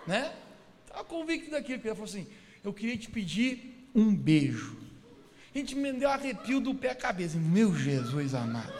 né? 0.06 0.36
Estava 0.84 1.02
convicto 1.02 1.50
daquilo, 1.50 1.80
ela 1.82 1.94
falou 1.94 2.10
assim, 2.10 2.26
eu 2.62 2.74
queria 2.74 2.98
te 2.98 3.10
pedir 3.10 3.73
um 3.94 4.14
beijo. 4.14 4.76
A 5.54 5.58
gente 5.58 5.74
me 5.74 5.92
deu 5.92 6.08
arrepio 6.08 6.60
do 6.60 6.74
pé 6.74 6.90
à 6.90 6.94
cabeça. 6.94 7.38
Meu 7.38 7.74
Jesus 7.74 8.34
amado. 8.34 8.72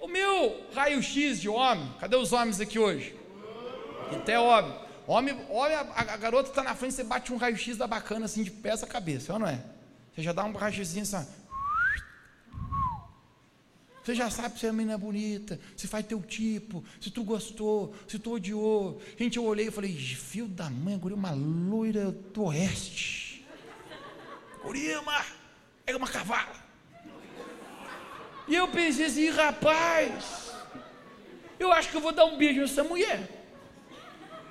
O 0.00 0.08
meu 0.08 0.64
raio-x 0.72 1.40
de 1.40 1.48
homem, 1.48 1.86
cadê 2.00 2.16
os 2.16 2.32
homens 2.32 2.60
aqui 2.60 2.78
hoje? 2.78 3.14
Até 4.10 4.38
homem. 4.38 4.74
Homem, 5.06 5.38
olha, 5.50 5.80
a, 5.80 6.00
a 6.00 6.16
garota 6.16 6.48
está 6.50 6.62
na 6.62 6.74
frente, 6.74 6.94
você 6.94 7.04
bate 7.04 7.32
um 7.32 7.36
raio-x 7.36 7.76
da 7.76 7.86
bacana 7.86 8.26
assim 8.26 8.42
de 8.42 8.50
pé 8.50 8.72
à 8.72 8.86
cabeça, 8.86 9.32
ou 9.32 9.38
não 9.38 9.48
é? 9.48 9.62
Você 10.14 10.22
já 10.22 10.32
dá 10.32 10.44
um 10.44 10.52
raio-x 10.52 10.96
assim, 10.96 11.26
você 14.08 14.14
já 14.14 14.30
sabe 14.30 14.58
se 14.58 14.66
a 14.66 14.72
menina 14.72 14.94
é 14.94 14.96
bonita, 14.96 15.60
se 15.76 15.86
faz 15.86 16.06
teu 16.06 16.22
tipo, 16.22 16.82
se 16.98 17.10
tu 17.10 17.22
gostou, 17.22 17.94
se 18.06 18.18
tu 18.18 18.32
odiou. 18.32 19.02
Gente, 19.18 19.36
eu 19.36 19.44
olhei 19.44 19.66
e 19.66 19.70
falei, 19.70 19.94
filho 19.94 20.48
da 20.48 20.70
mãe, 20.70 20.94
agora 20.94 21.14
uma 21.14 21.32
loira 21.32 22.10
do 22.10 22.44
oeste. 22.44 23.27
Urima 24.64 25.24
é 25.86 25.96
uma 25.96 26.08
cavala. 26.08 26.68
E 28.46 28.54
eu 28.54 28.68
pensei 28.68 29.06
assim, 29.06 29.28
rapaz, 29.30 30.52
eu 31.58 31.72
acho 31.72 31.90
que 31.90 31.96
eu 31.96 32.00
vou 32.00 32.12
dar 32.12 32.24
um 32.24 32.38
beijo 32.38 32.60
nessa 32.60 32.82
mulher. 32.82 33.28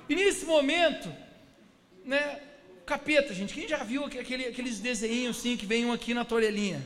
E 0.08 0.14
nesse 0.14 0.44
momento, 0.44 1.12
né, 2.04 2.40
capeta, 2.86 3.34
gente, 3.34 3.52
quem 3.52 3.68
já 3.68 3.82
viu 3.84 4.04
aquele, 4.04 4.46
aqueles 4.46 4.78
desenhos 4.78 5.38
assim 5.38 5.56
que 5.56 5.66
vem 5.66 5.84
um 5.84 5.92
aqui 5.92 6.14
na 6.14 6.26
orelhinha 6.30 6.82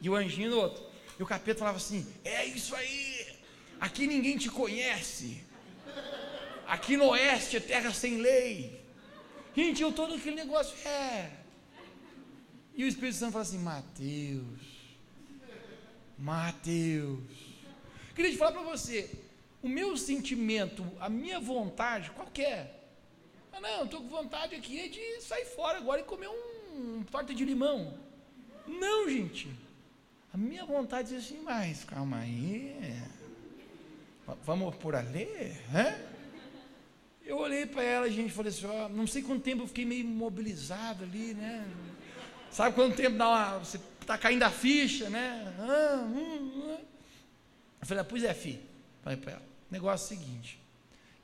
e 0.00 0.10
o 0.10 0.14
anjinho 0.14 0.50
no 0.50 0.58
outro? 0.58 0.84
E 1.18 1.22
o 1.22 1.26
capeta 1.26 1.60
falava 1.60 1.78
assim: 1.78 2.06
É 2.24 2.44
isso 2.44 2.74
aí, 2.74 3.26
aqui 3.80 4.06
ninguém 4.06 4.36
te 4.36 4.50
conhece, 4.50 5.42
aqui 6.66 6.96
no 6.96 7.06
oeste 7.10 7.56
é 7.56 7.60
terra 7.60 7.92
sem 7.92 8.18
lei. 8.18 8.80
Gente, 9.56 9.82
eu 9.82 9.92
todo 9.92 10.14
aquele 10.14 10.34
negócio, 10.34 10.76
é, 10.86 11.30
e 12.74 12.84
o 12.84 12.88
Espírito 12.88 13.16
Santo 13.16 13.32
fala 13.32 13.42
assim: 13.42 13.58
Mateus, 13.58 14.60
Mateus. 16.18 17.20
Queria 18.14 18.30
te 18.30 18.36
falar 18.36 18.52
para 18.52 18.62
você, 18.62 19.10
o 19.62 19.68
meu 19.68 19.96
sentimento, 19.96 20.86
a 21.00 21.08
minha 21.08 21.40
vontade, 21.40 22.10
qualquer. 22.10 22.80
É? 23.52 23.56
Ah, 23.56 23.60
não, 23.60 23.84
estou 23.84 24.00
com 24.00 24.08
vontade 24.08 24.54
aqui 24.54 24.80
é 24.80 24.88
de 24.88 25.20
sair 25.20 25.44
fora 25.44 25.78
agora 25.78 26.00
e 26.00 26.04
comer 26.04 26.28
um, 26.28 26.98
um 26.98 27.02
torta 27.04 27.32
de 27.32 27.44
limão. 27.44 27.98
Não, 28.66 29.08
gente. 29.08 29.48
A 30.32 30.36
minha 30.36 30.64
vontade 30.64 31.14
é 31.14 31.18
assim, 31.18 31.40
mas 31.42 31.84
calma 31.84 32.18
aí. 32.18 33.00
Vamos 34.44 34.74
por 34.76 34.96
ali? 34.96 35.28
Hã? 35.72 35.94
Eu 37.24 37.38
olhei 37.38 37.64
para 37.64 37.82
ela, 37.82 38.10
gente, 38.10 38.32
falei 38.32 38.50
assim, 38.50 38.66
ó, 38.66 38.88
não 38.88 39.06
sei 39.06 39.22
quanto 39.22 39.42
tempo 39.42 39.62
eu 39.62 39.66
fiquei 39.66 39.84
meio 39.84 40.02
imobilizado 40.02 41.04
ali, 41.04 41.32
né? 41.34 41.66
Sabe 42.54 42.72
quando 42.76 42.92
o 42.92 42.94
tempo 42.94 43.16
dá 43.16 43.28
uma. 43.28 43.58
Você 43.58 43.80
está 44.00 44.16
caindo 44.16 44.44
a 44.44 44.50
ficha, 44.50 45.10
né? 45.10 45.52
Ah, 45.58 46.04
hum, 46.06 46.52
hum. 46.54 46.78
Eu 47.80 47.86
falei, 47.86 48.00
ah, 48.00 48.04
pois 48.04 48.22
é, 48.22 48.32
filho. 48.32 48.62
Falei 49.02 49.18
para 49.18 49.32
ela, 49.32 49.42
negócio 49.68 50.14
é 50.14 50.16
o 50.16 50.20
seguinte. 50.20 50.60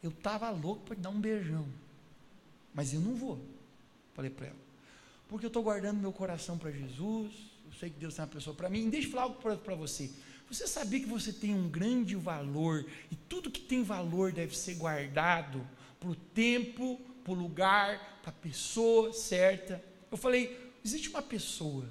Eu 0.02 0.10
estava 0.10 0.50
louco 0.50 0.82
para 0.84 0.96
te 0.96 1.00
dar 1.00 1.10
um 1.10 1.20
beijão. 1.20 1.68
Mas 2.74 2.92
eu 2.92 3.00
não 3.00 3.14
vou. 3.14 3.38
Falei 4.12 4.28
para 4.28 4.48
ela. 4.48 4.56
Porque 5.28 5.46
eu 5.46 5.48
estou 5.48 5.62
guardando 5.62 6.00
meu 6.00 6.12
coração 6.12 6.58
para 6.58 6.72
Jesus. 6.72 7.32
Eu 7.64 7.78
sei 7.78 7.90
que 7.90 8.00
Deus 8.00 8.14
tem 8.14 8.24
uma 8.24 8.30
pessoa 8.30 8.56
para 8.56 8.68
mim. 8.68 8.90
Deixa 8.90 9.06
eu 9.06 9.12
falar 9.12 9.22
algo 9.22 9.36
para 9.36 9.74
você. 9.76 10.10
Você 10.48 10.66
sabia 10.66 10.98
que 10.98 11.06
você 11.06 11.32
tem 11.32 11.54
um 11.54 11.68
grande 11.68 12.16
valor. 12.16 12.84
E 13.08 13.14
tudo 13.14 13.52
que 13.52 13.60
tem 13.60 13.84
valor 13.84 14.32
deve 14.32 14.58
ser 14.58 14.74
guardado 14.74 15.64
para 16.00 16.08
o 16.08 16.16
tempo, 16.16 17.00
para 17.22 17.32
o 17.32 17.36
lugar, 17.36 18.18
para 18.20 18.30
a 18.30 18.34
pessoa 18.34 19.12
certa. 19.12 19.80
Eu 20.10 20.16
falei, 20.16 20.69
Existe 20.84 21.08
uma 21.08 21.22
pessoa, 21.22 21.84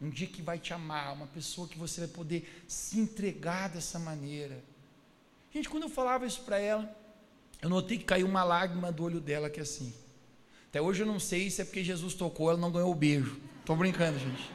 um 0.00 0.10
dia 0.10 0.26
que 0.26 0.42
vai 0.42 0.58
te 0.58 0.72
amar, 0.72 1.12
uma 1.12 1.26
pessoa 1.26 1.68
que 1.68 1.78
você 1.78 2.00
vai 2.00 2.08
poder 2.10 2.64
se 2.66 2.98
entregar 2.98 3.68
dessa 3.68 3.98
maneira. 3.98 4.62
Gente, 5.52 5.68
quando 5.68 5.84
eu 5.84 5.88
falava 5.88 6.26
isso 6.26 6.42
para 6.42 6.58
ela, 6.58 6.94
eu 7.62 7.68
notei 7.68 7.96
que 7.96 8.04
caiu 8.04 8.26
uma 8.26 8.42
lágrima 8.42 8.90
do 8.90 9.04
olho 9.04 9.20
dela 9.20 9.48
que 9.48 9.60
é 9.60 9.62
assim. 9.62 9.94
Até 10.68 10.82
hoje 10.82 11.02
eu 11.02 11.06
não 11.06 11.20
sei 11.20 11.48
se 11.48 11.62
é 11.62 11.64
porque 11.64 11.84
Jesus 11.84 12.14
tocou, 12.14 12.50
ela 12.50 12.58
não 12.58 12.72
ganhou 12.72 12.90
o 12.90 12.94
beijo. 12.94 13.40
Estou 13.60 13.76
brincando, 13.76 14.18
gente. 14.18 14.50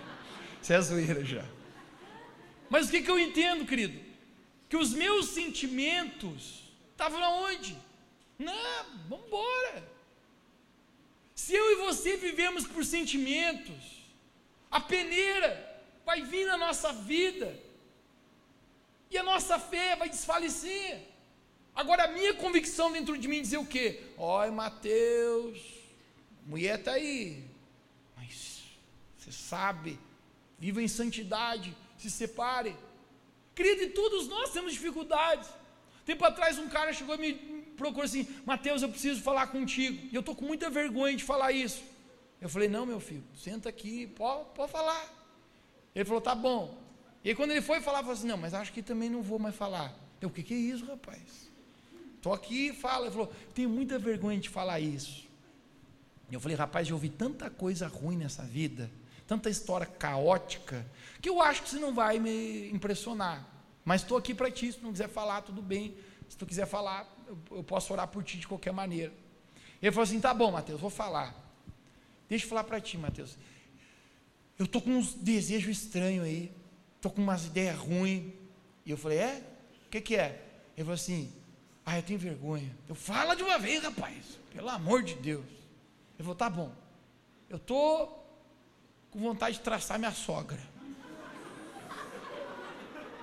Isso 0.61 0.73
é 0.73 0.81
zoeira 0.81 1.23
já. 1.23 1.45
Mas 2.69 2.87
o 2.87 2.91
que, 2.91 3.01
que 3.01 3.09
eu 3.09 3.17
entendo, 3.17 3.65
querido? 3.65 3.99
Que 4.67 4.77
os 4.77 4.93
meus 4.93 5.27
sentimentos 5.27 6.69
estavam 6.91 7.23
aonde? 7.23 7.75
Não, 8.37 8.85
vamos 9.07 9.25
embora. 9.25 9.98
Se 11.39 11.55
eu 11.55 11.71
e 11.71 11.75
você 11.77 12.17
vivemos 12.17 12.67
por 12.67 12.83
sentimentos, 12.83 13.83
a 14.69 14.79
peneira 14.81 15.51
vai 16.05 16.21
vir 16.21 16.45
na 16.45 16.57
nossa 16.57 16.91
vida 16.91 17.57
e 19.09 19.17
a 19.17 19.23
nossa 19.23 19.57
fé 19.57 19.95
vai 19.95 20.09
desfalecer. 20.09 20.99
Agora, 21.73 22.03
a 22.03 22.07
minha 22.09 22.33
convicção 22.33 22.91
dentro 22.91 23.17
de 23.17 23.29
mim 23.29 23.41
dizer 23.41 23.57
o 23.57 23.65
quê? 23.65 24.03
Olha, 24.17 24.51
Mateus, 24.51 25.57
mulher 26.45 26.77
está 26.77 26.91
aí, 26.91 27.41
mas 28.17 28.63
você 29.17 29.31
sabe, 29.31 29.97
viva 30.59 30.83
em 30.83 30.89
santidade, 30.89 31.73
se 31.97 32.11
separe. 32.11 32.75
Querido, 33.55 33.83
e 33.83 33.89
todos 33.91 34.27
nós 34.27 34.51
temos 34.51 34.73
dificuldades. 34.73 35.49
Tempo 36.05 36.25
atrás 36.25 36.59
um 36.59 36.67
cara 36.67 36.91
chegou 36.91 37.15
e 37.15 37.17
me 37.17 37.58
procurou 37.79 38.03
assim, 38.03 38.27
Mateus, 38.45 38.81
eu 38.81 38.89
preciso 38.89 39.21
falar 39.21 39.47
contigo. 39.47 39.97
E 40.11 40.13
eu 40.13 40.19
estou 40.19 40.35
com 40.35 40.45
muita 40.45 40.69
vergonha 40.69 41.15
de 41.15 41.23
falar 41.23 41.51
isso. 41.53 41.81
Eu 42.41 42.49
falei, 42.49 42.67
não, 42.67 42.85
meu 42.85 42.99
filho, 42.99 43.23
senta 43.35 43.69
aqui, 43.69 44.05
pode, 44.07 44.49
pode 44.53 44.71
falar. 44.71 45.03
Ele 45.95 46.05
falou, 46.05 46.21
tá 46.21 46.35
bom. 46.35 46.77
E 47.23 47.33
quando 47.33 47.51
ele 47.51 47.61
foi 47.61 47.81
falar, 47.81 47.99
falei 47.99 48.13
assim, 48.13 48.27
não, 48.27 48.37
mas 48.37 48.53
acho 48.53 48.71
que 48.71 48.81
também 48.81 49.09
não 49.09 49.21
vou 49.21 49.39
mais 49.39 49.55
falar. 49.55 49.93
Eu, 50.21 50.29
o 50.29 50.31
que, 50.31 50.43
que 50.43 50.53
é 50.53 50.57
isso, 50.57 50.85
rapaz? 50.85 51.49
Estou 52.15 52.33
aqui, 52.33 52.73
fala. 52.73 53.05
Ele 53.05 53.11
falou, 53.11 53.33
tenho 53.53 53.69
muita 53.69 53.97
vergonha 53.97 54.37
de 54.37 54.49
falar 54.49 54.79
isso. 54.79 55.27
Eu 56.31 56.39
falei, 56.39 56.55
rapaz, 56.55 56.87
eu 56.87 56.95
ouvi 56.95 57.09
tanta 57.09 57.49
coisa 57.49 57.87
ruim 57.87 58.17
nessa 58.17 58.43
vida, 58.43 58.91
tanta 59.25 59.49
história 59.49 59.87
caótica, 59.87 60.85
que 61.21 61.29
eu 61.29 61.41
acho 61.41 61.63
que 61.63 61.69
você 61.69 61.79
não 61.79 61.93
vai 61.93 62.19
me 62.19 62.69
impressionar. 62.71 63.47
Mas 63.83 64.01
estou 64.01 64.17
aqui 64.17 64.33
para 64.33 64.51
ti, 64.51 64.71
se 64.71 64.79
não 64.81 64.91
quiser 64.91 65.09
falar, 65.09 65.41
tudo 65.41 65.61
bem. 65.61 65.95
Se 66.29 66.37
tu 66.37 66.45
quiser 66.45 66.67
falar, 66.67 67.11
eu, 67.27 67.37
eu 67.57 67.63
posso 67.63 67.91
orar 67.91 68.07
por 68.07 68.23
ti 68.23 68.37
de 68.37 68.47
qualquer 68.47 68.71
maneira. 68.71 69.11
Ele 69.81 69.91
falou 69.91 70.03
assim: 70.03 70.21
tá 70.21 70.33
bom, 70.33 70.51
Mateus, 70.51 70.79
vou 70.79 70.89
falar. 70.89 71.35
Deixa 72.29 72.45
eu 72.45 72.49
falar 72.49 72.63
para 72.63 72.79
ti, 72.79 72.97
Mateus. 72.97 73.35
Eu 74.57 74.65
estou 74.65 74.81
com 74.81 74.91
uns 74.91 75.15
desejos 75.15 75.77
estranhos 75.77 76.23
aí. 76.23 76.53
Estou 76.95 77.11
com 77.11 77.21
umas 77.21 77.45
ideias 77.45 77.77
ruins. 77.77 78.31
E 78.85 78.91
eu 78.91 78.97
falei: 78.97 79.17
é? 79.17 79.43
O 79.87 79.89
que, 79.89 79.99
que 79.99 80.15
é? 80.15 80.45
Ele 80.77 80.85
falou 80.85 80.93
assim: 80.93 81.33
ah, 81.85 81.97
eu 81.97 82.03
tenho 82.03 82.19
vergonha. 82.19 82.77
Eu 82.87 82.93
fala 82.93 83.35
de 83.35 83.41
uma 83.41 83.57
vez, 83.57 83.81
rapaz. 83.81 84.37
Pelo 84.53 84.69
amor 84.69 85.01
de 85.01 85.15
Deus. 85.15 85.45
Ele 85.45 86.19
falou: 86.19 86.35
tá 86.35 86.49
bom. 86.49 86.71
Eu 87.49 87.57
estou 87.57 88.15
com 89.09 89.19
vontade 89.19 89.57
de 89.57 89.63
traçar 89.63 89.97
minha 89.97 90.11
sogra. 90.11 90.61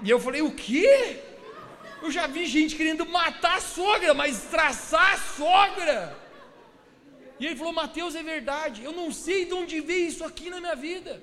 E 0.03 0.11
eu 0.11 0.19
falei: 0.19 0.42
o 0.42 0.55
quê? 0.55 1.36
Eu 2.03 2.11
já 2.11 2.27
vi 2.27 2.47
gente 2.47 2.77
querendo 2.77 3.07
matar 3.07 3.57
a 3.57 3.61
sogra, 3.61 4.13
mas 4.15 4.43
traçar 4.45 5.15
a 5.15 5.19
sogra. 5.19 6.27
E 7.39 7.47
ele 7.47 7.57
falou: 7.57 7.73
Mateus, 7.73 8.15
é 8.15 8.23
verdade. 8.23 8.85
Eu 8.85 8.93
não 8.93 9.13
sei 9.13 9.45
de 9.45 9.53
onde 9.53 9.81
veio 9.81 10.09
isso 10.09 10.25
aqui 10.25 10.51
na 10.51 10.61
minha 10.61 10.77
vida. 10.77 11.23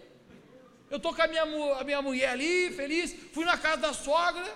Eu 0.89 0.97
estou 0.97 1.13
com 1.13 1.21
a 1.21 1.27
minha, 1.27 1.43
a 1.79 1.83
minha 1.83 2.01
mulher 2.01 2.29
ali, 2.29 2.71
feliz. 2.71 3.15
Fui 3.31 3.45
na 3.45 3.57
casa 3.57 3.77
da 3.77 3.93
sogra. 3.93 4.49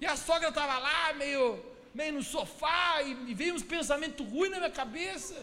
E 0.00 0.06
a 0.06 0.16
sogra 0.16 0.48
estava 0.48 0.78
lá, 0.78 1.12
meio, 1.12 1.62
meio 1.94 2.14
no 2.14 2.22
sofá. 2.22 3.02
E, 3.02 3.30
e 3.30 3.34
veio 3.34 3.54
uns 3.54 3.62
pensamentos 3.62 4.26
ruins 4.26 4.50
na 4.50 4.58
minha 4.58 4.70
cabeça. 4.70 5.36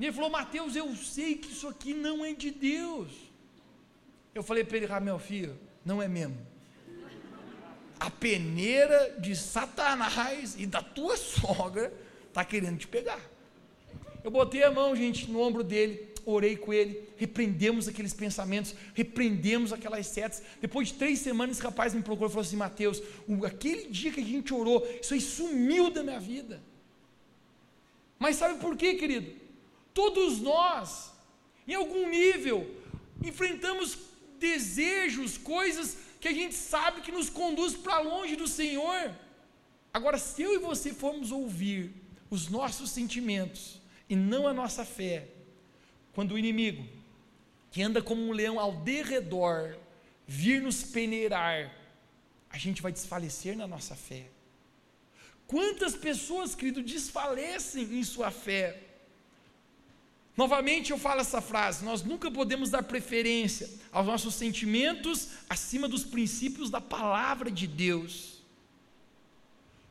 E 0.00 0.04
ele 0.06 0.12
falou: 0.12 0.30
Mateus, 0.30 0.74
eu 0.76 0.94
sei 0.96 1.34
que 1.34 1.52
isso 1.52 1.68
aqui 1.68 1.92
não 1.92 2.24
é 2.24 2.32
de 2.32 2.50
Deus. 2.50 3.10
Eu 4.34 4.42
falei 4.42 4.64
para 4.64 4.76
ele: 4.78 4.88
ah, 4.90 5.00
meu 5.00 5.18
filho, 5.18 5.58
não 5.84 6.00
é 6.02 6.08
mesmo. 6.08 6.47
A 7.98 8.10
peneira 8.10 9.16
de 9.18 9.34
Satanás 9.34 10.54
e 10.58 10.66
da 10.66 10.82
tua 10.82 11.16
sogra 11.16 11.92
está 12.28 12.44
querendo 12.44 12.78
te 12.78 12.86
pegar. 12.86 13.20
Eu 14.22 14.30
botei 14.30 14.62
a 14.62 14.70
mão, 14.70 14.94
gente, 14.94 15.30
no 15.30 15.40
ombro 15.40 15.64
dele, 15.64 16.08
orei 16.24 16.56
com 16.56 16.72
ele, 16.72 17.08
repreendemos 17.16 17.88
aqueles 17.88 18.12
pensamentos, 18.12 18.74
repreendemos 18.94 19.72
aquelas 19.72 20.06
setas. 20.06 20.42
Depois 20.60 20.88
de 20.88 20.94
três 20.94 21.18
semanas, 21.20 21.56
esse 21.56 21.64
rapaz 21.64 21.94
me 21.94 22.02
procurou 22.02 22.28
e 22.28 22.32
falou 22.32 22.46
assim: 22.46 22.56
Mateus, 22.56 23.02
aquele 23.46 23.88
dia 23.88 24.12
que 24.12 24.20
a 24.20 24.24
gente 24.24 24.52
orou, 24.52 24.86
isso 25.00 25.14
aí 25.14 25.20
sumiu 25.20 25.90
da 25.90 26.02
minha 26.02 26.20
vida. 26.20 26.60
Mas 28.18 28.36
sabe 28.36 28.58
por 28.60 28.76
quê, 28.76 28.94
querido? 28.94 29.32
Todos 29.94 30.40
nós, 30.40 31.12
em 31.66 31.74
algum 31.74 32.08
nível, 32.08 32.68
enfrentamos 33.24 33.96
desejos, 34.38 35.38
coisas 35.38 35.96
que 36.20 36.28
a 36.28 36.32
gente 36.32 36.54
sabe 36.54 37.00
que 37.00 37.12
nos 37.12 37.30
conduz 37.30 37.74
para 37.74 38.00
longe 38.00 38.36
do 38.36 38.48
Senhor. 38.48 39.14
Agora, 39.92 40.18
se 40.18 40.42
eu 40.42 40.54
e 40.54 40.58
você 40.58 40.92
formos 40.92 41.30
ouvir 41.32 41.92
os 42.30 42.48
nossos 42.48 42.90
sentimentos, 42.90 43.78
e 44.08 44.16
não 44.16 44.48
a 44.48 44.54
nossa 44.54 44.84
fé. 44.84 45.28
Quando 46.12 46.32
o 46.32 46.38
inimigo, 46.38 46.84
que 47.70 47.82
anda 47.82 48.02
como 48.02 48.22
um 48.22 48.32
leão 48.32 48.58
ao 48.58 48.72
derredor, 48.72 49.76
vir 50.26 50.62
nos 50.62 50.82
peneirar, 50.82 51.74
a 52.50 52.58
gente 52.58 52.80
vai 52.80 52.90
desfalecer 52.90 53.56
na 53.56 53.66
nossa 53.66 53.94
fé. 53.94 54.26
Quantas 55.46 55.94
pessoas, 55.94 56.54
querido, 56.54 56.82
desfalecem 56.82 57.98
em 57.98 58.04
sua 58.04 58.30
fé? 58.30 58.82
Novamente 60.38 60.92
eu 60.92 60.98
falo 60.98 61.20
essa 61.20 61.40
frase: 61.40 61.84
nós 61.84 62.00
nunca 62.04 62.30
podemos 62.30 62.70
dar 62.70 62.84
preferência 62.84 63.68
aos 63.90 64.06
nossos 64.06 64.36
sentimentos 64.36 65.30
acima 65.50 65.88
dos 65.88 66.04
princípios 66.04 66.70
da 66.70 66.80
palavra 66.80 67.50
de 67.50 67.66
Deus. 67.66 68.40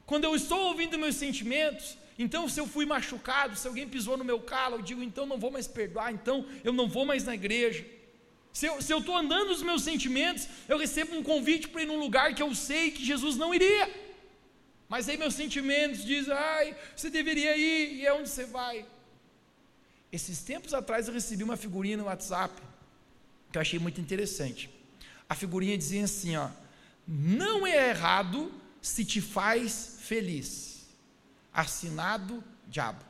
Quando 0.05 0.23
eu 0.23 0.33
estou 0.33 0.57
ouvindo 0.69 0.97
meus 0.97 1.17
sentimentos, 1.17 1.97
então, 2.17 2.47
se 2.47 2.61
eu 2.61 2.65
fui 2.65 2.85
machucado, 2.85 3.57
se 3.57 3.67
alguém 3.67 3.89
pisou 3.89 4.15
no 4.15 4.23
meu 4.23 4.39
calo, 4.39 4.77
eu 4.77 4.81
digo, 4.81 5.03
então 5.03 5.25
não 5.25 5.37
vou 5.37 5.51
mais 5.51 5.67
perdoar, 5.67 6.13
então 6.13 6.45
eu 6.63 6.71
não 6.71 6.87
vou 6.87 7.05
mais 7.05 7.25
na 7.25 7.35
igreja. 7.35 7.85
Se 8.53 8.67
eu 8.67 8.99
estou 8.99 9.17
andando 9.17 9.49
nos 9.49 9.61
meus 9.61 9.81
sentimentos, 9.83 10.47
eu 10.69 10.77
recebo 10.77 11.13
um 11.13 11.21
convite 11.21 11.67
para 11.67 11.83
ir 11.83 11.87
num 11.87 11.99
lugar 11.99 12.33
que 12.33 12.41
eu 12.41 12.55
sei 12.55 12.89
que 12.89 13.05
Jesus 13.05 13.35
não 13.35 13.53
iria. 13.53 13.85
Mas 14.87 15.09
aí 15.09 15.17
meus 15.17 15.33
sentimentos 15.33 16.05
dizem, 16.05 16.33
ai, 16.33 16.75
você 16.95 17.09
deveria 17.09 17.55
ir, 17.57 17.97
e 17.97 18.05
é 18.05 18.13
onde 18.13 18.29
você 18.29 18.45
vai. 18.45 18.85
Esses 20.11 20.41
tempos 20.41 20.73
atrás 20.73 21.07
eu 21.07 21.13
recebi 21.13 21.43
uma 21.43 21.57
figurinha 21.57 21.97
no 21.97 22.05
WhatsApp, 22.05 22.61
que 23.51 23.57
eu 23.57 23.61
achei 23.61 23.79
muito 23.79 23.99
interessante. 23.99 24.69
A 25.27 25.35
figurinha 25.35 25.77
dizia 25.77 26.05
assim, 26.05 26.35
ó, 26.37 26.49
não 27.07 27.67
é 27.67 27.89
errado 27.89 28.51
se 28.81 29.03
te 29.03 29.21
faz 29.21 29.97
feliz 30.01 30.77
assinado 31.57 32.43
diabo. 32.67 33.03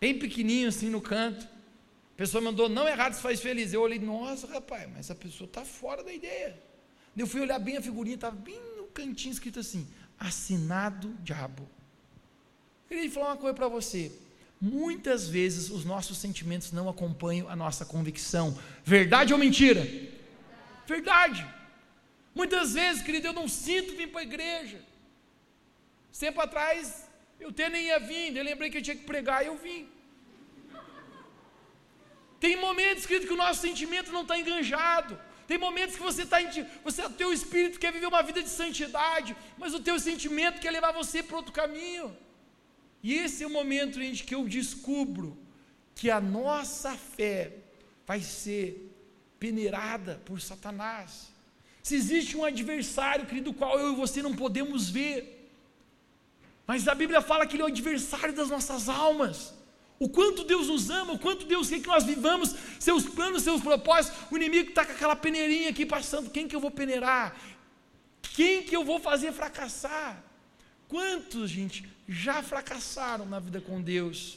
Bem 0.00 0.18
pequenininho 0.18 0.68
assim 0.68 0.88
no 0.88 1.00
canto. 1.00 1.44
A 1.44 2.16
pessoa 2.16 2.40
mandou, 2.40 2.68
não 2.68 2.86
errado, 2.86 3.14
se 3.14 3.20
faz 3.20 3.40
feliz. 3.40 3.72
Eu 3.72 3.82
olhei, 3.82 3.98
nossa, 3.98 4.46
rapaz, 4.46 4.88
mas 4.88 5.00
essa 5.00 5.14
pessoa 5.14 5.46
está 5.46 5.64
fora 5.64 6.04
da 6.04 6.12
ideia. 6.12 6.60
Eu 7.16 7.26
fui 7.26 7.40
olhar 7.40 7.58
bem 7.58 7.76
a 7.76 7.82
figurinha, 7.82 8.14
estava 8.14 8.36
bem 8.36 8.60
no 8.76 8.84
cantinho 8.86 9.32
escrito 9.32 9.58
assim: 9.58 9.86
assinado 10.18 11.12
diabo. 11.20 11.68
Queria 12.88 13.10
falar 13.10 13.28
uma 13.28 13.36
coisa 13.36 13.54
para 13.54 13.68
você. 13.68 14.12
Muitas 14.62 15.28
vezes 15.28 15.70
os 15.70 15.84
nossos 15.84 16.18
sentimentos 16.18 16.70
não 16.70 16.88
acompanham 16.88 17.48
a 17.48 17.56
nossa 17.56 17.84
convicção. 17.84 18.56
Verdade 18.84 19.32
ou 19.32 19.38
mentira? 19.38 19.82
Verdade. 20.86 21.44
Muitas 22.32 22.74
vezes, 22.74 23.02
querido, 23.02 23.26
eu 23.26 23.32
não 23.32 23.48
sinto 23.48 23.96
vir 23.96 24.08
para 24.12 24.20
a 24.20 24.28
igreja. 24.30 24.78
Tempo 26.16 26.40
atrás, 26.40 27.08
eu 27.40 27.48
até 27.48 27.68
nem 27.68 27.86
ia 27.86 27.98
vir, 27.98 28.36
eu 28.36 28.44
lembrei 28.44 28.70
que 28.70 28.78
eu 28.78 28.82
tinha 28.82 28.94
que 28.94 29.10
pregar 29.12 29.42
e 29.42 29.48
eu 29.48 29.56
vim. 29.56 29.88
Tem 32.38 32.54
momentos, 32.54 33.04
querido, 33.04 33.26
que 33.26 33.32
o 33.32 33.42
nosso 33.44 33.60
sentimento 33.60 34.12
não 34.12 34.22
está 34.22 34.38
enganjado. 34.38 35.18
Tem 35.48 35.58
momentos 35.58 35.96
que 35.96 36.02
você 36.10 36.22
está 36.22 36.38
você, 36.84 37.02
o 37.04 37.10
teu 37.10 37.32
espírito 37.32 37.80
quer 37.80 37.92
viver 37.92 38.06
uma 38.06 38.22
vida 38.22 38.40
de 38.40 38.48
santidade, 38.48 39.36
mas 39.58 39.74
o 39.74 39.80
teu 39.80 39.98
sentimento 39.98 40.60
quer 40.60 40.70
levar 40.70 40.92
você 40.92 41.20
para 41.20 41.36
outro 41.38 41.52
caminho. 41.52 42.16
E 43.02 43.14
esse 43.14 43.42
é 43.42 43.46
o 43.46 43.50
momento, 43.50 44.00
gente, 44.00 44.24
que 44.24 44.34
eu 44.34 44.46
descubro 44.46 45.36
que 45.94 46.10
a 46.10 46.20
nossa 46.20 46.92
fé 46.96 47.52
vai 48.06 48.20
ser 48.20 48.90
peneirada 49.38 50.20
por 50.24 50.40
Satanás. 50.40 51.32
Se 51.82 51.96
existe 51.96 52.36
um 52.36 52.44
adversário, 52.44 53.26
querido, 53.26 53.50
do 53.50 53.56
qual 53.56 53.78
eu 53.78 53.92
e 53.92 53.96
você 53.96 54.22
não 54.22 54.34
podemos 54.34 54.88
ver, 54.88 55.50
mas 56.66 56.86
a 56.86 56.94
Bíblia 56.94 57.20
fala 57.20 57.46
que 57.46 57.56
Ele 57.56 57.62
é 57.62 57.66
o 57.66 57.68
adversário 57.68 58.32
das 58.32 58.48
nossas 58.48 58.88
almas. 58.88 59.52
O 59.98 60.08
quanto 60.08 60.44
Deus 60.44 60.68
nos 60.68 60.90
ama, 60.90 61.12
o 61.12 61.18
quanto 61.18 61.44
Deus 61.44 61.68
quer 61.68 61.80
que 61.80 61.86
nós 61.86 62.04
vivamos 62.04 62.54
seus 62.78 63.04
planos, 63.04 63.42
seus 63.42 63.60
propósitos. 63.60 64.18
O 64.30 64.36
inimigo 64.36 64.70
está 64.70 64.84
com 64.84 64.92
aquela 64.92 65.14
peneirinha 65.14 65.70
aqui 65.70 65.84
passando. 65.84 66.30
Quem 66.30 66.48
que 66.48 66.56
eu 66.56 66.60
vou 66.60 66.70
peneirar? 66.70 67.36
Quem 68.34 68.62
que 68.62 68.74
eu 68.74 68.84
vou 68.84 68.98
fazer 68.98 69.32
fracassar? 69.32 70.22
Quantos, 70.92 71.48
gente, 71.48 71.88
já 72.06 72.42
fracassaram 72.42 73.24
na 73.24 73.38
vida 73.38 73.62
com 73.62 73.80
Deus? 73.80 74.36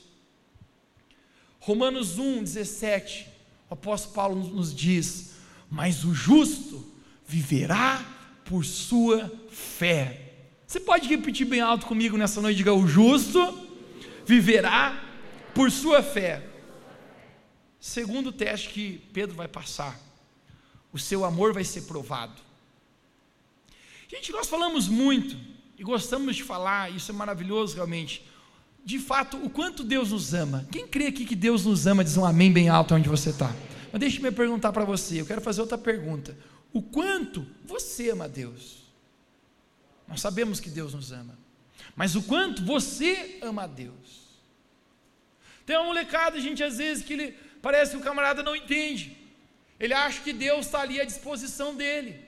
Romanos 1.59 2.17
1, 2.17 2.43
17, 2.43 3.27
o 3.69 3.73
apóstolo 3.73 4.15
Paulo 4.15 4.47
nos 4.47 4.73
diz: 4.73 5.33
Mas 5.69 6.05
o 6.05 6.13
justo 6.13 6.89
viverá 7.27 8.01
por 8.45 8.63
sua 8.63 9.29
fé. 9.49 10.31
Você 10.65 10.79
pode 10.79 11.09
repetir 11.09 11.45
bem 11.45 11.59
alto 11.59 11.85
comigo 11.85 12.15
nessa 12.15 12.39
noite? 12.39 12.55
Diga: 12.55 12.73
O 12.73 12.87
justo 12.87 13.37
viverá 14.25 14.97
por 15.53 15.69
sua 15.69 16.01
fé. 16.01 16.41
Segundo 17.81 18.31
teste 18.31 18.69
que 18.69 18.99
Pedro 19.11 19.35
vai 19.35 19.49
passar, 19.49 19.99
o 20.93 20.97
seu 20.97 21.25
amor 21.25 21.51
vai 21.51 21.65
ser 21.65 21.81
provado. 21.81 22.41
Gente, 24.07 24.31
nós 24.31 24.47
falamos 24.47 24.87
muito 24.87 25.54
e 25.77 25.83
gostamos 25.83 26.35
de 26.35 26.43
falar, 26.43 26.91
isso 26.91 27.11
é 27.11 27.13
maravilhoso 27.13 27.75
realmente. 27.75 28.25
De 28.83 28.99
fato, 28.99 29.37
o 29.37 29.49
quanto 29.49 29.83
Deus 29.83 30.11
nos 30.11 30.33
ama. 30.33 30.67
Quem 30.71 30.87
crê 30.87 31.07
aqui 31.07 31.25
que 31.25 31.35
Deus 31.35 31.65
nos 31.65 31.87
ama, 31.87 32.03
diz 32.03 32.15
um 32.17 32.25
amém 32.25 32.51
bem 32.51 32.69
alto 32.69 32.93
onde 32.93 33.09
você 33.09 33.31
está. 33.31 33.53
Mas 33.91 33.99
deixe-me 33.99 34.31
perguntar 34.31 34.71
para 34.71 34.85
você, 34.85 35.19
eu 35.21 35.25
quero 35.25 35.41
fazer 35.41 35.61
outra 35.61 35.77
pergunta. 35.77 36.37
O 36.71 36.81
quanto 36.81 37.45
você 37.65 38.09
ama 38.09 38.29
Deus? 38.29 38.83
Nós 40.07 40.21
sabemos 40.21 40.59
que 40.59 40.69
Deus 40.69 40.93
nos 40.93 41.11
ama, 41.11 41.37
mas 41.95 42.15
o 42.15 42.21
quanto 42.21 42.63
você 42.63 43.39
ama 43.41 43.63
a 43.63 43.67
Deus? 43.67 44.25
Tem 45.65 45.75
uma 45.77 45.85
molecada, 45.85 46.39
gente, 46.39 46.63
às 46.63 46.77
vezes 46.77 47.03
que 47.03 47.13
ele 47.13 47.31
parece 47.61 47.91
que 47.91 47.97
o 47.97 48.01
camarada 48.01 48.43
não 48.43 48.55
entende. 48.55 49.17
Ele 49.79 49.93
acha 49.93 50.21
que 50.21 50.31
Deus 50.31 50.67
está 50.67 50.81
ali 50.81 51.01
à 51.01 51.05
disposição 51.05 51.75
dele. 51.75 52.23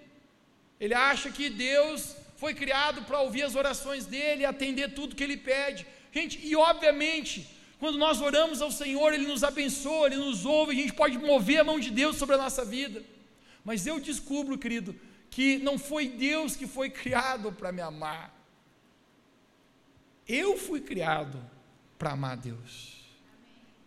Ele 0.80 0.94
acha 0.94 1.30
que 1.30 1.50
Deus 1.50 2.16
foi 2.38 2.54
criado 2.54 3.02
para 3.02 3.20
ouvir 3.20 3.44
as 3.44 3.56
orações 3.56 4.06
dele, 4.06 4.46
atender 4.46 4.94
tudo 4.94 5.16
que 5.16 5.24
ele 5.24 5.38
pede. 5.38 5.86
Gente, 6.14 6.40
e 6.42 6.56
obviamente, 6.56 7.48
quando 7.80 7.98
nós 7.98 8.22
oramos 8.22 8.62
ao 8.62 8.72
Senhor, 8.72 9.14
Ele 9.14 9.28
nos 9.28 9.44
abençoa, 9.44 10.08
Ele 10.08 10.18
nos 10.18 10.46
ouve, 10.46 10.72
a 10.72 10.76
gente 10.76 10.94
pode 10.94 11.18
mover 11.18 11.60
a 11.60 11.64
mão 11.64 11.80
de 11.80 11.92
Deus 11.92 12.16
sobre 12.16 12.36
a 12.36 12.40
nossa 12.40 12.66
vida. 12.66 13.04
Mas 13.64 13.86
eu 13.86 14.00
descubro, 14.00 14.58
querido, 14.58 14.96
que 15.30 15.58
não 15.60 15.78
foi 15.78 16.08
Deus 16.08 16.56
que 16.56 16.66
foi 16.66 16.90
criado 16.90 17.52
para 17.52 17.72
me 17.72 17.82
amar. 17.82 18.34
Eu 20.28 20.58
fui 20.58 20.82
criado 20.82 21.40
para 21.98 22.12
amar 22.12 22.38
Deus. 22.38 22.98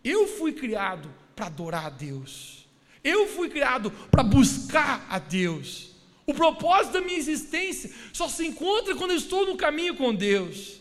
Eu 0.03 0.27
fui 0.27 0.53
criado 0.53 1.13
para 1.35 1.47
adorar 1.47 1.85
a 1.87 1.89
Deus. 1.89 2.67
Eu 3.03 3.27
fui 3.27 3.49
criado 3.49 3.91
para 4.09 4.23
buscar 4.23 5.05
a 5.09 5.19
Deus. 5.19 5.90
O 6.25 6.33
propósito 6.33 6.93
da 6.93 7.01
minha 7.01 7.17
existência 7.17 7.91
só 8.13 8.27
se 8.27 8.45
encontra 8.45 8.95
quando 8.95 9.11
eu 9.11 9.17
estou 9.17 9.45
no 9.45 9.57
caminho 9.57 9.95
com 9.95 10.13
Deus. 10.13 10.79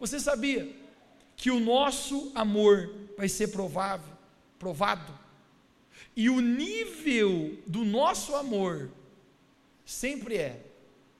Você 0.00 0.18
sabia 0.18 0.74
que 1.36 1.50
o 1.50 1.60
nosso 1.60 2.32
amor 2.34 2.92
vai 3.16 3.28
ser 3.28 3.48
provável, 3.48 4.12
provado? 4.58 5.12
E 6.16 6.30
o 6.30 6.40
nível 6.40 7.58
do 7.66 7.84
nosso 7.84 8.34
amor 8.34 8.90
sempre 9.84 10.36
é 10.36 10.60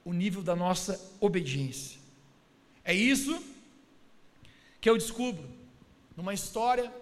o 0.05 0.13
nível 0.13 0.43
da 0.43 0.55
nossa 0.55 1.01
obediência. 1.21 1.99
É 2.85 2.95
isso 2.95 3.43
que 4.81 4.89
eu 4.89 4.97
descubro 4.97 5.49
numa 6.17 6.35
história, 6.35 6.93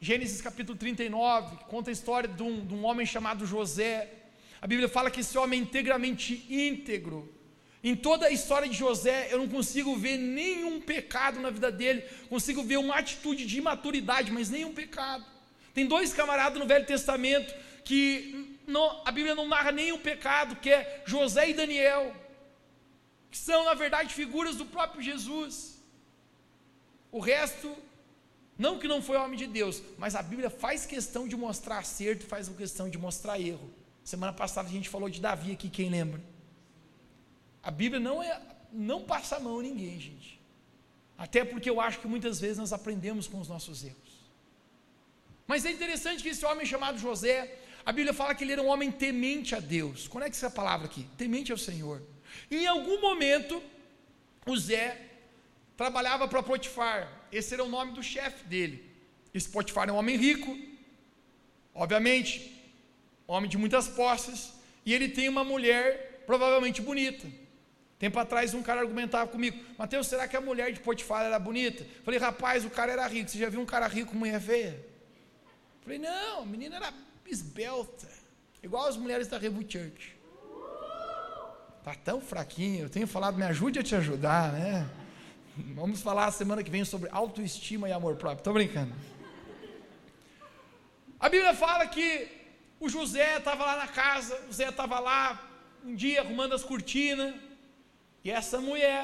Gênesis 0.00 0.40
capítulo 0.40 0.78
39, 0.78 1.56
que 1.56 1.64
conta 1.64 1.90
a 1.90 1.92
história 1.92 2.28
de 2.28 2.42
um, 2.42 2.64
de 2.64 2.74
um 2.74 2.84
homem 2.84 3.04
chamado 3.04 3.46
José. 3.46 4.21
A 4.62 4.66
Bíblia 4.68 4.88
fala 4.88 5.10
que 5.10 5.20
esse 5.20 5.36
homem 5.36 5.58
é 5.58 5.62
integramente 5.64 6.46
íntegro. 6.48 7.34
Em 7.82 7.96
toda 7.96 8.26
a 8.26 8.30
história 8.30 8.68
de 8.68 8.76
José, 8.76 9.26
eu 9.32 9.38
não 9.38 9.48
consigo 9.48 9.96
ver 9.96 10.16
nenhum 10.16 10.80
pecado 10.80 11.40
na 11.40 11.50
vida 11.50 11.72
dele, 11.72 12.04
consigo 12.28 12.62
ver 12.62 12.76
uma 12.76 12.94
atitude 12.94 13.44
de 13.44 13.58
imaturidade, 13.58 14.30
mas 14.30 14.48
nenhum 14.48 14.72
pecado. 14.72 15.24
Tem 15.74 15.84
dois 15.84 16.12
camaradas 16.14 16.60
no 16.60 16.66
Velho 16.66 16.86
Testamento 16.86 17.52
que 17.84 18.56
não, 18.64 19.02
a 19.04 19.10
Bíblia 19.10 19.34
não 19.34 19.48
narra 19.48 19.72
nenhum 19.72 19.98
pecado, 19.98 20.54
que 20.54 20.70
é 20.70 21.02
José 21.04 21.50
e 21.50 21.54
Daniel, 21.54 22.14
que 23.32 23.38
são, 23.38 23.64
na 23.64 23.74
verdade, 23.74 24.14
figuras 24.14 24.54
do 24.54 24.64
próprio 24.64 25.02
Jesus. 25.02 25.82
O 27.10 27.18
resto, 27.18 27.74
não 28.56 28.78
que 28.78 28.86
não 28.86 29.02
foi 29.02 29.16
homem 29.16 29.36
de 29.36 29.48
Deus, 29.48 29.82
mas 29.98 30.14
a 30.14 30.22
Bíblia 30.22 30.50
faz 30.50 30.86
questão 30.86 31.26
de 31.26 31.34
mostrar 31.34 31.78
acerto 31.78 32.24
faz 32.26 32.48
questão 32.50 32.88
de 32.88 32.96
mostrar 32.96 33.40
erro. 33.40 33.81
Semana 34.04 34.32
passada 34.32 34.68
a 34.68 34.72
gente 34.72 34.88
falou 34.88 35.08
de 35.08 35.20
Davi 35.20 35.52
aqui, 35.52 35.68
quem 35.68 35.88
lembra? 35.88 36.20
A 37.62 37.70
Bíblia 37.70 38.00
não 38.00 38.22
é, 38.22 38.40
não 38.72 39.02
passa 39.02 39.36
a 39.36 39.40
mão 39.40 39.60
a 39.60 39.62
ninguém, 39.62 39.98
gente. 40.00 40.40
Até 41.16 41.44
porque 41.44 41.70
eu 41.70 41.80
acho 41.80 42.00
que 42.00 42.08
muitas 42.08 42.40
vezes 42.40 42.58
nós 42.58 42.72
aprendemos 42.72 43.28
com 43.28 43.38
os 43.38 43.48
nossos 43.48 43.84
erros. 43.84 44.12
Mas 45.46 45.64
é 45.64 45.70
interessante 45.70 46.22
que 46.22 46.30
esse 46.30 46.44
homem 46.44 46.66
chamado 46.66 46.98
José, 46.98 47.58
a 47.84 47.92
Bíblia 47.92 48.12
fala 48.12 48.34
que 48.34 48.42
ele 48.42 48.52
era 48.52 48.62
um 48.62 48.68
homem 48.68 48.90
temente 48.90 49.54
a 49.54 49.60
Deus. 49.60 50.08
Conecte 50.08 50.36
essa 50.36 50.50
palavra 50.50 50.86
aqui, 50.86 51.06
temente 51.16 51.52
ao 51.52 51.58
Senhor. 51.58 52.02
Em 52.50 52.66
algum 52.66 53.00
momento, 53.00 53.62
o 54.46 54.56
Zé 54.56 55.00
trabalhava 55.76 56.26
para 56.26 56.42
Potifar. 56.42 57.08
Esse 57.30 57.54
era 57.54 57.64
o 57.64 57.68
nome 57.68 57.92
do 57.92 58.02
chefe 58.02 58.44
dele. 58.44 58.90
Esse 59.32 59.48
Potifar 59.48 59.88
é 59.88 59.92
um 59.92 59.96
homem 59.96 60.16
rico, 60.16 60.58
obviamente, 61.74 62.51
homem 63.32 63.48
de 63.48 63.58
muitas 63.58 63.88
posses, 63.88 64.52
e 64.84 64.92
ele 64.92 65.08
tem 65.08 65.28
uma 65.28 65.44
mulher 65.44 66.22
provavelmente 66.26 66.80
bonita. 66.80 67.26
Tempo 67.98 68.18
atrás 68.18 68.52
um 68.52 68.62
cara 68.62 68.80
argumentava 68.80 69.30
comigo, 69.30 69.56
Mateus, 69.78 70.08
será 70.08 70.26
que 70.26 70.36
a 70.36 70.40
mulher 70.40 70.72
de 70.72 70.80
Potifar 70.80 71.24
era 71.24 71.38
bonita? 71.38 71.86
Falei, 72.04 72.18
rapaz, 72.18 72.64
o 72.64 72.70
cara 72.70 72.90
era 72.90 73.06
rico. 73.06 73.30
Você 73.30 73.38
já 73.38 73.48
viu 73.48 73.60
um 73.60 73.66
cara 73.66 73.86
rico 73.86 74.10
com 74.10 74.18
mulher 74.18 74.40
feia? 74.40 74.84
Falei, 75.82 75.98
não, 75.98 76.42
a 76.42 76.46
menina 76.46 76.76
era 76.76 76.92
esbelta, 77.26 78.08
igual 78.62 78.88
as 78.88 78.96
mulheres 78.96 79.28
da 79.28 79.38
Revo 79.38 79.62
Church. 79.62 80.16
Tá 81.84 81.94
tão 81.94 82.20
fraquinho, 82.20 82.84
eu 82.84 82.90
tenho 82.90 83.06
falado, 83.06 83.36
me 83.36 83.44
ajude 83.44 83.78
a 83.78 83.82
te 83.82 83.94
ajudar, 83.94 84.52
né? 84.52 84.88
Vamos 85.74 86.00
falar 86.00 86.30
semana 86.32 86.62
que 86.62 86.70
vem 86.70 86.84
sobre 86.84 87.08
autoestima 87.12 87.88
e 87.88 87.92
amor 87.92 88.16
próprio. 88.16 88.40
Estou 88.40 88.54
brincando. 88.54 88.92
A 91.20 91.28
Bíblia 91.28 91.54
fala 91.54 91.86
que 91.86 92.41
o 92.82 92.88
José 92.88 93.38
estava 93.38 93.64
lá 93.64 93.76
na 93.76 93.86
casa, 93.86 94.36
o 94.42 94.46
José 94.48 94.68
estava 94.68 94.98
lá 94.98 95.40
um 95.84 95.94
dia 95.94 96.20
arrumando 96.20 96.52
as 96.52 96.64
cortinas, 96.64 97.32
e 98.24 98.30
essa 98.30 98.60
mulher 98.60 99.00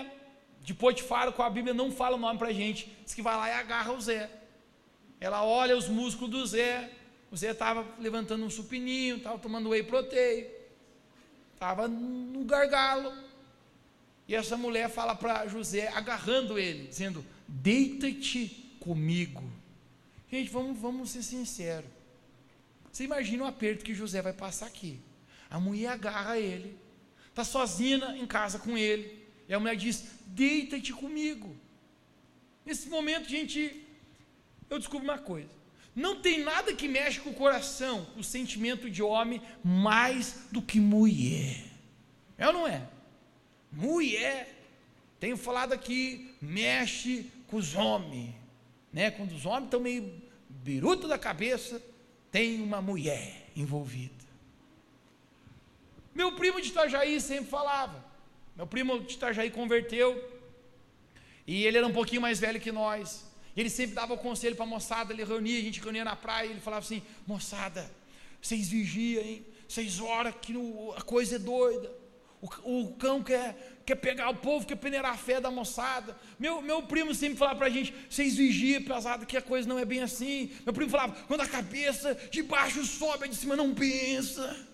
de 0.62 0.74
Potifar, 0.74 1.30
com 1.30 1.44
a 1.44 1.48
Bíblia 1.48 1.72
não 1.72 1.92
fala 1.92 2.16
o 2.16 2.18
nome 2.18 2.40
para 2.40 2.48
a 2.48 2.52
gente, 2.52 2.92
diz 3.04 3.14
que 3.14 3.22
vai 3.22 3.36
lá 3.36 3.48
e 3.48 3.52
agarra 3.52 3.92
o 3.92 4.00
Zé. 4.00 4.28
Ela 5.20 5.44
olha 5.44 5.76
os 5.76 5.88
músculos 5.88 6.30
do 6.30 6.44
Zé, 6.44 6.90
o 7.30 7.36
Zé 7.36 7.52
estava 7.52 7.86
levantando 8.00 8.44
um 8.44 8.50
supininho, 8.50 9.18
estava 9.18 9.38
tomando 9.38 9.68
whey 9.68 9.84
protein, 9.84 10.46
estava 11.54 11.86
no 11.86 12.44
gargalo. 12.44 13.12
E 14.26 14.34
essa 14.34 14.56
mulher 14.56 14.90
fala 14.90 15.14
para 15.14 15.46
José, 15.46 15.86
agarrando 15.94 16.58
ele, 16.58 16.88
dizendo: 16.88 17.24
Deita-te 17.46 18.76
comigo. 18.80 19.44
Gente, 20.28 20.50
vamos, 20.50 20.76
vamos 20.80 21.10
ser 21.10 21.22
sinceros. 21.22 21.97
Você 22.92 23.04
imagina 23.04 23.44
o 23.44 23.46
aperto 23.46 23.84
que 23.84 23.94
José 23.94 24.20
vai 24.22 24.32
passar 24.32 24.66
aqui. 24.66 25.00
A 25.50 25.58
mulher 25.58 25.88
agarra 25.88 26.38
ele, 26.38 26.76
está 27.28 27.44
sozinha 27.44 28.16
em 28.16 28.26
casa 28.26 28.58
com 28.58 28.76
ele, 28.76 29.26
e 29.48 29.54
a 29.54 29.60
mulher 29.60 29.76
diz: 29.76 30.04
Deita-te 30.26 30.92
comigo. 30.92 31.56
Nesse 32.64 32.88
momento, 32.88 33.28
gente, 33.28 33.86
eu 34.68 34.78
descubro 34.78 35.04
uma 35.04 35.18
coisa. 35.18 35.48
Não 35.94 36.20
tem 36.20 36.44
nada 36.44 36.74
que 36.74 36.86
mexe 36.86 37.18
com 37.20 37.30
o 37.30 37.34
coração, 37.34 38.06
o 38.16 38.22
sentimento 38.22 38.90
de 38.90 39.02
homem, 39.02 39.42
mais 39.64 40.46
do 40.52 40.62
que 40.62 40.78
mulher. 40.78 41.64
É 42.36 42.46
ou 42.46 42.52
não 42.52 42.68
é? 42.68 42.88
Mulher, 43.72 44.54
tenho 45.18 45.36
falado 45.36 45.72
aqui, 45.72 46.34
mexe 46.40 47.30
com 47.48 47.56
os 47.56 47.74
homens. 47.74 48.34
Né? 48.92 49.10
Quando 49.10 49.32
os 49.32 49.44
homens 49.44 49.64
estão 49.64 49.80
meio 49.80 50.22
biruta 50.48 51.08
da 51.08 51.18
cabeça, 51.18 51.82
tem 52.30 52.60
uma 52.62 52.80
mulher 52.80 53.50
envolvida. 53.56 54.24
Meu 56.14 56.32
primo 56.32 56.60
de 56.60 56.68
Itajaí 56.68 57.20
sempre 57.20 57.50
falava. 57.50 58.04
Meu 58.56 58.66
primo 58.66 59.00
de 59.00 59.14
Itajaí 59.14 59.50
converteu. 59.50 60.38
E 61.46 61.64
ele 61.64 61.78
era 61.78 61.86
um 61.86 61.92
pouquinho 61.92 62.20
mais 62.20 62.38
velho 62.38 62.60
que 62.60 62.72
nós. 62.72 63.24
Ele 63.56 63.70
sempre 63.70 63.94
dava 63.94 64.14
o 64.14 64.18
conselho 64.18 64.54
para 64.54 64.64
a 64.64 64.68
moçada, 64.68 65.12
ele 65.12 65.24
reunia, 65.24 65.58
a 65.58 65.62
gente 65.62 65.80
reunia 65.80 66.04
na 66.04 66.14
praia, 66.14 66.48
ele 66.48 66.60
falava 66.60 66.84
assim: 66.84 67.02
moçada, 67.26 67.90
vocês 68.40 68.68
vigiam, 68.68 69.22
hein? 69.22 69.44
Vocês 69.68 69.98
oram 70.00 70.32
que 70.32 70.54
a 70.96 71.02
coisa 71.02 71.36
é 71.36 71.38
doida. 71.38 71.92
O, 72.40 72.82
o, 72.82 72.92
cão 72.94 73.22
quer, 73.22 73.80
quer 73.84 73.96
pegar 73.96 74.30
o 74.30 74.36
povo, 74.36 74.66
quer 74.66 74.76
peneirar 74.76 75.12
a 75.12 75.16
fé 75.16 75.40
da 75.40 75.50
moçada. 75.50 76.16
Meu, 76.38 76.62
meu 76.62 76.82
primo 76.84 77.14
sempre 77.14 77.36
falava 77.36 77.58
para 77.58 77.66
a 77.66 77.70
gente: 77.70 77.92
vocês 78.08 78.36
vigiam, 78.36 78.82
pesado, 78.82 79.26
que 79.26 79.36
a 79.36 79.42
coisa 79.42 79.68
não 79.68 79.78
é 79.78 79.84
bem 79.84 80.02
assim. 80.02 80.52
Meu 80.64 80.72
primo 80.72 80.90
falava: 80.90 81.16
quando 81.26 81.40
a 81.40 81.48
cabeça 81.48 82.14
de 82.30 82.42
baixo 82.42 82.84
sobe, 82.84 83.24
a 83.24 83.26
de 83.26 83.34
cima 83.34 83.56
não 83.56 83.74
pensa. 83.74 84.66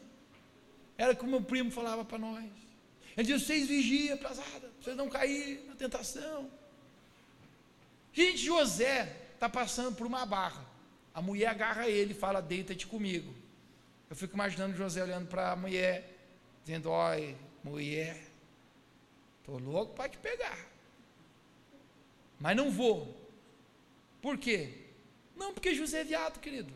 Era 0.97 1.13
o 1.13 1.17
que 1.17 1.25
o 1.25 1.29
meu 1.29 1.43
primo 1.43 1.71
falava 1.71 2.05
para 2.05 2.19
nós. 2.19 2.45
Ele 3.17 3.27
diz: 3.27 3.43
vocês 3.43 3.67
vigiem, 3.67 4.17
pesada, 4.17 4.71
vocês 4.81 4.97
não 4.97 5.09
cair 5.09 5.65
na 5.67 5.75
tentação. 5.75 6.51
Gente, 8.13 8.39
José 8.39 9.17
está 9.35 9.49
passando 9.49 9.95
por 9.97 10.07
uma 10.07 10.25
barra. 10.27 10.65
A 11.15 11.23
mulher 11.23 11.47
agarra 11.47 11.89
ele 11.89 12.13
e 12.13 12.17
fala: 12.17 12.41
deita-te 12.41 12.87
comigo. 12.87 13.35
Eu 14.11 14.17
fico 14.17 14.35
imaginando 14.35 14.77
José 14.77 15.03
olhando 15.03 15.29
para 15.29 15.53
a 15.53 15.57
mulher, 15.57 16.17
dizendo: 16.65 16.91
Oi, 16.91 17.37
mulher, 17.65 18.21
estou 19.41 19.59
louco 19.59 19.95
para 19.95 20.09
te 20.09 20.19
pegar. 20.19 20.59
Mas 22.39 22.57
não 22.57 22.71
vou. 22.71 23.17
Por 24.21 24.37
quê? 24.39 24.71
Não, 25.37 25.53
porque 25.53 25.75
José 25.75 26.03
é 26.03 26.05
viado, 26.05 26.39
querido. 26.39 26.73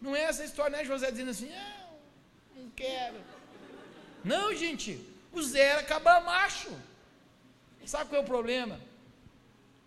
Não 0.00 0.14
é 0.14 0.22
essa 0.22 0.44
história, 0.44 0.76
né? 0.76 0.84
José 0.84 1.10
dizendo 1.10 1.30
assim: 1.30 1.48
Não, 1.48 2.62
não 2.62 2.70
quero. 2.70 3.16
Não, 4.22 4.54
gente, 4.54 5.00
o 5.32 5.42
Zé 5.42 5.60
era 5.60 5.82
cabamacho. 5.82 6.70
Sabe 7.84 8.08
qual 8.08 8.22
é 8.22 8.24
o 8.24 8.26
problema? 8.26 8.80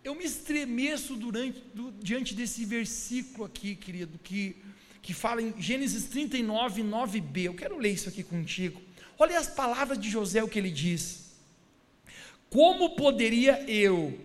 Eu 0.04 0.14
me 0.14 0.24
estremeço 0.24 1.16
durante, 1.16 1.60
do, 1.74 1.90
diante 1.92 2.34
desse 2.34 2.64
versículo 2.64 3.44
aqui, 3.44 3.74
querido, 3.74 4.18
que, 4.18 4.56
que 5.02 5.12
fala 5.12 5.42
em 5.42 5.60
Gênesis 5.60 6.04
39, 6.04 6.82
9b. 6.82 7.44
Eu 7.44 7.54
quero 7.54 7.76
ler 7.78 7.90
isso 7.90 8.08
aqui 8.08 8.22
contigo. 8.22 8.80
Olha 9.18 9.38
as 9.38 9.48
palavras 9.48 9.98
de 9.98 10.08
José, 10.08 10.42
o 10.42 10.48
que 10.48 10.58
ele 10.58 10.70
diz. 10.70 11.32
Como 12.48 12.90
poderia 12.90 13.68
eu 13.68 14.18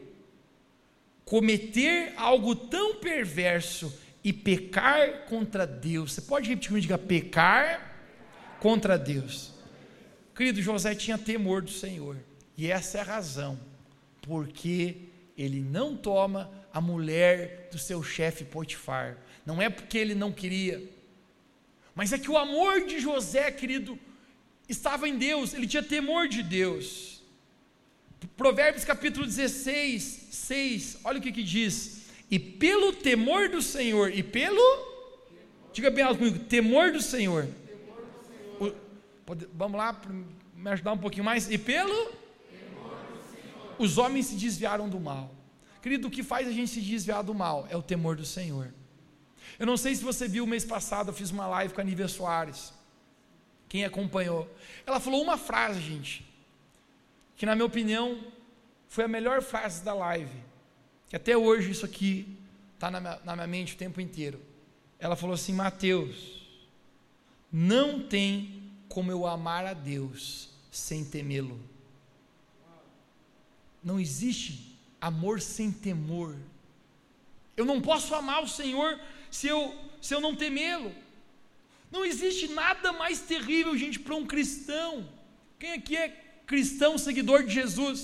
cometer 1.26 2.14
algo 2.16 2.56
tão 2.56 2.96
perverso 2.96 3.94
e 4.24 4.32
pecar 4.32 5.26
contra 5.26 5.66
Deus? 5.66 6.14
Você 6.14 6.22
pode 6.22 6.48
repetir 6.48 6.70
comigo, 6.70 6.84
diga 6.84 6.98
pecar 6.98 7.92
contra 8.60 8.98
Deus. 8.98 9.52
Querido, 10.36 10.62
José 10.62 10.96
tinha 10.96 11.18
temor 11.18 11.62
do 11.62 11.72
Senhor. 11.72 12.18
E 12.56 12.72
essa 12.72 13.00
é 13.00 13.02
a 13.02 13.06
razão 13.06 13.60
porque 14.22 14.98
ele 15.38 15.60
não 15.60 15.98
toma 15.98 16.50
a 16.74 16.80
mulher 16.80 17.68
do 17.72 17.78
seu 17.78 18.02
chefe 18.02 18.44
Potifar. 18.44 19.18
Não 19.46 19.62
é 19.62 19.70
porque 19.70 19.98
ele 19.98 20.16
não 20.16 20.32
queria, 20.32 20.82
mas 21.94 22.14
é 22.14 22.18
que 22.18 22.32
o 22.32 22.38
amor 22.38 22.86
de 22.86 23.00
José, 23.00 23.52
querido, 23.52 24.00
estava 24.68 25.08
em 25.08 25.18
Deus, 25.18 25.54
ele 25.54 25.68
tinha 25.68 25.84
temor 25.84 26.28
de 26.28 26.44
Deus. 26.44 27.22
Provérbios 28.38 28.86
capítulo 28.86 29.26
16, 29.26 30.04
6, 30.32 30.98
olha 31.04 31.20
o 31.20 31.22
que, 31.22 31.32
que 31.32 31.44
diz: 31.44 32.04
E 32.32 32.40
pelo 32.40 32.94
temor 32.94 33.50
do 33.50 33.62
Senhor, 33.62 34.12
e 34.12 34.24
pelo, 34.24 34.62
diga 35.74 35.92
bem 35.92 36.04
alto 36.04 36.20
comigo, 36.20 36.40
temor 36.40 36.92
do 36.92 37.02
Senhor, 37.02 37.48
Pode, 39.26 39.48
vamos 39.54 39.78
lá, 39.78 40.00
me 40.56 40.70
ajudar 40.72 40.94
um 40.94 40.98
pouquinho 40.98 41.24
mais. 41.24 41.50
E 41.50 41.58
pelo? 41.58 42.14
Os 43.80 43.98
homens 43.98 44.28
se 44.28 44.36
desviaram 44.36 44.90
do 44.90 45.00
mal. 45.00 45.34
Querido, 45.82 46.08
o 46.08 46.12
que 46.12 46.24
faz 46.24 46.48
a 46.48 46.52
gente 46.52 46.70
se 46.70 46.82
desviar 46.82 47.24
do 47.24 47.34
mal 47.34 47.68
é 47.70 47.76
o 47.76 47.82
temor 47.82 48.16
do 48.16 48.26
Senhor. 48.26 48.74
Eu 49.60 49.66
não 49.66 49.78
sei 49.78 49.96
se 49.96 50.04
você 50.04 50.28
viu, 50.28 50.46
mês 50.46 50.66
passado 50.66 51.10
eu 51.10 51.14
fiz 51.14 51.32
uma 51.32 51.48
live 51.48 51.74
com 51.74 51.82
a 51.82 51.84
Nívia 51.84 52.08
Soares. 52.08 52.74
Quem 53.74 53.84
acompanhou? 53.84 54.48
Ela 54.86 55.00
falou 55.00 55.20
uma 55.24 55.36
frase, 55.36 55.82
gente, 55.82 56.24
que 57.36 57.44
na 57.44 57.56
minha 57.56 57.66
opinião 57.66 58.24
foi 58.88 59.06
a 59.06 59.08
melhor 59.08 59.42
frase 59.42 59.84
da 59.84 59.96
live. 59.96 60.44
Que 61.10 61.16
até 61.16 61.36
hoje 61.36 61.72
isso 61.72 61.84
aqui 61.84 62.38
está 62.76 62.92
na, 62.92 63.00
na 63.02 63.36
minha 63.36 63.48
mente 63.48 63.74
o 63.74 63.78
tempo 63.78 64.00
inteiro. 64.00 64.40
Ela 65.00 65.16
falou 65.16 65.34
assim: 65.34 65.54
Mateus, 65.54 66.48
não 67.52 68.00
tem 68.00 68.62
como 68.88 69.10
eu 69.10 69.26
amar 69.26 69.66
a 69.66 69.74
Deus 69.74 70.52
sem 70.72 71.04
temê-lo. 71.04 71.60
Não 73.84 74.00
existe 74.00 74.78
amor 75.02 75.42
sem 75.42 75.72
temor. 75.72 76.38
Eu 77.58 77.66
não 77.66 77.82
posso 77.82 78.14
amar 78.14 78.44
o 78.44 78.48
Senhor 78.48 79.00
se 79.32 79.48
eu, 79.48 79.76
se 80.00 80.14
eu 80.14 80.22
não 80.22 80.36
temê-lo. 80.36 80.94
Não 81.94 82.04
existe 82.12 82.46
nada 82.48 82.92
mais 82.92 83.20
terrível, 83.32 83.78
gente, 83.78 84.00
para 84.00 84.16
um 84.16 84.26
cristão. 84.26 85.08
Quem 85.60 85.74
aqui 85.74 85.96
é 85.96 86.08
cristão, 86.52 86.98
seguidor 86.98 87.44
de 87.44 87.54
Jesus? 87.54 88.00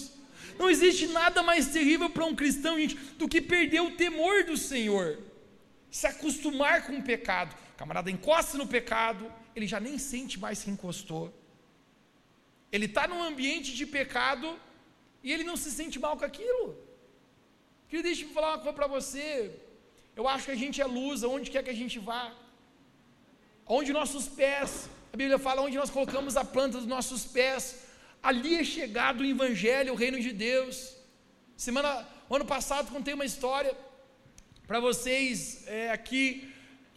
Não 0.60 0.70
existe 0.74 1.08
nada 1.08 1.42
mais 1.42 1.66
terrível 1.76 2.08
para 2.16 2.28
um 2.30 2.36
cristão, 2.42 2.74
gente, 2.82 2.96
do 3.22 3.28
que 3.28 3.42
perder 3.42 3.82
o 3.82 3.96
temor 4.04 4.44
do 4.50 4.56
Senhor. 4.56 5.08
Se 5.90 6.06
acostumar 6.06 6.86
com 6.86 6.98
o 6.98 7.04
pecado. 7.12 7.52
O 7.74 7.78
camarada 7.78 8.12
encosta 8.12 8.60
no 8.60 8.68
pecado, 8.68 9.24
ele 9.56 9.66
já 9.74 9.80
nem 9.80 9.98
sente 9.98 10.38
mais 10.44 10.62
que 10.64 10.70
encostou. 10.70 11.26
Ele 12.72 12.86
está 12.86 13.08
num 13.08 13.24
ambiente 13.24 13.74
de 13.80 13.88
pecado 13.88 14.48
e 15.24 15.34
ele 15.34 15.44
não 15.44 15.58
se 15.58 15.72
sente 15.72 15.98
mal 15.98 16.16
com 16.16 16.26
aquilo. 16.26 16.66
Queria 17.88 18.04
deixa 18.04 18.24
eu 18.26 18.30
falar 18.38 18.50
uma 18.50 18.60
coisa 18.60 18.78
para 18.82 18.86
você. 18.98 19.28
Eu 20.16 20.28
acho 20.28 20.46
que 20.46 20.56
a 20.58 20.62
gente 20.64 20.80
é 20.80 20.86
luz, 20.86 21.24
aonde 21.24 21.50
quer 21.50 21.64
que 21.64 21.76
a 21.76 21.80
gente 21.82 21.98
vá. 21.98 22.24
Onde 23.78 23.94
nossos 23.94 24.28
pés, 24.28 24.90
a 25.14 25.18
Bíblia 25.22 25.40
fala, 25.40 25.62
onde 25.62 25.78
nós 25.78 25.92
colocamos 25.92 26.36
a 26.36 26.44
planta 26.44 26.78
dos 26.80 26.88
nossos 26.88 27.24
pés, 27.24 27.86
ali 28.22 28.56
é 28.56 28.64
chegado 28.64 29.22
o 29.22 29.26
Evangelho, 29.26 29.94
o 29.94 29.96
reino 29.96 30.20
de 30.20 30.34
Deus. 30.34 30.96
Semana, 31.56 32.08
ano 32.30 32.46
passado, 32.46 32.92
contei 32.92 33.14
uma 33.14 33.26
história 33.26 33.74
para 34.68 34.80
vocês 34.80 35.64
é, 35.68 35.92
aqui 35.92 36.50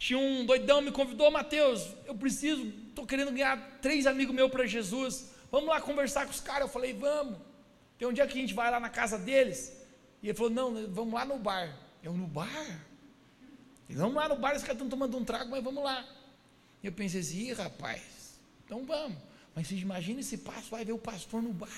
tinha 0.03 0.19
um 0.19 0.45
doidão 0.45 0.81
me 0.81 0.91
convidou, 0.91 1.31
Mateus, 1.31 1.87
eu 2.05 2.13
preciso, 2.13 2.61
estou 2.89 3.05
querendo 3.05 3.31
ganhar 3.31 3.79
três 3.81 4.05
amigos 4.05 4.35
meus 4.35 4.51
para 4.51 4.65
Jesus. 4.65 5.31
Vamos 5.49 5.69
lá 5.69 5.79
conversar 5.79 6.25
com 6.25 6.31
os 6.31 6.41
caras. 6.41 6.63
Eu 6.63 6.67
falei, 6.67 6.91
vamos. 6.91 7.37
Tem 7.97 8.05
um 8.05 8.11
dia 8.11 8.27
que 8.27 8.37
a 8.37 8.41
gente 8.41 8.53
vai 8.53 8.69
lá 8.69 8.81
na 8.81 8.89
casa 8.89 9.17
deles. 9.17 9.71
E 10.21 10.27
ele 10.27 10.37
falou, 10.37 10.51
não, 10.51 10.73
vamos 10.89 11.13
lá 11.13 11.23
no 11.23 11.37
bar. 11.39 11.73
Eu, 12.03 12.11
no 12.11 12.27
bar? 12.27 12.85
Vamos 13.91 14.15
lá 14.15 14.27
no 14.27 14.35
bar, 14.35 14.57
os 14.57 14.61
caras 14.61 14.75
estão 14.75 14.89
tomando 14.89 15.17
um 15.17 15.23
trago, 15.23 15.49
mas 15.49 15.63
vamos 15.63 15.81
lá. 15.81 16.05
Eu 16.83 16.91
pensei 16.91 17.21
assim, 17.21 17.49
Ih, 17.49 17.53
rapaz, 17.53 18.39
então 18.65 18.85
vamos. 18.85 19.17
Mas 19.55 19.67
você 19.67 19.75
imagina 19.75 20.19
esse 20.19 20.37
passo, 20.37 20.69
vai 20.69 20.83
ver 20.83 20.93
o 20.93 20.97
pastor 20.97 21.41
no 21.41 21.53
bar. 21.53 21.69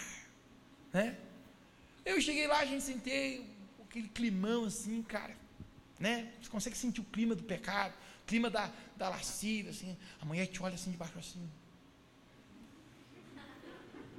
Né? 0.92 1.18
Eu 2.06 2.20
cheguei 2.22 2.48
lá, 2.48 2.60
a 2.60 2.66
gente 2.66 2.84
sentei, 2.84 3.46
aquele 3.84 4.08
climão 4.10 4.66
assim, 4.66 5.04
cara. 5.04 5.36
Né? 6.00 6.32
Você 6.42 6.50
consegue 6.50 6.78
sentir 6.78 7.02
o 7.02 7.06
clima 7.06 7.36
do 7.36 7.44
pecado 7.44 7.94
clima 8.26 8.50
da, 8.50 8.70
da 8.96 9.10
lascívia, 9.10 9.72
assim, 9.72 9.96
a 10.22 10.26
mulher 10.26 10.48
te 10.48 10.62
olha 10.62 10.76
assim 10.76 10.92
de 10.92 10.98
baixo 10.98 11.18
assim. 11.18 11.50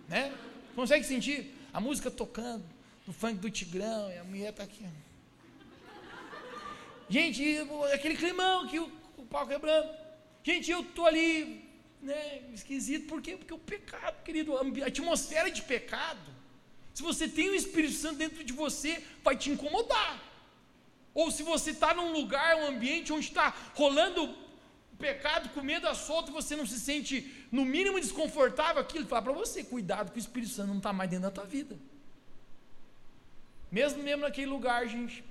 Né? 0.09 0.32
Consegue 0.74 1.05
sentir 1.05 1.55
a 1.72 1.80
música 1.80 2.11
tocando, 2.11 2.64
no 3.07 3.12
funk 3.12 3.39
do 3.39 3.51
Tigrão, 3.51 4.11
e 4.11 4.18
a 4.18 4.24
mulher 4.24 4.51
está 4.51 4.62
aqui. 4.62 4.87
Gente, 7.09 7.59
aquele 7.93 8.16
climão 8.16 8.66
que 8.66 8.78
o, 8.78 8.91
o 9.16 9.26
pau 9.26 9.47
quebrando. 9.47 10.05
Gente, 10.47 10.70
eu 10.70 10.80
estou 10.82 11.07
ali, 11.11 11.28
né, 12.01 12.20
esquisito, 12.55 13.09
por 13.09 13.20
quê? 13.20 13.36
Porque 13.36 13.53
o 13.53 13.59
pecado, 13.59 14.22
querido, 14.22 14.57
a 14.57 14.86
atmosfera 14.86 15.51
de 15.51 15.61
pecado, 15.61 16.28
se 16.94 17.03
você 17.03 17.26
tem 17.28 17.49
o 17.51 17.55
Espírito 17.62 17.94
Santo 17.94 18.18
dentro 18.18 18.44
de 18.44 18.53
você, 18.53 19.03
vai 19.24 19.36
te 19.36 19.51
incomodar. 19.51 20.12
Ou 21.12 21.32
se 21.32 21.42
você 21.42 21.70
está 21.72 21.92
num 21.92 22.12
lugar, 22.12 22.59
um 22.59 22.66
ambiente 22.68 23.12
onde 23.12 23.26
está 23.26 23.49
rolando 23.74 24.22
pecado, 24.97 25.49
comendo 25.49 25.88
a 25.88 25.97
solta, 25.97 26.30
você 26.30 26.55
não 26.55 26.64
se 26.64 26.78
sente 26.78 27.14
no 27.51 27.64
mínimo 27.64 27.99
desconfortável, 27.99 28.80
aquilo 28.80 29.05
fala 29.05 29.22
para 29.22 29.32
você, 29.32 29.64
cuidado 29.64 30.12
que 30.12 30.18
o 30.18 30.26
Espírito 30.26 30.53
Santo 30.53 30.68
não 30.68 30.78
está 30.78 30.92
mais 30.92 31.11
dentro 31.11 31.24
da 31.24 31.32
tua 31.32 31.44
vida. 31.44 31.76
Mesmo 33.78 34.01
mesmo 34.01 34.22
naquele 34.22 34.47
lugar, 34.47 34.86
gente. 34.86 35.24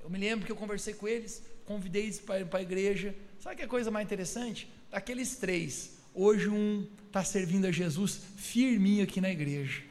Eu 0.00 0.08
me 0.08 0.18
lembro 0.26 0.46
que 0.46 0.52
eu 0.52 0.56
conversei 0.64 0.94
com 0.94 1.08
eles, 1.08 1.42
convidei 1.66 2.04
eles 2.04 2.20
para 2.20 2.58
a 2.58 2.62
igreja. 2.62 3.12
Sabe 3.42 3.56
que 3.56 3.62
é 3.62 3.64
a 3.64 3.68
coisa 3.68 3.90
mais 3.90 4.06
interessante? 4.06 4.70
Daqueles 4.88 5.34
três, 5.34 5.98
hoje 6.14 6.48
um 6.48 6.86
está 7.08 7.24
servindo 7.24 7.64
a 7.64 7.72
Jesus 7.72 8.20
firminho 8.36 9.02
aqui 9.02 9.20
na 9.20 9.30
igreja. 9.30 9.82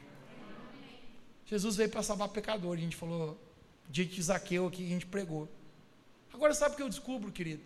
Jesus 1.44 1.76
veio 1.76 1.90
para 1.90 2.02
salvar 2.02 2.30
pecador. 2.30 2.78
A 2.78 2.80
gente 2.80 2.96
falou, 2.96 3.38
dia 3.90 4.06
de 4.06 4.22
Zaqueu 4.22 4.66
aqui 4.66 4.86
a 4.86 4.88
gente 4.88 5.04
pregou. 5.04 5.50
Agora, 6.32 6.54
sabe 6.54 6.72
o 6.72 6.76
que 6.78 6.82
eu 6.82 6.88
descubro, 6.88 7.30
querido? 7.30 7.62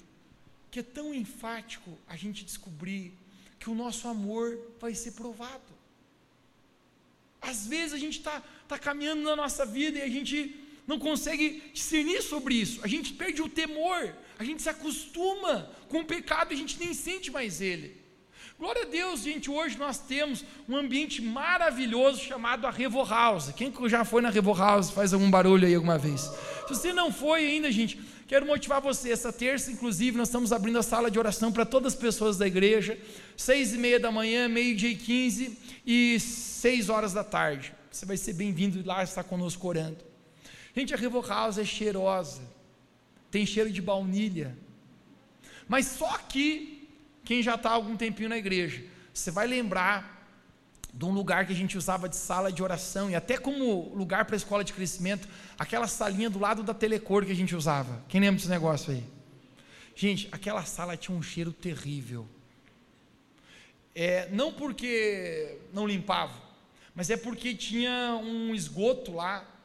Que 0.72 0.80
é 0.80 0.82
tão 0.82 1.14
enfático 1.14 1.96
a 2.08 2.16
gente 2.16 2.44
descobrir 2.44 3.16
que 3.60 3.70
o 3.70 3.74
nosso 3.74 4.08
amor 4.08 4.58
vai 4.80 4.92
ser 4.92 5.12
provado. 5.12 5.72
Às 7.40 7.64
vezes 7.68 7.92
a 7.92 7.98
gente 7.98 8.18
está 8.18 8.42
tá 8.66 8.76
caminhando 8.76 9.22
na 9.22 9.36
nossa 9.36 9.64
vida 9.64 9.98
e 9.98 10.02
a 10.02 10.08
gente 10.08 10.65
não 10.86 10.98
consegue 10.98 11.62
discernir 11.72 12.22
sobre 12.22 12.54
isso. 12.54 12.80
A 12.82 12.88
gente 12.88 13.12
perde 13.12 13.42
o 13.42 13.48
temor, 13.48 14.14
a 14.38 14.44
gente 14.44 14.62
se 14.62 14.68
acostuma 14.68 15.70
com 15.88 16.00
o 16.00 16.04
pecado 16.04 16.52
e 16.52 16.54
a 16.54 16.58
gente 16.58 16.78
nem 16.78 16.94
sente 16.94 17.30
mais 17.30 17.60
ele. 17.60 18.06
Glória 18.58 18.84
a 18.84 18.86
Deus, 18.86 19.20
gente, 19.20 19.50
hoje 19.50 19.76
nós 19.76 19.98
temos 19.98 20.42
um 20.66 20.74
ambiente 20.74 21.20
maravilhoso 21.20 22.22
chamado 22.22 22.66
a 22.66 22.70
Revo 22.70 23.04
House. 23.04 23.52
Quem 23.54 23.70
já 23.86 24.02
foi 24.02 24.22
na 24.22 24.30
Revo 24.30 24.54
House 24.54 24.90
faz 24.90 25.12
algum 25.12 25.30
barulho 25.30 25.66
aí 25.66 25.74
alguma 25.74 25.98
vez? 25.98 26.22
Se 26.66 26.68
você 26.70 26.90
não 26.90 27.12
foi 27.12 27.44
ainda, 27.44 27.70
gente, 27.70 28.00
quero 28.26 28.46
motivar 28.46 28.80
você. 28.80 29.12
Essa 29.12 29.30
terça, 29.30 29.70
inclusive, 29.70 30.16
nós 30.16 30.28
estamos 30.28 30.54
abrindo 30.54 30.78
a 30.78 30.82
sala 30.82 31.10
de 31.10 31.18
oração 31.18 31.52
para 31.52 31.66
todas 31.66 31.92
as 31.92 31.98
pessoas 31.98 32.38
da 32.38 32.46
igreja, 32.46 32.98
seis 33.36 33.74
e 33.74 33.76
meia 33.76 34.00
da 34.00 34.10
manhã, 34.10 34.48
meio-dia 34.48 34.88
e 34.88 34.96
quinze 34.96 35.58
e 35.86 36.18
seis 36.18 36.88
horas 36.88 37.12
da 37.12 37.22
tarde. 37.22 37.74
Você 37.92 38.06
vai 38.06 38.16
ser 38.16 38.32
bem-vindo 38.32 38.82
lá 38.86 39.02
estar 39.02 39.22
conosco 39.22 39.68
orando. 39.68 40.15
Gente, 40.76 40.92
a 40.92 40.96
Revo 40.98 41.22
House 41.22 41.56
é 41.56 41.64
cheirosa, 41.64 42.42
tem 43.30 43.46
cheiro 43.46 43.70
de 43.70 43.80
baunilha, 43.80 44.54
mas 45.66 45.86
só 45.86 46.14
aqui 46.14 46.86
quem 47.24 47.42
já 47.42 47.54
está 47.54 47.70
algum 47.70 47.96
tempinho 47.96 48.28
na 48.28 48.36
igreja, 48.36 48.84
você 49.12 49.30
vai 49.30 49.46
lembrar 49.46 50.14
de 50.92 51.04
um 51.06 51.12
lugar 51.12 51.46
que 51.46 51.52
a 51.52 51.56
gente 51.56 51.78
usava 51.78 52.10
de 52.10 52.16
sala 52.16 52.52
de 52.52 52.62
oração 52.62 53.10
e 53.10 53.14
até 53.14 53.38
como 53.38 53.94
lugar 53.94 54.26
para 54.26 54.36
a 54.36 54.36
escola 54.36 54.62
de 54.62 54.74
crescimento, 54.74 55.26
aquela 55.58 55.88
salinha 55.88 56.28
do 56.28 56.38
lado 56.38 56.62
da 56.62 56.74
telecor 56.74 57.24
que 57.24 57.32
a 57.32 57.34
gente 57.34 57.56
usava. 57.56 58.04
Quem 58.06 58.20
lembra 58.20 58.36
desse 58.36 58.50
negócio 58.50 58.92
aí? 58.92 59.02
Gente, 59.94 60.28
aquela 60.30 60.64
sala 60.66 60.94
tinha 60.94 61.16
um 61.16 61.22
cheiro 61.22 61.54
terrível. 61.54 62.28
É, 63.94 64.28
não 64.30 64.52
porque 64.52 65.58
não 65.72 65.86
limpava, 65.86 66.34
mas 66.94 67.08
é 67.08 67.16
porque 67.16 67.54
tinha 67.54 68.14
um 68.22 68.54
esgoto 68.54 69.14
lá 69.14 69.55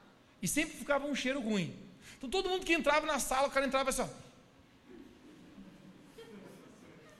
e 0.42 0.48
sempre 0.48 0.78
ficava 0.78 1.06
um 1.06 1.16
cheiro 1.16 1.40
ruim. 1.40 1.76
Então 2.18 2.30
todo 2.30 2.50
mundo 2.50 2.66
que 2.66 2.74
entrava 2.74 3.06
na 3.06 3.20
sala, 3.20 3.48
o 3.48 3.52
cara 3.52 3.66
entrava 3.66 3.90
assim, 3.90 4.02
ó, 4.02 4.08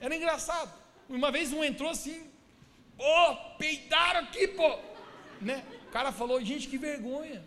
era 0.00 0.16
engraçado. 0.16 0.72
Uma 1.08 1.30
vez 1.30 1.52
um 1.52 1.62
entrou 1.62 1.90
assim, 1.90 2.28
pô, 2.96 3.04
oh, 3.04 3.56
peidaram 3.56 4.20
aqui, 4.20 4.48
pô. 4.48 4.78
Né? 5.40 5.64
O 5.88 5.90
cara 5.92 6.10
falou, 6.10 6.44
gente, 6.44 6.68
que 6.68 6.78
vergonha. 6.78 7.44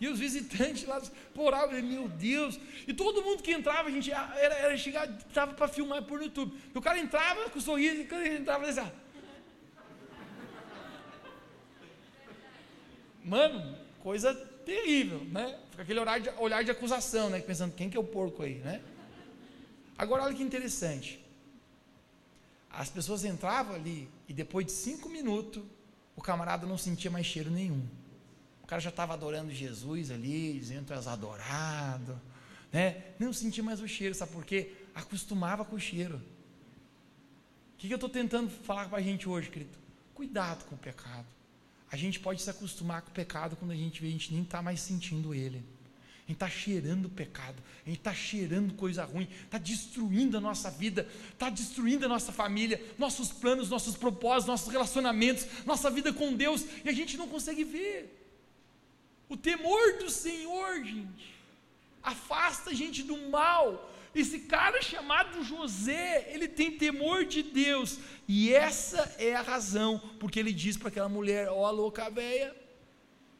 E 0.00 0.08
os 0.08 0.18
visitantes 0.18 0.84
lá, 0.86 1.00
por 1.32 1.54
meu 1.82 2.08
Deus. 2.08 2.58
E 2.86 2.92
todo 2.92 3.22
mundo 3.22 3.42
que 3.42 3.52
entrava, 3.52 3.88
a 3.88 3.92
gente 3.92 4.10
era, 4.10 4.54
era 4.54 4.76
chegar, 4.76 5.08
estava 5.08 5.54
para 5.54 5.68
filmar 5.68 6.02
por 6.02 6.20
YouTube. 6.20 6.54
E 6.74 6.76
o 6.76 6.82
cara 6.82 6.98
entrava 6.98 7.48
com 7.48 7.60
sorriso, 7.60 8.02
e 8.02 8.06
quando 8.06 8.22
ele 8.22 8.38
entrava, 8.38 8.66
assim, 8.66 8.90
Mano, 13.24 13.78
coisa 14.00 14.34
terrível, 14.64 15.20
né? 15.24 15.58
Fica 15.70 15.82
aquele 15.82 16.00
olhar 16.00 16.20
de, 16.20 16.30
olhar 16.38 16.64
de 16.64 16.70
acusação, 16.70 17.30
né? 17.30 17.40
Pensando, 17.40 17.74
quem 17.74 17.90
que 17.90 17.96
é 17.96 18.00
o 18.00 18.04
porco 18.04 18.42
aí, 18.42 18.56
né? 18.56 18.82
Agora, 19.96 20.24
olha 20.24 20.34
que 20.34 20.42
interessante. 20.42 21.24
As 22.70 22.90
pessoas 22.90 23.24
entravam 23.24 23.74
ali 23.74 24.08
e 24.28 24.32
depois 24.32 24.66
de 24.66 24.72
cinco 24.72 25.08
minutos 25.08 25.62
o 26.16 26.20
camarada 26.20 26.66
não 26.66 26.76
sentia 26.76 27.10
mais 27.10 27.26
cheiro 27.26 27.50
nenhum. 27.50 27.86
O 28.62 28.66
cara 28.66 28.80
já 28.80 28.90
estava 28.90 29.12
adorando 29.12 29.52
Jesus 29.52 30.10
ali, 30.10 30.58
dizendo 30.58 30.86
tu 30.86 30.94
és 30.94 31.06
adorado, 31.06 32.20
né? 32.72 33.04
Não 33.18 33.32
sentia 33.32 33.62
mais 33.62 33.80
o 33.80 33.86
cheiro, 33.86 34.14
sabe 34.14 34.32
por 34.32 34.44
quê? 34.44 34.72
Acostumava 34.94 35.64
com 35.64 35.76
o 35.76 35.80
cheiro. 35.80 36.16
O 36.16 37.76
que, 37.76 37.86
que 37.86 37.92
eu 37.92 37.96
estou 37.96 38.08
tentando 38.08 38.50
falar 38.50 38.88
para 38.88 38.98
a 38.98 39.02
gente 39.02 39.28
hoje, 39.28 39.50
querido? 39.50 39.76
Cuidado 40.14 40.64
com 40.64 40.74
o 40.74 40.78
pecado. 40.78 41.26
A 41.94 41.96
gente 41.96 42.18
pode 42.18 42.42
se 42.42 42.50
acostumar 42.50 43.02
com 43.02 43.10
o 43.10 43.14
pecado 43.14 43.54
quando 43.54 43.70
a 43.70 43.76
gente 43.76 44.00
vê, 44.02 44.08
a 44.08 44.10
gente 44.10 44.32
nem 44.32 44.42
está 44.42 44.60
mais 44.60 44.80
sentindo 44.80 45.32
ele. 45.32 45.58
A 45.58 46.26
gente 46.26 46.32
está 46.32 46.50
cheirando 46.50 47.08
pecado, 47.08 47.62
a 47.86 47.88
gente 47.88 47.98
está 47.98 48.12
cheirando 48.12 48.74
coisa 48.74 49.04
ruim, 49.04 49.28
está 49.44 49.58
destruindo 49.58 50.36
a 50.36 50.40
nossa 50.40 50.72
vida, 50.72 51.08
está 51.32 51.48
destruindo 51.48 52.04
a 52.04 52.08
nossa 52.08 52.32
família, 52.32 52.84
nossos 52.98 53.30
planos, 53.30 53.70
nossos 53.70 53.96
propósitos, 53.96 54.48
nossos 54.48 54.72
relacionamentos, 54.72 55.46
nossa 55.64 55.88
vida 55.88 56.12
com 56.12 56.34
Deus, 56.34 56.66
e 56.84 56.88
a 56.88 56.92
gente 56.92 57.16
não 57.16 57.28
consegue 57.28 57.62
ver. 57.62 58.12
O 59.28 59.36
temor 59.36 59.98
do 60.00 60.10
Senhor, 60.10 60.82
gente, 60.82 61.32
afasta 62.02 62.70
a 62.70 62.74
gente 62.74 63.04
do 63.04 63.16
mal. 63.30 63.88
Esse 64.14 64.40
cara 64.40 64.80
chamado 64.80 65.42
José, 65.42 66.30
ele 66.32 66.46
tem 66.46 66.70
temor 66.70 67.24
de 67.24 67.42
Deus, 67.42 67.98
e 68.28 68.52
essa 68.52 69.14
é 69.18 69.34
a 69.34 69.42
razão 69.42 69.98
porque 70.20 70.38
ele 70.38 70.52
diz 70.52 70.76
para 70.76 70.88
aquela 70.88 71.08
mulher: 71.08 71.48
Ó, 71.48 71.68
oh, 71.68 71.70
louca 71.72 72.08
véia 72.08 72.54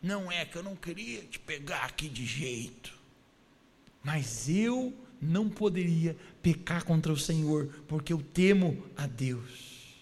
não 0.03 0.31
é 0.31 0.45
que 0.45 0.57
eu 0.57 0.62
não 0.62 0.77
queria 0.77 1.22
te 1.22 1.39
pegar 1.39 1.85
aqui 1.85 2.09
de 2.09 2.27
jeito, 2.27 2.93
mas 4.03 4.49
eu 4.49 4.93
não 5.20 5.49
poderia 5.49 6.14
pecar 6.43 6.85
contra 6.85 7.11
o 7.11 7.16
Senhor, 7.16 7.68
porque 7.89 8.12
eu 8.12 8.20
temo 8.20 8.85
a 8.97 9.07
Deus. 9.07 9.97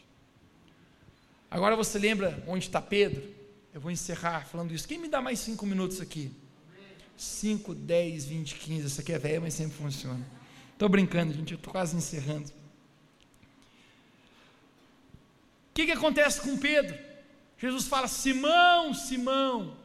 Agora 1.48 1.76
você 1.76 1.98
lembra 1.98 2.42
onde 2.48 2.64
está 2.64 2.80
Pedro? 2.80 3.22
Eu 3.72 3.80
vou 3.80 3.90
encerrar 3.90 4.46
falando 4.46 4.74
isso. 4.74 4.88
Quem 4.88 4.98
me 4.98 5.08
dá 5.08 5.20
mais 5.20 5.38
cinco 5.38 5.64
minutos 5.64 6.00
aqui? 6.00 6.32
5, 7.16 7.74
10, 7.74 8.24
20, 8.24 8.54
15. 8.56 8.86
Essa 8.86 9.02
aqui 9.02 9.12
é 9.12 9.18
velha, 9.18 9.40
mas 9.40 9.54
sempre 9.54 9.76
funciona. 9.76 10.26
Estou 10.82 10.90
brincando, 10.90 11.32
gente, 11.32 11.54
estou 11.54 11.72
quase 11.72 11.96
encerrando. 11.96 12.48
O 12.48 12.52
que, 15.74 15.86
que 15.86 15.92
acontece 15.92 16.40
com 16.40 16.58
Pedro? 16.58 16.98
Jesus 17.56 17.86
fala: 17.86 18.08
Simão, 18.08 18.92
Simão, 18.92 19.76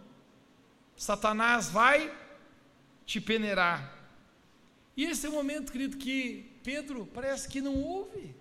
Satanás 0.95 1.69
vai 1.69 2.11
te 3.05 3.21
peneirar. 3.21 3.93
E 4.95 5.05
esse 5.05 5.27
é 5.27 5.29
o 5.29 5.33
momento, 5.33 5.71
querido, 5.71 5.97
que 5.97 6.51
Pedro 6.63 7.07
parece 7.13 7.47
que 7.47 7.61
não 7.61 7.75
ouve. 7.75 8.33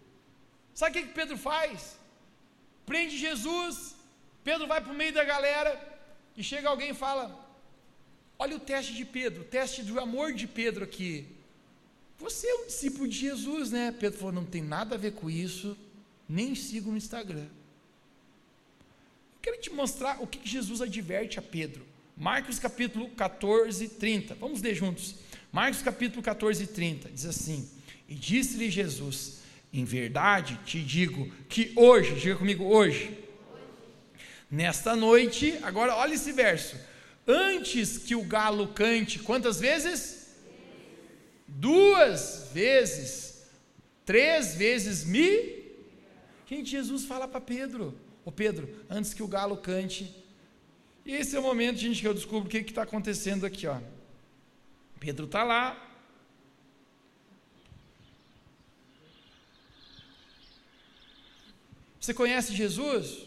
Sabe 0.72 0.92
o 0.92 0.94
que, 0.94 1.09
que 1.09 1.14
Pedro 1.14 1.36
faz? 1.36 1.98
Prende 2.86 3.18
Jesus, 3.18 3.94
Pedro 4.42 4.66
vai 4.66 4.80
para 4.80 4.94
o 4.94 4.96
meio 4.96 5.12
da 5.12 5.24
galera, 5.24 5.78
e 6.34 6.42
chega 6.42 6.70
alguém 6.70 6.92
e 6.92 6.94
fala: 6.94 7.38
Olha 8.38 8.57
o 8.57 8.61
teste 8.61 8.94
de 8.94 9.04
Pedro, 9.04 9.42
o 9.42 9.44
teste 9.44 9.82
do 9.82 10.00
amor 10.00 10.32
de 10.32 10.46
Pedro 10.46 10.84
aqui. 10.84 11.36
Você 12.18 12.46
é 12.46 12.54
um 12.56 12.66
discípulo 12.66 13.06
de 13.06 13.18
Jesus, 13.18 13.70
né? 13.70 13.94
Pedro 13.98 14.18
falou: 14.18 14.32
Não 14.32 14.44
tem 14.44 14.62
nada 14.62 14.94
a 14.94 14.98
ver 14.98 15.12
com 15.12 15.28
isso, 15.28 15.76
nem 16.28 16.54
sigo 16.54 16.90
no 16.90 16.96
Instagram. 16.96 17.46
quero 19.42 19.60
te 19.60 19.70
mostrar 19.70 20.22
o 20.22 20.26
que 20.26 20.48
Jesus 20.48 20.80
adverte 20.80 21.38
a 21.38 21.42
Pedro. 21.42 21.84
Marcos 22.16 22.58
capítulo 22.58 23.10
14, 23.10 23.88
30. 23.90 24.34
Vamos 24.36 24.62
ler 24.62 24.74
juntos. 24.74 25.16
Marcos 25.52 25.82
capítulo 25.82 26.22
14, 26.22 26.66
30. 26.66 27.10
Diz 27.10 27.26
assim: 27.26 27.68
E 28.08 28.14
disse-lhe 28.14 28.70
Jesus: 28.70 29.40
Em 29.70 29.84
verdade 29.84 30.58
te 30.64 30.82
digo 30.82 31.30
que 31.50 31.72
hoje, 31.76 32.14
diga 32.14 32.36
comigo, 32.36 32.64
hoje, 32.64 33.18
nesta 34.50 34.96
noite, 34.96 35.58
agora 35.62 35.94
olha 35.94 36.14
esse 36.14 36.32
verso. 36.32 36.76
Antes 37.28 37.98
que 37.98 38.14
o 38.14 38.24
galo 38.24 38.68
cante, 38.68 39.18
quantas 39.18 39.60
vezes? 39.60 40.15
Duas 41.47 42.51
vezes. 42.53 43.47
Três 44.05 44.55
vezes 44.55 45.05
me. 45.05 45.64
Gente, 46.49 46.70
Jesus 46.70 47.05
fala 47.05 47.26
para 47.26 47.40
Pedro: 47.40 47.99
Ô 48.24 48.32
Pedro, 48.32 48.68
antes 48.88 49.12
que 49.14 49.22
o 49.22 49.28
galo 49.28 49.57
cante, 49.57 50.14
e 51.05 51.12
esse 51.12 51.36
é 51.36 51.38
o 51.38 51.42
momento, 51.42 51.78
gente, 51.78 52.01
que 52.01 52.09
eu 52.09 52.14
descubro 52.14 52.49
o 52.49 52.51
que 52.51 52.59
está 52.59 52.82
acontecendo 52.82 53.47
aqui. 53.47 53.66
Ó. 53.66 53.78
Pedro 54.99 55.26
está 55.26 55.44
lá. 55.44 55.82
Você 62.01 62.12
conhece 62.12 62.55
Jesus? 62.55 63.26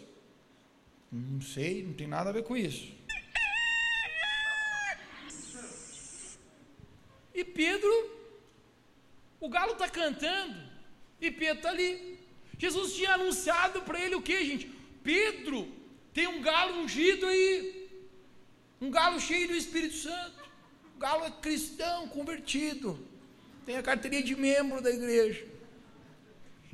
Não 1.12 1.42
sei, 1.42 1.84
não 1.84 1.94
tem 1.94 2.08
nada 2.08 2.30
a 2.30 2.34
ver 2.34 2.44
com 2.44 2.56
isso. 2.56 2.99
E 7.40 7.44
Pedro, 7.44 7.94
o 9.40 9.48
galo 9.48 9.74
está 9.74 9.88
cantando, 9.88 10.58
e 11.22 11.32
Pedro 11.32 11.60
está 11.60 11.70
ali. 11.70 12.20
Jesus 12.58 12.96
tinha 12.96 13.14
anunciado 13.14 13.82
para 13.84 13.98
ele 14.04 14.16
o 14.16 14.22
que, 14.22 14.44
gente? 14.50 14.66
Pedro, 15.02 15.60
tem 16.14 16.28
um 16.28 16.42
galo 16.42 16.82
ungido 16.82 17.26
aí, 17.26 17.54
um 18.82 18.92
galo 18.92 19.18
cheio 19.22 19.48
do 19.48 19.56
Espírito 19.56 19.96
Santo. 19.96 20.42
O 20.98 21.00
galo 21.00 21.24
é 21.24 21.32
cristão, 21.32 22.10
convertido, 22.10 22.90
tem 23.66 23.78
a 23.78 23.84
carteirinha 23.90 24.24
de 24.32 24.36
membro 24.36 24.82
da 24.82 24.92
igreja. 24.92 25.48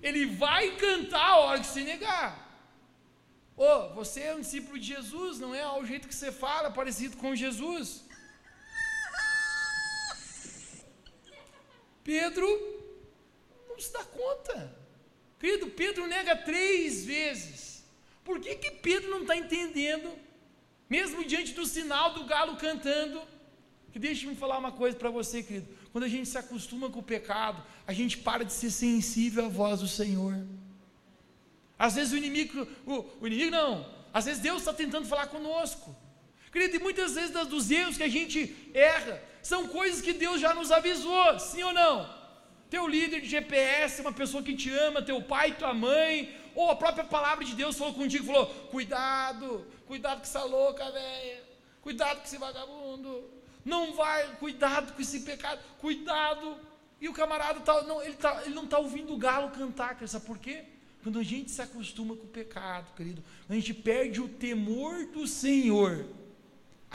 Ele 0.01 0.25
vai 0.25 0.75
cantar 0.77 1.27
a 1.29 1.37
hora 1.41 1.59
que 1.59 1.67
se 1.67 1.83
negar. 1.83 2.31
Oh, 3.55 3.93
você 3.93 4.21
é 4.21 4.35
um 4.35 4.41
discípulo 4.41 4.79
de 4.79 4.87
Jesus, 4.95 5.39
não 5.39 5.53
é 5.53 5.61
ao 5.61 5.85
jeito 5.85 6.07
que 6.07 6.15
você 6.15 6.31
fala, 6.31 6.71
parecido 6.71 7.17
com 7.17 7.35
Jesus. 7.35 8.03
Pedro 12.05 12.47
não 13.67 13.79
se 13.79 13.91
dá 13.91 14.03
conta. 14.03 14.77
Querido, 15.39 15.67
Pedro 15.71 16.05
nega 16.07 16.35
três 16.35 17.03
vezes. 17.03 17.83
Por 18.23 18.39
que, 18.39 18.55
que 18.55 18.71
Pedro 18.71 19.09
não 19.09 19.21
está 19.21 19.35
entendendo, 19.35 20.13
mesmo 20.89 21.25
diante 21.25 21.51
do 21.53 21.65
sinal 21.65 22.13
do 22.13 22.23
galo 22.25 22.55
cantando? 22.57 23.21
Que 23.91 23.97
deixe-me 23.97 24.35
falar 24.35 24.59
uma 24.59 24.71
coisa 24.71 24.95
para 24.95 25.09
você, 25.09 25.41
querido. 25.41 25.67
Quando 25.91 26.03
a 26.03 26.07
gente 26.07 26.29
se 26.29 26.37
acostuma 26.37 26.91
com 26.91 26.99
o 26.99 27.03
pecado, 27.03 27.63
a 27.87 27.91
gente 27.91 28.19
para 28.19 28.45
de 28.45 28.53
ser 28.53 28.69
sensível 28.69 29.45
à 29.45 29.49
voz 29.49 29.79
do 29.79 29.87
Senhor. 29.87 30.45
Às 31.77 31.95
vezes 31.95 32.13
o 32.13 32.17
inimigo, 32.17 32.67
o, 32.85 33.05
o 33.19 33.27
inimigo 33.27 33.49
não, 33.49 33.91
às 34.13 34.25
vezes 34.25 34.41
Deus 34.41 34.59
está 34.59 34.73
tentando 34.73 35.07
falar 35.07 35.27
conosco. 35.27 35.95
Querido, 36.51 36.75
e 36.75 36.79
muitas 36.79 37.15
vezes 37.15 37.31
dos 37.47 37.71
erros 37.71 37.97
que 37.97 38.03
a 38.03 38.07
gente 38.07 38.55
erra, 38.73 39.21
são 39.45 39.67
coisas 39.67 40.01
que 40.01 40.11
Deus 40.11 40.41
já 40.41 40.55
nos 40.55 40.71
avisou, 40.71 41.37
sim 41.37 41.61
ou 41.61 41.71
não? 41.71 42.09
Teu 42.67 42.87
líder 42.87 43.21
de 43.21 43.27
GPS, 43.27 44.01
uma 44.01 44.11
pessoa 44.11 44.41
que 44.41 44.55
te 44.55 44.71
ama, 44.71 45.03
teu 45.03 45.21
pai, 45.21 45.55
tua 45.55 45.71
mãe, 45.71 46.35
ou 46.55 46.71
a 46.71 46.75
própria 46.75 47.03
palavra 47.03 47.45
de 47.45 47.53
Deus 47.53 47.77
falou 47.77 47.93
contigo, 47.93 48.25
falou: 48.25 48.47
cuidado, 48.71 49.67
cuidado 49.85 50.17
com 50.17 50.23
essa 50.23 50.43
louca, 50.43 50.89
velha, 50.91 51.43
cuidado 51.79 52.17
com 52.21 52.23
esse 52.23 52.39
vagabundo, 52.39 53.23
não 53.63 53.93
vai, 53.93 54.35
cuidado 54.37 54.93
com 54.93 55.01
esse 55.03 55.19
pecado, 55.19 55.61
cuidado. 55.77 56.57
E 56.99 57.07
o 57.07 57.13
camarada 57.13 57.59
tá, 57.59 57.83
não, 57.83 58.01
ele, 58.01 58.15
tá, 58.15 58.41
ele 58.45 58.55
não 58.55 58.63
está 58.63 58.79
ouvindo 58.79 59.13
o 59.13 59.17
galo 59.17 59.51
cantar, 59.51 59.95
sabe 60.07 60.25
por 60.25 60.39
quê? 60.39 60.63
Quando 61.03 61.19
a 61.19 61.23
gente 61.23 61.51
se 61.51 61.61
acostuma 61.61 62.15
com 62.15 62.23
o 62.23 62.29
pecado, 62.29 62.95
querido, 62.95 63.23
a 63.47 63.53
gente 63.53 63.75
perde 63.75 64.19
o 64.19 64.27
temor 64.27 65.05
do 65.05 65.27
Senhor, 65.27 66.03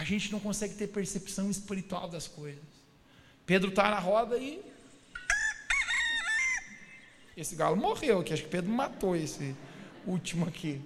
a 0.01 0.05
gente 0.05 0.32
não 0.32 0.40
consegue 0.40 0.74
ter 0.76 0.86
percepção 0.86 1.51
espiritual 1.51 2.09
das 2.09 2.26
coisas. 2.26 2.64
Pedro 3.44 3.68
está 3.68 3.90
na 3.90 3.98
roda 3.98 4.38
e. 4.38 4.59
Esse 7.36 7.55
galo 7.55 7.76
morreu 7.76 8.20
aqui, 8.20 8.32
acho 8.32 8.44
que 8.44 8.48
Pedro 8.48 8.70
matou 8.70 9.14
esse 9.14 9.55
último 10.07 10.46
aqui. 10.46 10.80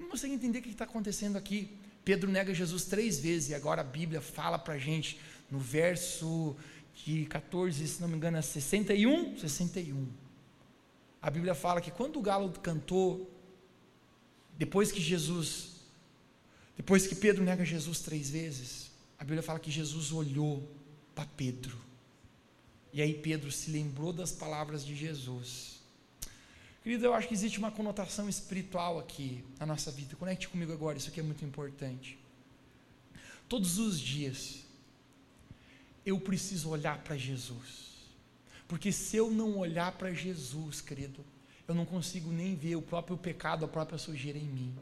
Não 0.00 0.08
consegue 0.08 0.32
entender 0.32 0.60
o 0.60 0.62
que 0.62 0.70
está 0.70 0.84
acontecendo 0.84 1.36
aqui. 1.36 1.76
Pedro 2.02 2.30
nega 2.30 2.54
Jesus 2.54 2.86
três 2.86 3.20
vezes, 3.20 3.50
e 3.50 3.54
agora 3.54 3.82
a 3.82 3.84
Bíblia 3.84 4.22
fala 4.22 4.58
para 4.58 4.72
a 4.74 4.78
gente, 4.78 5.20
no 5.50 5.58
verso 5.58 6.56
de 6.94 7.26
14, 7.26 7.86
se 7.86 8.00
não 8.00 8.08
me 8.08 8.16
engano, 8.16 8.38
é 8.38 8.42
61, 8.42 9.36
61. 9.36 10.08
A 11.20 11.28
Bíblia 11.28 11.54
fala 11.54 11.82
que 11.82 11.90
quando 11.90 12.18
o 12.18 12.22
galo 12.22 12.50
cantou, 12.62 13.30
depois 14.56 14.90
que 14.90 15.00
Jesus 15.02 15.77
depois 16.78 17.08
que 17.08 17.14
Pedro 17.16 17.44
nega 17.44 17.64
Jesus 17.64 18.00
três 18.00 18.30
vezes, 18.30 18.90
a 19.18 19.24
Bíblia 19.24 19.42
fala 19.42 19.58
que 19.58 19.70
Jesus 19.70 20.12
olhou 20.12 20.66
para 21.12 21.26
Pedro. 21.26 21.76
E 22.92 23.02
aí 23.02 23.12
Pedro 23.12 23.50
se 23.50 23.70
lembrou 23.72 24.12
das 24.12 24.30
palavras 24.30 24.86
de 24.86 24.94
Jesus. 24.94 25.80
Querido, 26.82 27.04
eu 27.04 27.12
acho 27.12 27.26
que 27.26 27.34
existe 27.34 27.58
uma 27.58 27.72
conotação 27.72 28.28
espiritual 28.28 28.98
aqui 28.98 29.44
na 29.58 29.66
nossa 29.66 29.90
vida. 29.90 30.14
Conecte 30.14 30.48
comigo 30.48 30.72
agora, 30.72 30.96
isso 30.96 31.08
aqui 31.08 31.18
é 31.18 31.22
muito 31.22 31.44
importante. 31.44 32.16
Todos 33.48 33.78
os 33.78 33.98
dias, 33.98 34.60
eu 36.06 36.18
preciso 36.20 36.70
olhar 36.70 37.02
para 37.02 37.16
Jesus. 37.16 37.88
Porque 38.68 38.92
se 38.92 39.16
eu 39.16 39.30
não 39.32 39.58
olhar 39.58 39.92
para 39.92 40.14
Jesus, 40.14 40.80
querido, 40.80 41.24
eu 41.66 41.74
não 41.74 41.84
consigo 41.84 42.30
nem 42.30 42.54
ver 42.54 42.76
o 42.76 42.82
próprio 42.82 43.18
pecado, 43.18 43.64
a 43.64 43.68
própria 43.68 43.98
sujeira 43.98 44.38
em 44.38 44.46
mim. 44.46 44.74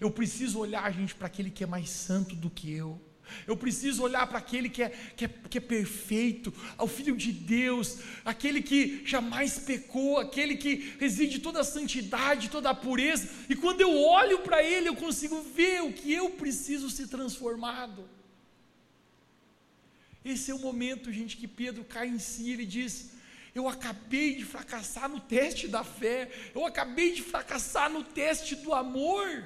Eu 0.00 0.10
preciso 0.10 0.58
olhar, 0.58 0.92
gente, 0.92 1.14
para 1.14 1.26
aquele 1.26 1.50
que 1.50 1.64
é 1.64 1.66
mais 1.66 1.90
santo 1.90 2.34
do 2.34 2.50
que 2.50 2.72
eu. 2.72 3.00
Eu 3.46 3.56
preciso 3.56 4.02
olhar 4.02 4.26
para 4.26 4.38
aquele 4.38 4.68
que 4.68 4.82
é, 4.82 4.90
que, 5.16 5.24
é, 5.24 5.28
que 5.28 5.58
é 5.58 5.60
perfeito, 5.60 6.52
ao 6.76 6.86
Filho 6.86 7.16
de 7.16 7.32
Deus, 7.32 7.98
aquele 8.24 8.62
que 8.62 9.02
jamais 9.04 9.58
pecou, 9.58 10.18
aquele 10.18 10.56
que 10.56 10.94
reside 10.98 11.38
toda 11.38 11.60
a 11.60 11.64
santidade, 11.64 12.50
toda 12.50 12.70
a 12.70 12.74
pureza, 12.74 13.28
e 13.48 13.56
quando 13.56 13.80
eu 13.80 13.96
olho 13.96 14.40
para 14.40 14.62
Ele, 14.62 14.88
eu 14.88 14.96
consigo 14.96 15.40
ver 15.42 15.82
o 15.82 15.92
que 15.92 16.12
eu 16.12 16.30
preciso 16.30 16.90
ser 16.90 17.08
transformado. 17.08 18.08
Esse 20.24 20.50
é 20.50 20.54
o 20.54 20.58
momento, 20.58 21.12
gente, 21.12 21.36
que 21.36 21.48
Pedro 21.48 21.84
cai 21.84 22.08
em 22.08 22.18
si, 22.18 22.50
ele 22.50 22.66
diz: 22.66 23.12
Eu 23.54 23.68
acabei 23.68 24.34
de 24.34 24.44
fracassar 24.44 25.08
no 25.08 25.20
teste 25.20 25.68
da 25.68 25.82
fé, 25.82 26.30
eu 26.54 26.66
acabei 26.66 27.12
de 27.12 27.22
fracassar 27.22 27.88
no 27.88 28.02
teste 28.02 28.56
do 28.56 28.74
amor 28.74 29.44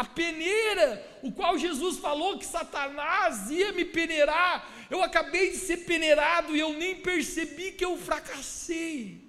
a 0.00 0.04
peneira, 0.04 0.88
o 1.22 1.30
qual 1.30 1.58
Jesus 1.58 1.98
falou 1.98 2.38
que 2.38 2.46
Satanás 2.46 3.50
ia 3.50 3.70
me 3.70 3.84
peneirar. 3.84 4.66
Eu 4.88 5.02
acabei 5.02 5.50
de 5.50 5.58
ser 5.58 5.78
peneirado 5.84 6.56
e 6.56 6.60
eu 6.60 6.72
nem 6.72 6.96
percebi 7.02 7.72
que 7.72 7.84
eu 7.84 7.98
fracassei. 7.98 9.20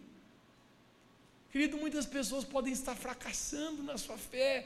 Querido, 1.51 1.76
muitas 1.76 2.05
pessoas 2.05 2.45
podem 2.45 2.72
estar 2.72 2.95
fracassando 2.95 3.84
na 3.84 3.97
sua 3.97 4.17
fé, 4.17 4.65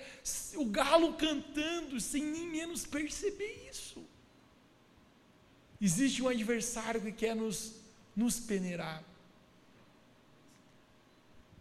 o 0.54 0.66
galo 0.66 1.14
cantando, 1.14 2.00
sem 2.00 2.24
nem 2.24 2.48
menos 2.50 2.86
perceber 2.86 3.68
isso. 3.72 4.06
Existe 5.82 6.22
um 6.22 6.28
adversário 6.28 7.02
que 7.02 7.12
quer 7.12 7.36
nos, 7.36 7.78
nos 8.16 8.40
peneirar. 8.40 9.04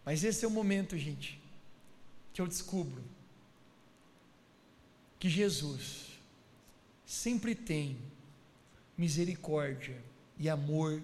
Mas 0.05 0.23
esse 0.23 0.45
é 0.45 0.47
o 0.47 0.51
momento, 0.51 0.95
gente, 0.95 1.41
que 2.31 2.39
eu 2.39 2.45
descubro 2.45 3.14
que 5.19 5.29
Jesus 5.29 6.19
sempre 7.05 7.55
tem 7.55 7.97
misericórdia 8.97 10.01
e 10.37 10.49
amor 10.49 11.01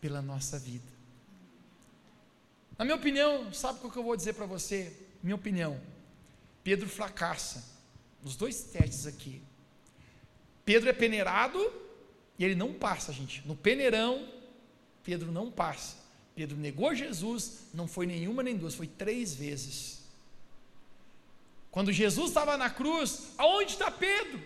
pela 0.00 0.20
nossa 0.20 0.58
vida. 0.58 0.92
Na 2.78 2.84
minha 2.84 2.96
opinião, 2.96 3.52
sabe 3.52 3.78
o 3.84 3.90
que 3.90 3.96
eu 3.96 4.02
vou 4.02 4.16
dizer 4.16 4.34
para 4.34 4.46
você? 4.46 4.92
Minha 5.22 5.36
opinião, 5.36 5.80
Pedro 6.62 6.88
fracassa 6.88 7.64
nos 8.22 8.36
dois 8.36 8.62
testes 8.62 9.06
aqui. 9.06 9.40
Pedro 10.64 10.88
é 10.88 10.92
peneirado 10.92 11.58
e 12.38 12.44
ele 12.44 12.54
não 12.54 12.72
passa, 12.72 13.12
gente. 13.12 13.46
No 13.46 13.54
peneirão, 13.54 14.28
Pedro 15.02 15.30
não 15.30 15.50
passa. 15.50 15.96
Pedro 16.34 16.56
negou 16.56 16.94
Jesus, 16.94 17.66
não 17.72 17.86
foi 17.86 18.06
nenhuma 18.06 18.42
nem 18.42 18.56
duas, 18.56 18.74
foi 18.74 18.88
três 18.88 19.34
vezes. 19.34 20.03
Quando 21.74 21.90
Jesus 21.90 22.28
estava 22.28 22.56
na 22.56 22.70
cruz, 22.70 23.32
aonde 23.36 23.72
está 23.72 23.90
Pedro? 23.90 24.40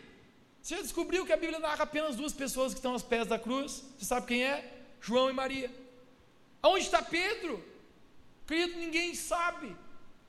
Você 0.63 0.77
já 0.77 0.81
descobriu 0.81 1.27
que 1.27 1.33
a 1.35 1.37
Bíblia 1.37 1.59
narra 1.59 1.85
apenas 1.85 2.17
duas 2.17 2.33
pessoas 2.33 2.73
que 2.73 2.79
estão 2.79 2.93
aos 2.93 3.03
pés 3.03 3.27
da 3.27 3.39
cruz? 3.39 3.85
Você 3.99 4.07
sabe 4.07 4.29
quem 4.29 4.45
é? 4.45 4.73
João 4.99 5.29
e 5.29 5.35
Maria. 5.35 5.71
Aonde 6.63 6.87
está 6.87 7.03
Pedro? 7.03 7.63
Querido, 8.47 8.79
ninguém 8.79 9.15
sabe. 9.15 9.77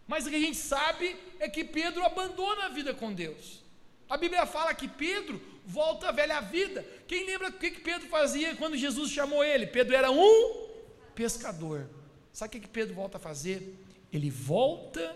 Mas 0.06 0.26
o 0.26 0.30
que 0.30 0.36
a 0.36 0.40
gente 0.42 0.58
sabe 0.58 1.16
é 1.40 1.48
que 1.48 1.64
Pedro 1.64 2.04
abandona 2.04 2.66
a 2.66 2.68
vida 2.68 2.94
com 2.94 3.14
Deus. 3.14 3.64
A 4.10 4.18
Bíblia 4.18 4.46
fala 4.46 4.74
que 4.74 4.90
Pedro 4.90 5.42
volta 5.66 6.10
à 6.10 6.12
velha 6.12 6.42
vida. 6.42 6.86
Quem 7.08 7.26
lembra 7.26 7.48
o 7.48 7.54
que 7.54 7.72
Pedro 7.72 8.10
fazia 8.10 8.58
quando 8.58 8.76
Jesus 8.76 9.10
chamou 9.10 9.42
ele? 9.42 9.68
Pedro 9.68 9.96
era 9.96 10.12
um 10.12 10.68
pescador. 11.16 11.90
Sabe 12.34 12.58
o 12.58 12.62
que 12.62 12.68
Pedro 12.68 12.94
volta 12.94 13.16
a 13.16 13.22
fazer? 13.22 13.74
Ele 14.12 14.30
volta 14.30 15.16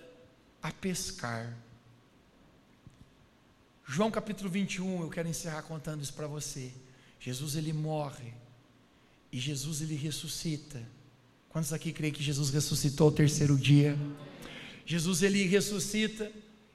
a 0.61 0.71
pescar. 0.71 1.53
João 3.85 4.09
capítulo 4.09 4.49
21, 4.49 5.01
eu 5.01 5.09
quero 5.09 5.27
encerrar 5.27 5.61
contando 5.63 6.01
isso 6.01 6.13
para 6.13 6.25
você. 6.25 6.71
Jesus 7.19 7.55
ele 7.55 7.73
morre 7.73 8.33
e 9.31 9.39
Jesus 9.39 9.81
ele 9.81 9.95
ressuscita. 9.95 10.81
Quantos 11.49 11.73
aqui 11.73 11.91
creem 11.91 12.13
que 12.13 12.23
Jesus 12.23 12.49
ressuscitou 12.49 13.07
ao 13.07 13.13
terceiro 13.13 13.57
dia? 13.57 13.97
Jesus 14.85 15.21
ele 15.21 15.45
ressuscita 15.45 16.31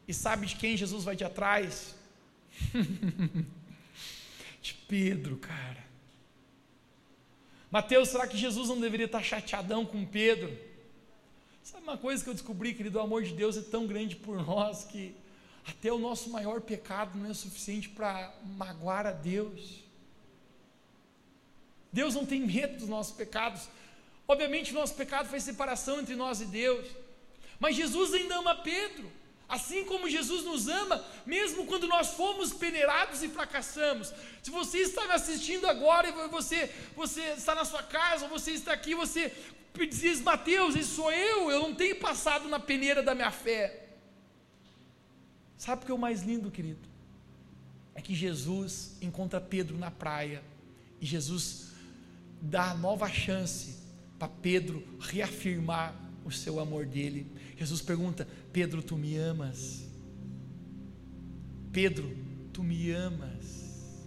e 0.07 0.15
sabe 0.15 0.47
de 0.47 0.57
quem 0.57 0.77
Jesus 0.77 1.03
vai 1.03 1.17
de 1.17 1.25
atrás? 1.25 1.95
de 4.61 4.75
Pedro, 4.87 5.37
cara. 5.39 5.89
Mateus, 7.71 8.09
será 8.09 8.27
que 8.27 8.37
Jesus 8.37 8.69
não 8.69 8.81
deveria 8.81 9.07
estar 9.07 9.23
chateadão 9.23 9.85
com 9.85 10.05
Pedro? 10.05 10.57
Sabe 11.63 11.83
uma 11.83 11.99
coisa 11.99 12.23
que 12.23 12.31
eu 12.31 12.35
descobri, 12.35 12.75
querido? 12.75 12.99
O 12.99 13.03
amor 13.03 13.23
de 13.23 13.35
Deus 13.35 13.57
é 13.57 13.63
tão 13.63 13.87
grande 13.87 14.17
por 14.17 14.43
nós 14.43 14.85
que 14.85 15.15
até 15.69 15.93
o 15.93 15.99
nosso 15.99 16.31
maior 16.31 16.63
pecado 16.63 17.19
não 17.19 17.31
é 17.31 17.35
suficiente 17.35 17.91
para 17.91 18.33
magoar 18.57 19.07
a 19.07 19.13
Deus. 19.13 19.85
Deus 21.93 22.15
não 22.15 22.25
tem 22.25 22.41
medo 22.41 22.79
dos 22.79 22.89
nossos 22.89 23.15
pecados. 23.15 23.69
Obviamente, 24.27 24.73
o 24.73 24.75
nosso 24.75 24.95
pecado 24.95 25.29
foi 25.29 25.41
separação 25.41 26.01
entre 26.01 26.17
nós 26.17 26.41
e 26.41 26.47
Deus. 26.47 26.87
Mas 27.61 27.77
Jesus 27.77 28.15
ainda 28.15 28.39
ama 28.39 28.55
Pedro. 28.55 29.13
Assim 29.47 29.85
como 29.85 30.09
Jesus 30.09 30.45
nos 30.45 30.69
ama, 30.69 31.05
mesmo 31.25 31.67
quando 31.67 31.87
nós 31.87 32.09
fomos 32.09 32.53
peneirados 32.53 33.23
e 33.23 33.29
fracassamos. 33.29 34.13
Se 34.43 34.51
você 34.51 34.79
está 34.79 35.07
me 35.07 35.13
assistindo 35.13 35.67
agora 35.67 36.09
e 36.09 36.29
você, 36.29 36.71
você 36.95 37.23
está 37.33 37.55
na 37.55 37.65
sua 37.65 37.83
casa, 37.83 38.29
você 38.29 38.53
está 38.53 38.73
aqui, 38.73 38.95
você 38.95 39.33
diz, 39.91 40.21
Mateus, 40.21 40.75
isso 40.75 40.97
sou 40.97 41.13
eu, 41.13 41.51
eu 41.51 41.61
não 41.61 41.75
tenho 41.75 41.97
passado 41.97 42.49
na 42.49 42.61
peneira 42.61 43.03
da 43.03 43.15
minha 43.15 43.31
fé. 43.31 43.88
Sabe 45.59 45.83
o 45.83 45.87
que 45.87 45.91
é 45.91 45.95
o 45.95 45.99
mais 45.99 46.23
lindo, 46.23 46.53
querido? 46.53 46.89
É 47.93 48.01
que 48.01 48.15
Jesus 48.15 48.97
encontra 49.03 49.41
Pedro 49.41 49.77
na 49.77 49.91
praia 49.91 50.41
e 51.01 51.05
Jesus 51.05 51.73
dá 52.41 52.73
nova 52.75 53.09
chance 53.09 53.77
para 54.17 54.29
Pedro 54.29 54.87
reafirmar 55.01 55.93
o 56.25 56.31
seu 56.31 56.61
amor 56.61 56.87
dele. 56.87 57.27
Jesus 57.57 57.83
pergunta: 57.83 58.27
Pedro, 58.53 58.83
tu 58.85 58.97
me 58.97 59.17
amas? 59.17 59.85
Pedro, 61.73 62.17
tu 62.53 62.63
me 62.63 62.93
amas? 62.93 63.99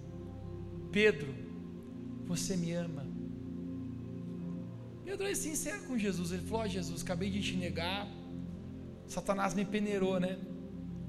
Pedro, 0.89 1.35
você 2.25 2.55
me 2.55 2.71
ama? 2.71 3.05
Pedro 5.03 5.27
é 5.27 5.35
sincero 5.35 5.83
com 5.83 5.97
Jesus. 5.97 6.31
Ele 6.31 6.43
falou: 6.43 6.65
oh, 6.65 6.69
Jesus, 6.69 7.01
acabei 7.01 7.29
de 7.29 7.41
te 7.41 7.57
negar. 7.57 8.07
Satanás 9.05 9.53
me 9.53 9.65
peneirou, 9.65 10.17
né? 10.17 10.39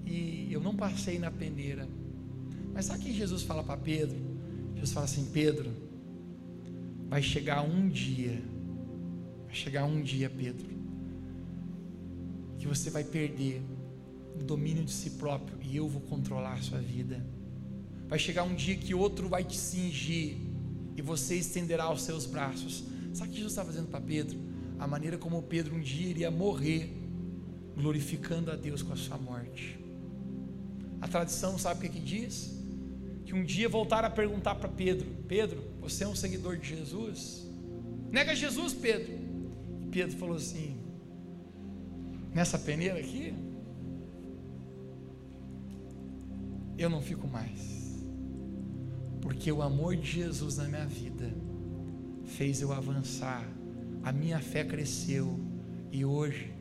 E 0.07 0.48
eu 0.53 0.61
não 0.61 0.74
passei 0.74 1.18
na 1.18 1.30
peneira. 1.30 1.88
Mas 2.72 2.86
sabe 2.86 3.00
o 3.00 3.03
que 3.07 3.12
Jesus 3.12 3.42
fala 3.42 3.62
para 3.62 3.76
Pedro? 3.76 4.18
Jesus 4.74 4.92
fala 4.92 5.05
assim: 5.05 5.26
Pedro, 5.32 5.70
vai 7.09 7.22
chegar 7.22 7.62
um 7.62 7.88
dia, 7.88 8.42
vai 9.44 9.55
chegar 9.55 9.84
um 9.84 10.00
dia, 10.00 10.30
Pedro, 10.30 10.66
que 12.59 12.66
você 12.66 12.90
vai 12.90 13.05
perder 13.05 13.62
o 14.34 14.42
domínio 14.42 14.84
de 14.84 14.92
si 14.92 15.11
próprio 15.11 15.59
e 15.62 15.76
eu 15.76 15.88
vou 15.88 16.00
controlar 16.03 16.55
a 16.55 16.62
sua 16.62 16.78
vida. 16.78 17.24
Vai 18.09 18.18
chegar 18.18 18.42
um 18.44 18.55
dia 18.55 18.76
que 18.76 18.94
outro 18.94 19.28
vai 19.28 19.44
te 19.44 19.57
cingir 19.57 20.36
e 20.96 21.03
você 21.03 21.36
estenderá 21.36 21.90
os 21.92 22.03
seus 22.03 22.26
braços. 22.26 22.84
Sabe 23.12 23.30
o 23.30 23.32
que 23.32 23.38
Jesus 23.38 23.53
está 23.53 23.64
fazendo 23.64 23.88
para 23.88 24.00
Pedro? 24.00 24.38
A 24.78 24.86
maneira 24.86 25.16
como 25.16 25.42
Pedro 25.42 25.76
um 25.76 25.80
dia 25.80 26.09
iria 26.09 26.30
morrer, 26.30 26.92
glorificando 27.76 28.50
a 28.50 28.57
Deus 28.57 28.82
com 28.82 28.92
a 28.92 28.96
sua 28.96 29.16
morte. 29.16 29.41
A 31.03 31.09
tradição 31.09 31.59
sabe 31.59 31.78
o 31.78 31.82
que, 31.82 31.98
que 31.98 32.05
diz? 32.05 32.57
Que 33.26 33.34
um 33.34 33.44
dia 33.44 33.68
voltaram 33.68 34.09
a 34.09 34.11
perguntar 34.11 34.55
para 34.55 34.70
Pedro: 34.70 35.07
Pedro, 35.28 35.62
você 35.78 36.05
é 36.05 36.09
um 36.09 36.16
seguidor 36.16 36.57
de 36.57 36.70
Jesus? 36.70 37.46
Nega 38.11 38.34
Jesus, 38.34 38.72
Pedro. 38.72 39.12
E 39.82 39.86
Pedro 39.90 40.16
falou 40.16 40.36
assim: 40.36 40.78
Nessa 42.32 42.59
peneira 42.59 42.98
aqui, 42.98 43.34
eu 46.78 46.88
não 46.88 47.03
fico 47.03 47.28
mais 47.28 47.82
porque 49.22 49.50
o 49.53 49.62
amor 49.62 49.96
de 49.96 50.11
Jesus 50.11 50.57
na 50.57 50.64
minha 50.64 50.84
vida 50.84 51.32
fez 52.24 52.61
eu 52.61 52.72
avançar, 52.72 53.48
a 54.03 54.12
minha 54.12 54.40
fé 54.40 54.64
cresceu 54.64 55.38
e 55.92 56.05
hoje 56.05 56.53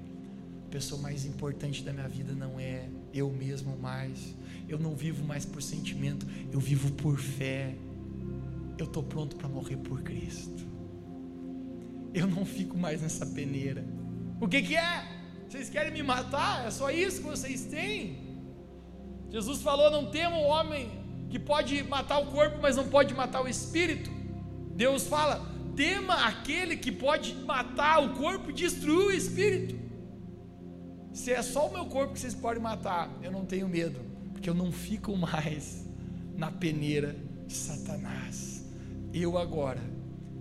a 0.68 0.70
pessoa 0.70 1.02
mais 1.02 1.26
importante 1.26 1.84
da 1.84 1.92
minha 1.92 2.08
vida 2.08 2.34
não 2.34 2.60
é 2.60 2.88
eu 3.14 3.30
mesmo 3.30 3.78
mais. 3.78 4.36
Eu 4.68 4.80
não 4.80 4.96
vivo 4.96 5.24
mais 5.26 5.46
por 5.46 5.62
sentimento, 5.62 6.26
eu 6.52 6.60
vivo 6.60 6.92
por 6.94 7.18
fé. 7.20 7.76
Eu 8.78 8.86
estou 8.86 9.04
pronto 9.04 9.36
para 9.36 9.48
morrer 9.48 9.78
por 9.78 10.02
Cristo. 10.02 10.66
Eu 12.14 12.28
não 12.28 12.46
fico 12.46 12.78
mais 12.78 13.02
nessa 13.02 13.26
peneira. 13.26 13.86
O 14.40 14.48
que, 14.48 14.62
que 14.62 14.76
é? 14.76 15.06
Vocês 15.48 15.70
querem 15.70 15.92
me 15.92 16.02
matar? 16.02 16.66
É 16.66 16.72
só 16.72 16.90
isso 16.90 17.22
que 17.22 17.28
vocês 17.28 17.66
têm? 17.66 18.18
Jesus 19.30 19.62
falou: 19.62 19.92
não 19.92 20.10
temo 20.10 20.38
o 20.38 20.48
homem 20.48 20.90
que 21.30 21.40
pode 21.40 21.84
matar 21.84 22.20
o 22.20 22.28
corpo, 22.28 22.60
mas 22.62 22.76
não 22.76 22.88
pode 22.88 23.14
matar 23.14 23.42
o 23.42 23.48
espírito. 23.48 24.10
Deus 24.76 25.08
fala: 25.08 25.46
tema 25.76 26.26
aquele 26.26 26.76
que 26.76 26.92
pode 26.92 27.34
matar 27.36 28.00
o 28.00 28.16
corpo 28.16 28.50
e 28.50 28.54
destruir 28.54 29.08
o 29.08 29.12
espírito. 29.12 29.80
Se 31.14 31.32
é 31.32 31.42
só 31.42 31.68
o 31.68 31.74
meu 31.74 31.86
corpo 31.86 32.14
que 32.14 32.20
vocês 32.20 32.34
podem 32.34 32.62
matar, 32.62 33.12
eu 33.22 33.32
não 33.32 33.46
tenho 33.46 33.68
medo, 33.68 34.00
porque 34.32 34.50
eu 34.50 34.54
não 34.54 34.72
fico 34.72 35.16
mais 35.18 35.86
na 36.36 36.50
peneira 36.50 37.16
de 37.46 37.54
Satanás. 37.54 38.64
Eu 39.14 39.38
agora 39.38 39.82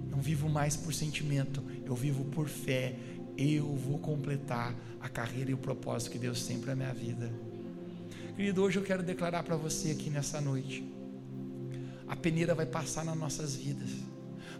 não 0.09 0.21
vivo 0.21 0.49
mais 0.49 0.77
por 0.77 0.95
sentimento, 0.95 1.63
eu 1.85 1.95
vivo 1.95 2.25
por 2.27 2.49
fé. 2.49 2.95
Eu 3.37 3.75
vou 3.75 3.99
completar 3.99 4.75
a 5.01 5.09
carreira 5.09 5.51
e 5.51 5.55
o 5.55 5.59
propósito 5.59 6.13
que 6.13 6.19
Deus 6.19 6.47
tem 6.47 6.61
para 6.61 6.73
a 6.73 6.77
minha 6.77 6.93
vida. 6.93 7.33
Querido, 8.37 8.63
hoje 8.63 8.79
eu 8.79 8.83
quero 8.83 9.03
declarar 9.03 9.43
para 9.43 9.57
você 9.57 9.91
aqui 9.91 10.09
nessa 10.09 10.41
noite. 10.41 10.85
A 12.07 12.15
peneira 12.15 12.55
vai 12.55 12.67
passar 12.67 13.05
nas 13.05 13.17
nossas 13.17 13.55
vidas. 13.55 13.91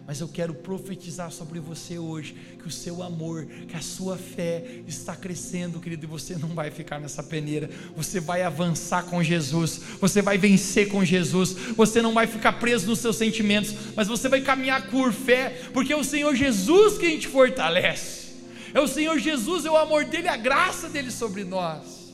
Mas 0.07 0.19
eu 0.19 0.27
quero 0.27 0.53
profetizar 0.53 1.31
sobre 1.31 1.59
você 1.59 1.97
hoje 1.97 2.35
que 2.59 2.67
o 2.67 2.71
seu 2.71 3.01
amor, 3.01 3.45
que 3.45 3.75
a 3.75 3.81
sua 3.81 4.17
fé 4.17 4.81
está 4.87 5.15
crescendo, 5.15 5.79
querido, 5.79 6.05
e 6.05 6.09
você 6.09 6.35
não 6.35 6.49
vai 6.49 6.71
ficar 6.71 6.99
nessa 6.99 7.23
peneira. 7.23 7.69
Você 7.95 8.19
vai 8.19 8.41
avançar 8.41 9.03
com 9.03 9.23
Jesus, 9.23 9.79
você 9.99 10.21
vai 10.21 10.37
vencer 10.37 10.89
com 10.89 11.05
Jesus. 11.05 11.53
Você 11.77 12.01
não 12.01 12.13
vai 12.13 12.27
ficar 12.27 12.53
preso 12.53 12.87
nos 12.87 12.99
seus 12.99 13.15
sentimentos, 13.15 13.73
mas 13.95 14.07
você 14.07 14.27
vai 14.27 14.41
caminhar 14.41 14.89
por 14.89 15.13
fé, 15.13 15.61
porque 15.73 15.93
é 15.93 15.97
o 15.97 16.03
Senhor 16.03 16.35
Jesus 16.35 16.97
quem 16.97 17.19
te 17.19 17.27
fortalece. 17.27 18.31
É 18.73 18.79
o 18.79 18.87
Senhor 18.87 19.19
Jesus, 19.19 19.65
é 19.65 19.71
o 19.71 19.77
amor 19.77 20.05
dele, 20.05 20.27
a 20.27 20.37
graça 20.37 20.89
dele 20.89 21.11
sobre 21.11 21.43
nós. 21.43 22.13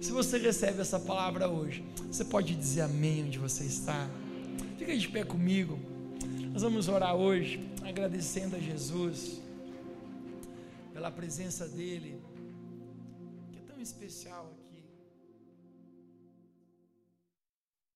Se 0.00 0.12
você 0.12 0.38
recebe 0.38 0.80
essa 0.80 1.00
palavra 1.00 1.48
hoje, 1.48 1.82
você 2.10 2.24
pode 2.24 2.54
dizer 2.54 2.82
amém 2.82 3.24
onde 3.26 3.38
você 3.38 3.64
está. 3.64 4.08
Fica 4.78 4.96
de 4.96 5.08
pé 5.08 5.24
comigo. 5.24 5.87
Nós 6.58 6.64
vamos 6.64 6.88
orar 6.88 7.14
hoje, 7.14 7.60
agradecendo 7.84 8.56
a 8.56 8.58
Jesus 8.58 9.40
pela 10.92 11.08
presença 11.08 11.68
dele, 11.68 12.20
que 13.52 13.58
é 13.60 13.62
tão 13.62 13.80
especial. 13.80 14.57